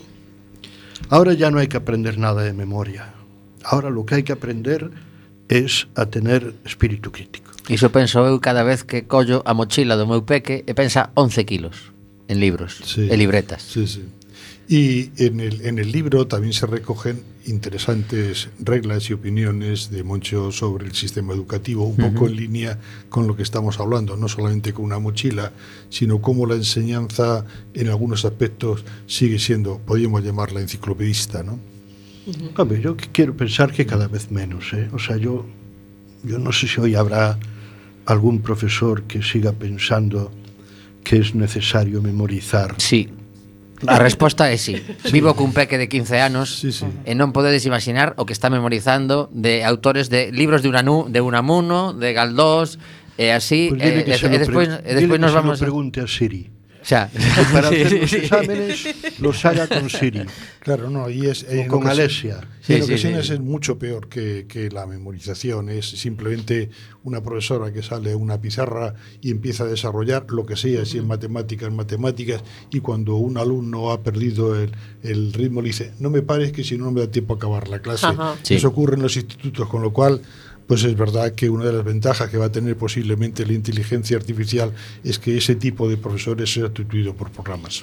ahora 1.08 1.32
ya 1.32 1.50
no 1.50 1.58
hay 1.58 1.68
que 1.68 1.78
aprender 1.78 2.18
nada 2.18 2.42
de 2.42 2.52
memoria. 2.52 3.14
Ahora 3.64 3.90
lo 3.90 4.04
que 4.06 4.16
hay 4.16 4.22
que 4.22 4.32
aprender 4.32 4.90
es 5.48 5.88
a 5.94 6.06
tener 6.06 6.54
espíritu 6.64 7.10
crítico. 7.12 7.50
Iso 7.68 7.90
penso 7.92 8.26
eu 8.26 8.40
cada 8.40 8.62
vez 8.62 8.82
que 8.82 9.06
collo 9.06 9.42
a 9.46 9.54
mochila 9.54 9.94
do 9.94 10.06
meu 10.06 10.22
peque 10.26 10.64
e 10.66 10.72
pensa 10.74 11.10
11 11.14 11.44
kilos 11.46 11.92
en 12.26 12.38
libros 12.40 12.78
Sí. 12.86 13.06
e 13.10 13.14
libretas. 13.16 13.62
Sí, 13.62 13.86
sí. 13.86 14.02
Y 14.70 15.10
en 15.18 15.40
el, 15.40 15.66
en 15.66 15.78
el 15.82 15.90
libro 15.90 16.28
también 16.28 16.52
se 16.54 16.64
recogen 16.66 17.22
interesantes 17.44 18.48
reglas 18.60 19.10
y 19.10 19.12
opiniones 19.14 19.90
de 19.90 20.04
Moncho 20.04 20.52
sobre 20.52 20.86
el 20.86 20.94
sistema 20.94 21.34
educativo, 21.34 21.84
un 21.84 21.96
poco 21.96 22.28
en 22.28 22.36
línea 22.36 22.78
con 23.08 23.26
lo 23.26 23.34
que 23.34 23.42
estamos 23.42 23.80
hablando, 23.80 24.16
no 24.16 24.28
solamente 24.28 24.72
con 24.72 24.84
una 24.84 25.00
mochila, 25.00 25.50
sino 25.88 26.20
cómo 26.22 26.46
la 26.46 26.54
enseñanza 26.54 27.44
en 27.74 27.88
algunos 27.88 28.24
aspectos 28.24 28.84
sigue 29.06 29.40
siendo, 29.40 29.78
podríamos 29.78 30.22
llamarla 30.22 30.60
enciclopedista, 30.60 31.42
¿no? 31.42 31.58
Hombre, 32.56 32.80
yo 32.80 32.96
que 32.96 33.08
quiero 33.12 33.36
pensar 33.36 33.72
que 33.72 33.86
cada 33.86 34.08
vez 34.08 34.30
menos, 34.30 34.72
¿eh? 34.72 34.88
O 34.92 34.98
sea, 34.98 35.16
yo, 35.16 35.46
yo 36.22 36.38
no 36.38 36.52
sé 36.52 36.68
si 36.68 36.80
hoy 36.80 36.94
habrá 36.94 37.38
algún 38.06 38.40
profesor 38.40 39.04
que 39.04 39.22
siga 39.22 39.52
pensando 39.52 40.30
que 41.04 41.16
es 41.18 41.34
necesario 41.34 42.02
memorizar. 42.02 42.74
Sí. 42.78 43.08
A 43.86 43.96
resposta 43.98 44.52
é 44.52 44.58
sí. 44.60 44.76
Vivo 45.08 45.32
cun 45.32 45.56
peque 45.56 45.80
de 45.80 45.88
15 45.88 46.20
anos 46.20 46.60
Sí, 46.60 46.68
sí. 46.68 46.84
e 47.08 47.16
non 47.16 47.32
podedes 47.32 47.64
imaginar 47.64 48.12
o 48.20 48.28
que 48.28 48.36
está 48.36 48.52
memorizando 48.52 49.32
de 49.32 49.64
autores 49.64 50.12
de 50.12 50.28
libros 50.28 50.60
de 50.60 50.68
Unanu, 50.68 51.08
de 51.08 51.24
Unamuno, 51.24 51.96
de 51.96 52.12
Galdós, 52.12 52.76
e 53.16 53.32
así, 53.32 53.72
Pues 53.72 53.80
dile 53.80 54.04
e, 54.04 54.12
e, 54.12 54.20
e 54.20 54.36
despois, 54.36 54.68
e 54.68 54.92
despois 54.92 55.00
dile 55.00 55.16
nos 55.16 55.32
que 55.32 55.32
se 55.32 55.40
vamos... 55.40 55.56
lo 55.56 55.64
pregunte 55.64 56.04
a 56.04 56.08
Siri. 56.08 56.52
Xa. 56.82 57.08
Que 57.10 57.18
para 57.52 57.68
Sí, 57.68 57.74
hacer 57.82 58.00
los 58.00 58.10
sí. 58.10 58.16
exámenes 58.16 58.94
los 59.20 59.44
haga 59.44 59.66
con 59.68 59.88
Siri 59.90 60.22
Claro, 60.60 60.90
no, 60.90 61.08
y 61.08 61.26
es... 61.26 61.44
o 61.44 61.68
con. 61.68 61.82
Sí, 62.62 62.74
en 62.74 62.82
ocasiones 62.82 63.26
sí. 63.26 63.32
es 63.32 63.40
mucho 63.40 63.78
peor 63.78 64.08
que, 64.08 64.46
que 64.46 64.68
la 64.70 64.86
memorización. 64.86 65.70
Es 65.70 65.86
simplemente 65.88 66.68
una 67.04 67.22
profesora 67.22 67.72
que 67.72 67.82
sale 67.82 68.12
a 68.12 68.16
una 68.16 68.40
pizarra 68.40 68.94
y 69.22 69.30
empieza 69.30 69.64
a 69.64 69.66
desarrollar 69.66 70.26
lo 70.30 70.44
que 70.44 70.56
sea, 70.56 70.84
si 70.84 70.98
en 70.98 71.06
matemáticas, 71.06 71.72
matemáticas, 71.72 72.42
y 72.70 72.80
cuando 72.80 73.16
un 73.16 73.38
alumno 73.38 73.90
ha 73.90 74.02
perdido 74.02 74.54
el, 74.60 74.72
el 75.02 75.32
ritmo 75.32 75.62
le 75.62 75.68
dice, 75.68 75.92
no 75.98 76.10
me 76.10 76.20
pares 76.22 76.52
que 76.52 76.62
si 76.62 76.76
no 76.76 76.84
no 76.86 76.92
me 76.92 77.00
da 77.00 77.10
tiempo 77.10 77.34
a 77.34 77.36
acabar 77.36 77.68
la 77.68 77.80
clase. 77.80 78.06
Ajá. 78.06 78.36
Sí. 78.42 78.54
Eso 78.54 78.68
ocurre 78.68 78.96
en 78.96 79.02
los 79.02 79.16
institutos, 79.16 79.68
con 79.68 79.82
lo 79.82 79.92
cual... 79.92 80.20
Pues 80.70 80.84
es 80.84 80.96
verdad 80.96 81.32
que 81.32 81.50
una 81.50 81.64
de 81.64 81.72
las 81.72 81.84
ventajas 81.84 82.30
que 82.30 82.38
va 82.38 82.44
a 82.44 82.52
tener 82.52 82.76
posiblemente 82.76 83.44
la 83.44 83.54
inteligencia 83.54 84.16
artificial 84.16 84.72
es 85.02 85.18
que 85.18 85.36
ese 85.36 85.56
tipo 85.56 85.88
de 85.88 85.96
profesores 85.96 86.52
sea 86.52 86.66
sustituido 86.66 87.12
por 87.12 87.32
programas. 87.32 87.82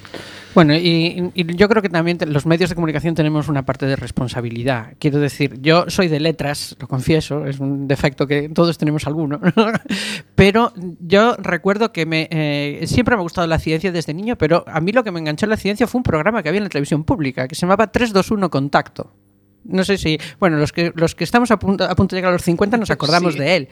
Bueno, 0.54 0.74
y, 0.74 1.30
yo 1.34 1.68
creo 1.68 1.82
que 1.82 1.90
también 1.90 2.16
los 2.28 2.46
medios 2.46 2.70
de 2.70 2.74
comunicación 2.74 3.14
tenemos 3.14 3.48
una 3.48 3.66
parte 3.66 3.84
de 3.84 3.94
responsabilidad. 3.94 4.94
Quiero 4.98 5.20
decir, 5.20 5.60
yo 5.60 5.84
soy 5.88 6.08
de 6.08 6.18
letras, 6.18 6.76
lo 6.80 6.88
confieso, 6.88 7.44
es 7.44 7.60
un 7.60 7.86
defecto 7.88 8.26
que 8.26 8.48
todos 8.48 8.78
tenemos 8.78 9.06
alguno, 9.06 9.38
pero 10.34 10.72
yo 10.98 11.36
recuerdo 11.36 11.92
que 11.92 12.06
eh, 12.08 12.86
siempre 12.86 13.16
me 13.16 13.20
ha 13.20 13.22
gustado 13.22 13.46
la 13.46 13.58
ciencia 13.58 13.92
desde 13.92 14.14
niño, 14.14 14.38
pero 14.38 14.64
a 14.66 14.80
mí 14.80 14.92
lo 14.92 15.04
que 15.04 15.10
me 15.10 15.20
enganchó 15.20 15.44
en 15.44 15.50
la 15.50 15.58
ciencia 15.58 15.86
fue 15.86 15.98
un 15.98 16.04
programa 16.04 16.42
que 16.42 16.48
había 16.48 16.60
en 16.60 16.64
la 16.64 16.70
televisión 16.70 17.04
pública 17.04 17.48
que 17.48 17.54
se 17.54 17.66
llamaba 17.66 17.92
321 17.92 18.48
Contacto. 18.48 19.27
No 19.68 19.84
sé 19.84 19.98
si, 19.98 20.18
bueno, 20.40 20.56
los 20.56 20.72
que, 20.72 20.92
los 20.96 21.14
que 21.14 21.22
estamos 21.24 21.50
a 21.50 21.58
punto, 21.58 21.84
a 21.84 21.94
punto 21.94 22.16
de 22.16 22.18
llegar 22.20 22.30
a 22.30 22.32
los 22.32 22.42
50 22.42 22.76
nos 22.78 22.90
acordamos 22.90 23.34
Sí. 23.34 23.38
de 23.40 23.56
él. 23.56 23.68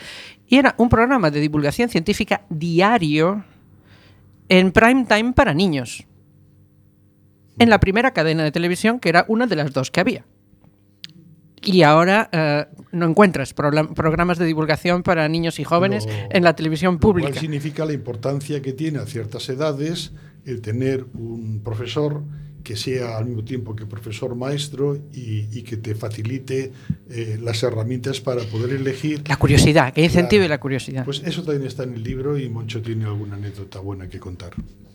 Y 0.47 0.57
era 0.59 0.75
un 0.79 0.89
programa 0.89 1.31
de 1.31 1.41
divulgación 1.41 1.89
científica 1.89 2.43
diario 2.51 3.45
en 4.49 4.71
prime 4.73 5.07
time 5.07 5.33
para 5.33 5.55
niños 5.55 6.05
en 7.59 7.71
la 7.71 7.81
primera 7.81 8.13
cadena 8.13 8.45
de 8.45 8.53
televisión, 8.53 9.01
que 9.01 9.09
era 9.09 9.25
una 9.29 9.47
de 9.47 9.57
las 9.57 9.73
dos 9.73 9.91
que 9.91 10.01
había. 10.01 10.25
Y 11.63 11.83
ahora 11.83 12.29
eh, 12.31 12.67
no 12.93 13.07
encuentras 13.07 13.55
programas 13.55 14.39
de 14.39 14.45
divulgación 14.45 15.03
para 15.03 15.27
niños 15.29 15.59
y 15.59 15.65
jóvenes 15.65 16.07
Lo- 16.07 16.13
en 16.31 16.45
la 16.45 16.55
televisión 16.55 16.95
Lo 16.95 17.01
cual 17.01 17.13
pública. 17.15 17.41
significa 17.41 17.85
la 17.87 17.95
importancia 17.95 18.61
que 18.63 18.73
tiene 18.75 18.99
a 18.99 19.07
ciertas 19.07 19.49
edades 19.49 20.13
el 20.45 20.61
tener 20.61 21.07
un 21.15 21.63
profesor 21.65 22.23
que 22.67 22.75
sea 22.75 23.17
al 23.17 23.27
mismo 23.27 23.45
tiempo 23.45 23.77
que 23.77 23.87
profesor 23.87 24.35
maestro 24.35 24.97
y, 25.13 25.47
y 25.57 25.63
que 25.63 25.77
te 25.77 25.95
facilite 25.95 26.73
eh, 27.09 27.39
las 27.41 27.63
herramientas 27.63 28.21
para 28.21 28.43
poder 28.43 28.73
elegir. 28.73 29.23
La 29.29 29.37
curiosidad, 29.37 29.95
que 29.95 30.03
incentive 30.03 30.49
la, 30.49 30.57
la 30.57 30.59
curiosidad. 30.59 31.05
Pues 31.05 31.23
eso 31.25 31.45
también 31.45 31.65
está 31.65 31.85
en 31.85 31.95
el 31.95 32.03
libro 32.03 32.37
y 32.37 32.49
Moncho 32.49 32.83
tiene 32.83 33.05
alguna 33.05 33.37
anécdota 33.37 33.79
buena 33.79 34.09
que 34.09 34.19
contar. 34.19 34.51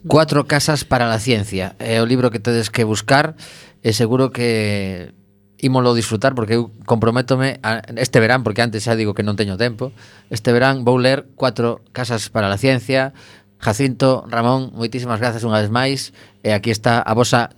Cuatro 0.06 0.48
casas 0.48 0.84
para 0.84 1.08
la 1.08 1.18
ciencia, 1.18 1.78
eh, 1.80 1.96
é 1.96 2.02
o 2.04 2.06
libro 2.06 2.28
que 2.28 2.44
tedes 2.44 2.68
que 2.68 2.84
buscar, 2.84 3.40
e 3.80 3.96
seguro 3.96 4.36
que 4.36 5.16
ímolo 5.64 5.96
disfrutar 5.96 6.36
porque 6.36 6.60
eu 6.60 6.76
comprométome 6.84 7.64
a, 7.64 7.80
este 7.96 8.20
verán, 8.20 8.44
porque 8.44 8.60
antes 8.60 8.84
xa 8.84 9.00
digo 9.00 9.16
que 9.16 9.24
non 9.24 9.40
teño 9.40 9.56
tempo, 9.56 9.96
este 10.28 10.52
verán 10.52 10.84
vou 10.84 11.00
ler 11.00 11.32
Cuatro 11.40 11.80
casas 11.96 12.28
para 12.28 12.52
la 12.52 12.60
ciencia, 12.60 13.16
Jacinto, 13.62 14.26
Ramón, 14.28 14.74
moitísimas 14.76 15.22
grazas 15.22 15.46
unha 15.48 15.62
vez 15.62 15.72
máis 15.72 16.12
e 16.42 16.52
eh, 16.52 16.58
aquí 16.58 16.74
está 16.74 17.00
a 17.00 17.14
vosa 17.14 17.54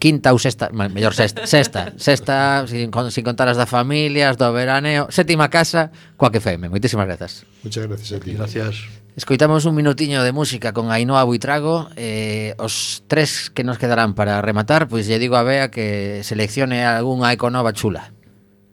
quinta 0.00 0.32
ou 0.32 0.38
sexta, 0.38 0.70
mellor 0.72 1.12
sexta, 1.12 1.46
sexta, 1.46 1.92
sexta 1.96 2.64
sin, 2.66 2.90
con, 2.90 3.10
sin 3.10 3.24
contar 3.24 3.48
as 3.48 3.58
da 3.60 3.66
familia, 3.66 4.30
as 4.32 4.36
do 4.36 4.48
veraneo, 4.52 5.12
sétima 5.12 5.52
casa, 5.52 5.92
coa 6.16 6.32
que 6.32 6.40
feme. 6.40 6.72
Moitísimas 6.72 7.04
grazas. 7.04 7.44
Muchas 7.62 7.86
gracias 7.86 8.10
a 8.12 8.20
ti. 8.22 8.32
Gracias. 8.32 9.04
Escoitamos 9.14 9.64
un 9.64 9.78
minutiño 9.78 10.26
de 10.26 10.32
música 10.34 10.74
con 10.74 10.90
Ainhoa 10.90 11.22
Buitrago 11.22 11.86
eh, 11.94 12.58
Os 12.58 13.06
tres 13.06 13.46
que 13.46 13.62
nos 13.62 13.78
quedarán 13.78 14.18
para 14.18 14.42
rematar 14.42 14.90
Pois 14.90 15.06
lle 15.06 15.22
digo 15.22 15.38
a 15.38 15.46
Bea 15.46 15.70
que 15.70 16.26
seleccione 16.26 16.82
algunha 16.82 17.30
econova 17.30 17.70
chula 17.70 18.10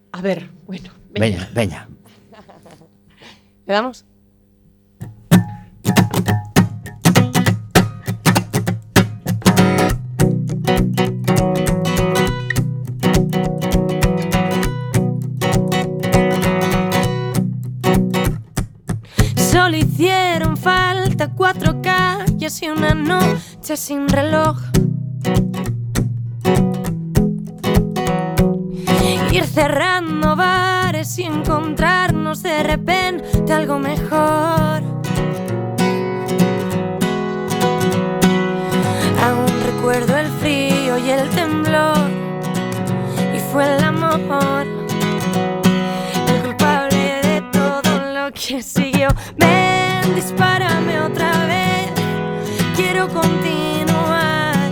A 0.09 0.19
ver, 0.25 0.49
bueno 0.65 0.89
Veña, 1.13 1.49
veña, 1.53 1.87
veña. 1.87 1.89
¿Le 3.67 3.73
damos? 3.73 4.05
Solo 19.35 19.77
hicieron 19.77 20.57
falta 20.57 21.29
cuatro 21.33 21.81
calles 21.81 22.61
y 22.61 22.69
una 22.69 22.93
noche 22.93 23.75
sin 23.77 24.07
reloj. 24.07 24.57
Ir 29.31 29.45
cerrando 29.45 30.35
bares 30.35 31.17
y 31.19 31.23
encontrarnos 31.23 32.43
de 32.43 32.63
repente 32.63 33.53
algo 33.53 33.79
mejor. 33.79 34.90
El 44.13 44.19
culpable 46.43 47.21
de 47.23 47.41
todo 47.53 48.13
lo 48.13 48.31
que 48.33 48.61
siguió. 48.61 49.07
Ven, 49.37 50.15
dispárame 50.15 50.99
otra 50.99 51.31
vez, 51.47 51.91
quiero 52.75 53.07
continuar 53.07 54.69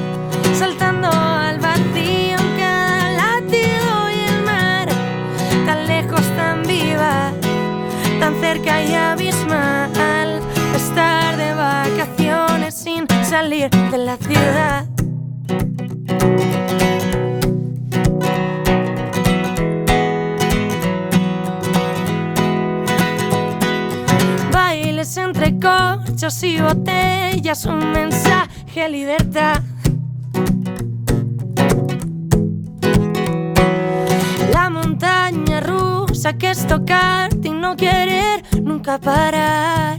saltando 0.53 1.07
al 1.09 1.57
vacío 1.57 2.37
en 2.37 2.57
cada 2.57 3.11
latido 3.11 4.09
y 4.13 4.19
el 4.29 4.43
mar, 4.43 4.89
tan 5.65 5.87
lejos, 5.87 6.21
tan 6.35 6.63
viva, 6.63 7.31
tan 8.19 8.35
cerca 8.41 8.83
y 8.83 8.93
abismal, 8.93 10.41
estar 10.75 11.37
de 11.37 11.53
vacaciones 11.53 12.75
sin 12.75 13.07
salir 13.23 13.69
de 13.69 13.97
la 13.99 14.17
ciudad. 14.17 14.85
Y 26.21 26.59
botellas, 26.59 27.65
un 27.65 27.93
mensaje, 27.93 28.89
libertad. 28.89 29.61
La 34.51 34.69
montaña 34.69 35.61
rusa 35.61 36.33
que 36.33 36.49
es 36.49 36.67
tocarte 36.67 37.47
y 37.47 37.51
no 37.51 37.77
querer 37.77 38.43
nunca 38.61 38.97
parar. 38.97 39.97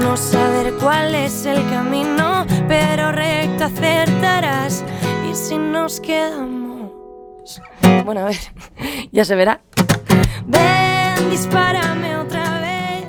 No 0.00 0.16
saber 0.16 0.74
cuál 0.80 1.14
es 1.14 1.46
el 1.46 1.64
camino, 1.70 2.44
pero 2.66 3.12
recto 3.12 3.66
acertarás. 3.66 4.84
Y 5.30 5.34
si 5.36 5.56
nos 5.56 6.00
quedamos. 6.00 7.62
Bueno, 8.04 8.22
a 8.22 8.24
ver, 8.24 8.38
ya 9.12 9.24
se 9.24 9.36
verá. 9.36 9.60
Dispárame 11.30 12.16
outra 12.16 12.60
vez. 12.60 13.04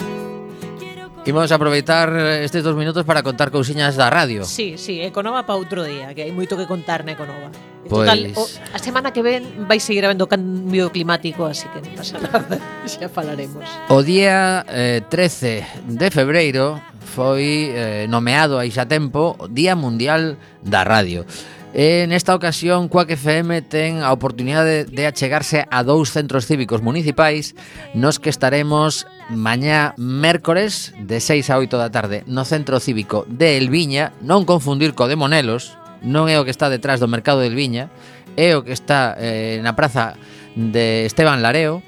Imos 1.25 1.51
aproveitar 1.51 2.11
estes 2.43 2.63
dos 2.63 2.75
minutos 2.75 3.05
para 3.05 3.23
contar 3.23 3.51
cousiñas 3.51 3.95
da 3.95 4.09
radio. 4.09 4.43
Sí, 4.43 4.75
sí, 4.75 4.99
Econova 4.99 5.47
pa 5.47 5.55
outro 5.55 5.87
día 5.87 6.11
Que 6.11 6.27
hai 6.27 6.33
moito 6.35 6.59
que 6.59 6.67
contar 6.67 7.07
na 7.07 7.15
Econova. 7.15 7.47
Pois... 7.87 8.03
Total, 8.03 8.19
o, 8.35 8.43
a 8.75 8.79
semana 8.83 9.15
que 9.15 9.23
ven 9.23 9.63
vai 9.63 9.79
seguir 9.79 10.03
habendo 10.03 10.27
cambio 10.27 10.91
climático 10.91 11.47
Así 11.47 11.71
que 11.71 11.79
non 11.79 11.95
pasa 11.95 12.19
nada, 12.27 12.59
xa 12.83 13.07
falaremos. 13.07 13.63
O 13.87 14.03
día 14.03 14.67
eh, 14.67 14.99
13 15.07 15.87
de 15.87 16.07
febreiro 16.11 16.75
foi 17.15 17.71
eh, 17.71 18.05
nomeado 18.11 18.59
aí 18.59 18.67
xa 18.67 18.83
tempo 18.83 19.39
Día 19.47 19.79
Mundial 19.79 20.35
da 20.59 20.83
Radio. 20.83 21.23
E 21.69 22.09
nesta 22.09 22.33
ocasión, 22.33 22.89
Cuac 22.89 23.13
FM 23.13 23.61
ten 23.61 24.01
a 24.01 24.09
oportunidade 24.09 24.89
de 24.89 25.05
achegarse 25.05 25.69
a 25.69 25.85
dous 25.85 26.09
centros 26.09 26.49
cívicos 26.49 26.81
municipais 26.81 27.53
nos 27.93 28.17
que 28.17 28.33
estaremos 28.33 29.05
mañá 29.29 29.93
mércores 29.93 30.97
de 30.97 31.21
6 31.21 31.53
a 31.53 31.61
8 31.61 31.77
da 31.77 31.93
tarde 31.93 32.25
no 32.25 32.41
centro 32.41 32.81
cívico 32.81 33.29
de 33.29 33.61
Elviña, 33.61 34.17
non 34.25 34.49
confundir 34.49 34.97
co 34.97 35.05
de 35.05 35.13
Monelos, 35.13 35.77
non 36.01 36.25
é 36.25 36.41
o 36.41 36.45
que 36.47 36.49
está 36.49 36.73
detrás 36.73 36.97
do 36.97 37.05
mercado 37.05 37.45
de 37.45 37.53
Elviña, 37.53 37.93
é 38.33 38.57
o 38.57 38.65
que 38.65 38.73
está 38.73 39.13
eh, 39.21 39.61
na 39.61 39.77
praza 39.77 40.17
de 40.57 41.05
Esteban 41.05 41.45
Lareo, 41.45 41.85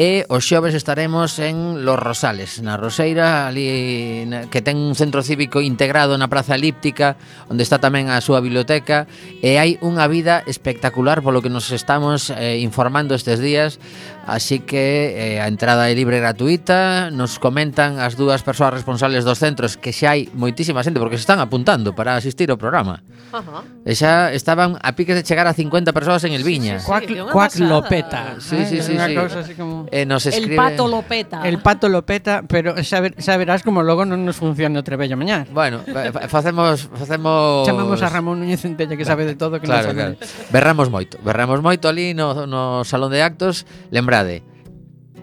E 0.00 0.24
os 0.32 0.48
xoves 0.48 0.72
estaremos 0.72 1.36
en 1.44 1.84
Los 1.84 2.00
Rosales, 2.00 2.64
na 2.64 2.80
Roseira, 2.80 3.44
ali 3.44 4.24
que 4.48 4.64
ten 4.64 4.80
un 4.80 4.96
centro 4.96 5.20
cívico 5.20 5.60
integrado 5.60 6.16
na 6.16 6.24
Praza 6.24 6.56
Elíptica, 6.56 7.20
onde 7.52 7.60
está 7.60 7.76
tamén 7.84 8.08
a 8.08 8.24
súa 8.24 8.40
biblioteca, 8.40 9.04
e 9.44 9.60
hai 9.60 9.76
unha 9.84 10.08
vida 10.08 10.40
espectacular 10.48 11.20
polo 11.20 11.44
que 11.44 11.52
nos 11.52 11.68
estamos 11.68 12.32
eh, 12.32 12.64
informando 12.64 13.12
estes 13.12 13.44
días, 13.44 13.76
así 14.24 14.64
que 14.64 15.36
eh, 15.36 15.44
a 15.44 15.52
entrada 15.52 15.84
é 15.84 15.92
libre 15.92 16.16
e 16.16 16.24
gratuita, 16.24 17.12
nos 17.12 17.36
comentan 17.36 18.00
as 18.00 18.16
dúas 18.16 18.40
persoas 18.40 18.72
responsables 18.72 19.28
dos 19.28 19.36
centros 19.36 19.76
que 19.76 19.92
xa 19.92 20.16
hai 20.16 20.32
moitísima 20.32 20.80
xente 20.80 20.96
porque 20.96 21.20
se 21.20 21.28
están 21.28 21.44
apuntando 21.44 21.92
para 21.92 22.16
asistir 22.16 22.48
ao 22.48 22.56
programa. 22.56 23.04
Ajá. 23.36 23.68
E 23.84 23.92
xa 23.92 24.32
estaban 24.32 24.80
a 24.80 24.96
piques 24.96 25.12
de 25.12 25.28
chegar 25.28 25.44
a 25.44 25.52
50 25.52 25.92
persoas 25.92 26.24
en 26.24 26.32
el 26.32 26.40
Viña. 26.40 26.80
Sí, 26.80 26.88
sí, 26.88 27.06
sí, 27.12 27.20
Cuac, 27.28 27.52
Lopeta. 27.60 28.40
Sí, 28.40 28.64
sí, 28.64 28.80
sí, 28.80 28.96
sí. 28.96 29.54
Como... 29.60 29.89
Eh, 29.90 30.06
nos 30.06 30.26
escribe... 30.26 30.54
El 30.54 30.56
pato 30.56 30.88
Lopeta. 30.88 31.42
El 31.42 31.58
pato 31.58 31.88
Lopeta, 31.88 32.42
pero 32.46 32.74
xa, 32.82 33.00
ver, 33.00 33.14
xa 33.18 33.36
verás 33.36 33.62
como 33.62 33.82
logo 33.82 34.06
non 34.06 34.22
nos 34.22 34.38
funciona 34.38 34.78
o 34.78 34.84
trebello 34.86 35.18
mañá. 35.18 35.44
Bueno, 35.50 35.82
eh, 35.86 36.14
facemos... 36.30 36.86
facemos... 36.94 37.66
Chamamos 37.66 37.98
a 38.02 38.08
Ramón 38.08 38.38
Núñez 38.38 38.62
Centella 38.62 38.94
que 38.94 39.04
sabe 39.04 39.26
de 39.26 39.34
todo. 39.34 39.58
Que 39.58 39.66
claro, 39.66 39.90
non 39.90 40.14
sabe. 40.14 40.14
claro. 40.16 40.50
Berramos 40.54 40.88
moito. 40.88 41.18
Berramos 41.26 41.58
moito 41.58 41.90
ali 41.90 42.14
no, 42.14 42.46
no 42.46 42.86
salón 42.86 43.10
de 43.10 43.20
actos. 43.22 43.66
Lembrade, 43.90 44.46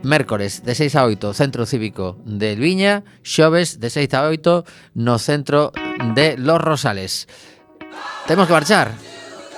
Mércores 0.04 0.64
de 0.64 0.76
6 0.76 0.96
a 0.96 1.06
8 1.06 1.34
Centro 1.34 1.66
Cívico 1.66 2.18
de 2.26 2.54
Elviña 2.54 3.04
Xoves 3.24 3.80
de 3.80 3.90
6 3.90 4.14
a 4.14 4.28
8 4.30 4.66
no 4.94 5.18
Centro 5.18 5.72
de 6.14 6.38
Los 6.38 6.62
Rosales 6.62 7.28
Temos 8.28 8.48
que 8.48 8.54
marchar 8.54 8.92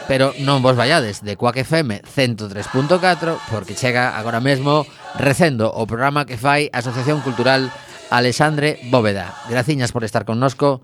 pero 0.09 0.33
non 0.41 0.65
vos 0.65 0.73
vallades 0.73 1.21
de 1.21 1.37
Quack 1.37 1.61
FM 1.61 2.01
103.4 2.01 3.37
porque 3.53 3.77
chega 3.77 4.17
agora 4.17 4.41
mesmo 4.41 4.89
recendo 5.13 5.69
o 5.69 5.85
programa 5.85 6.25
que 6.25 6.33
fai 6.33 6.73
a 6.73 6.81
Asociación 6.81 7.21
Cultural 7.21 7.69
Alexandre 8.09 8.81
Bóveda. 8.89 9.37
Graciñas 9.53 9.93
por 9.93 10.01
estar 10.01 10.25
connosco 10.25 10.81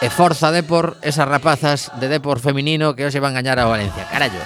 e 0.00 0.08
forza 0.08 0.48
Depor, 0.48 0.96
esas 1.04 1.28
rapazas 1.28 1.92
de 2.00 2.08
Depor 2.08 2.40
feminino 2.40 2.96
que 2.96 3.04
hoxe 3.04 3.20
van 3.20 3.36
gañar 3.36 3.60
a 3.60 3.68
Valencia. 3.68 4.08
Carallo. 4.08 4.40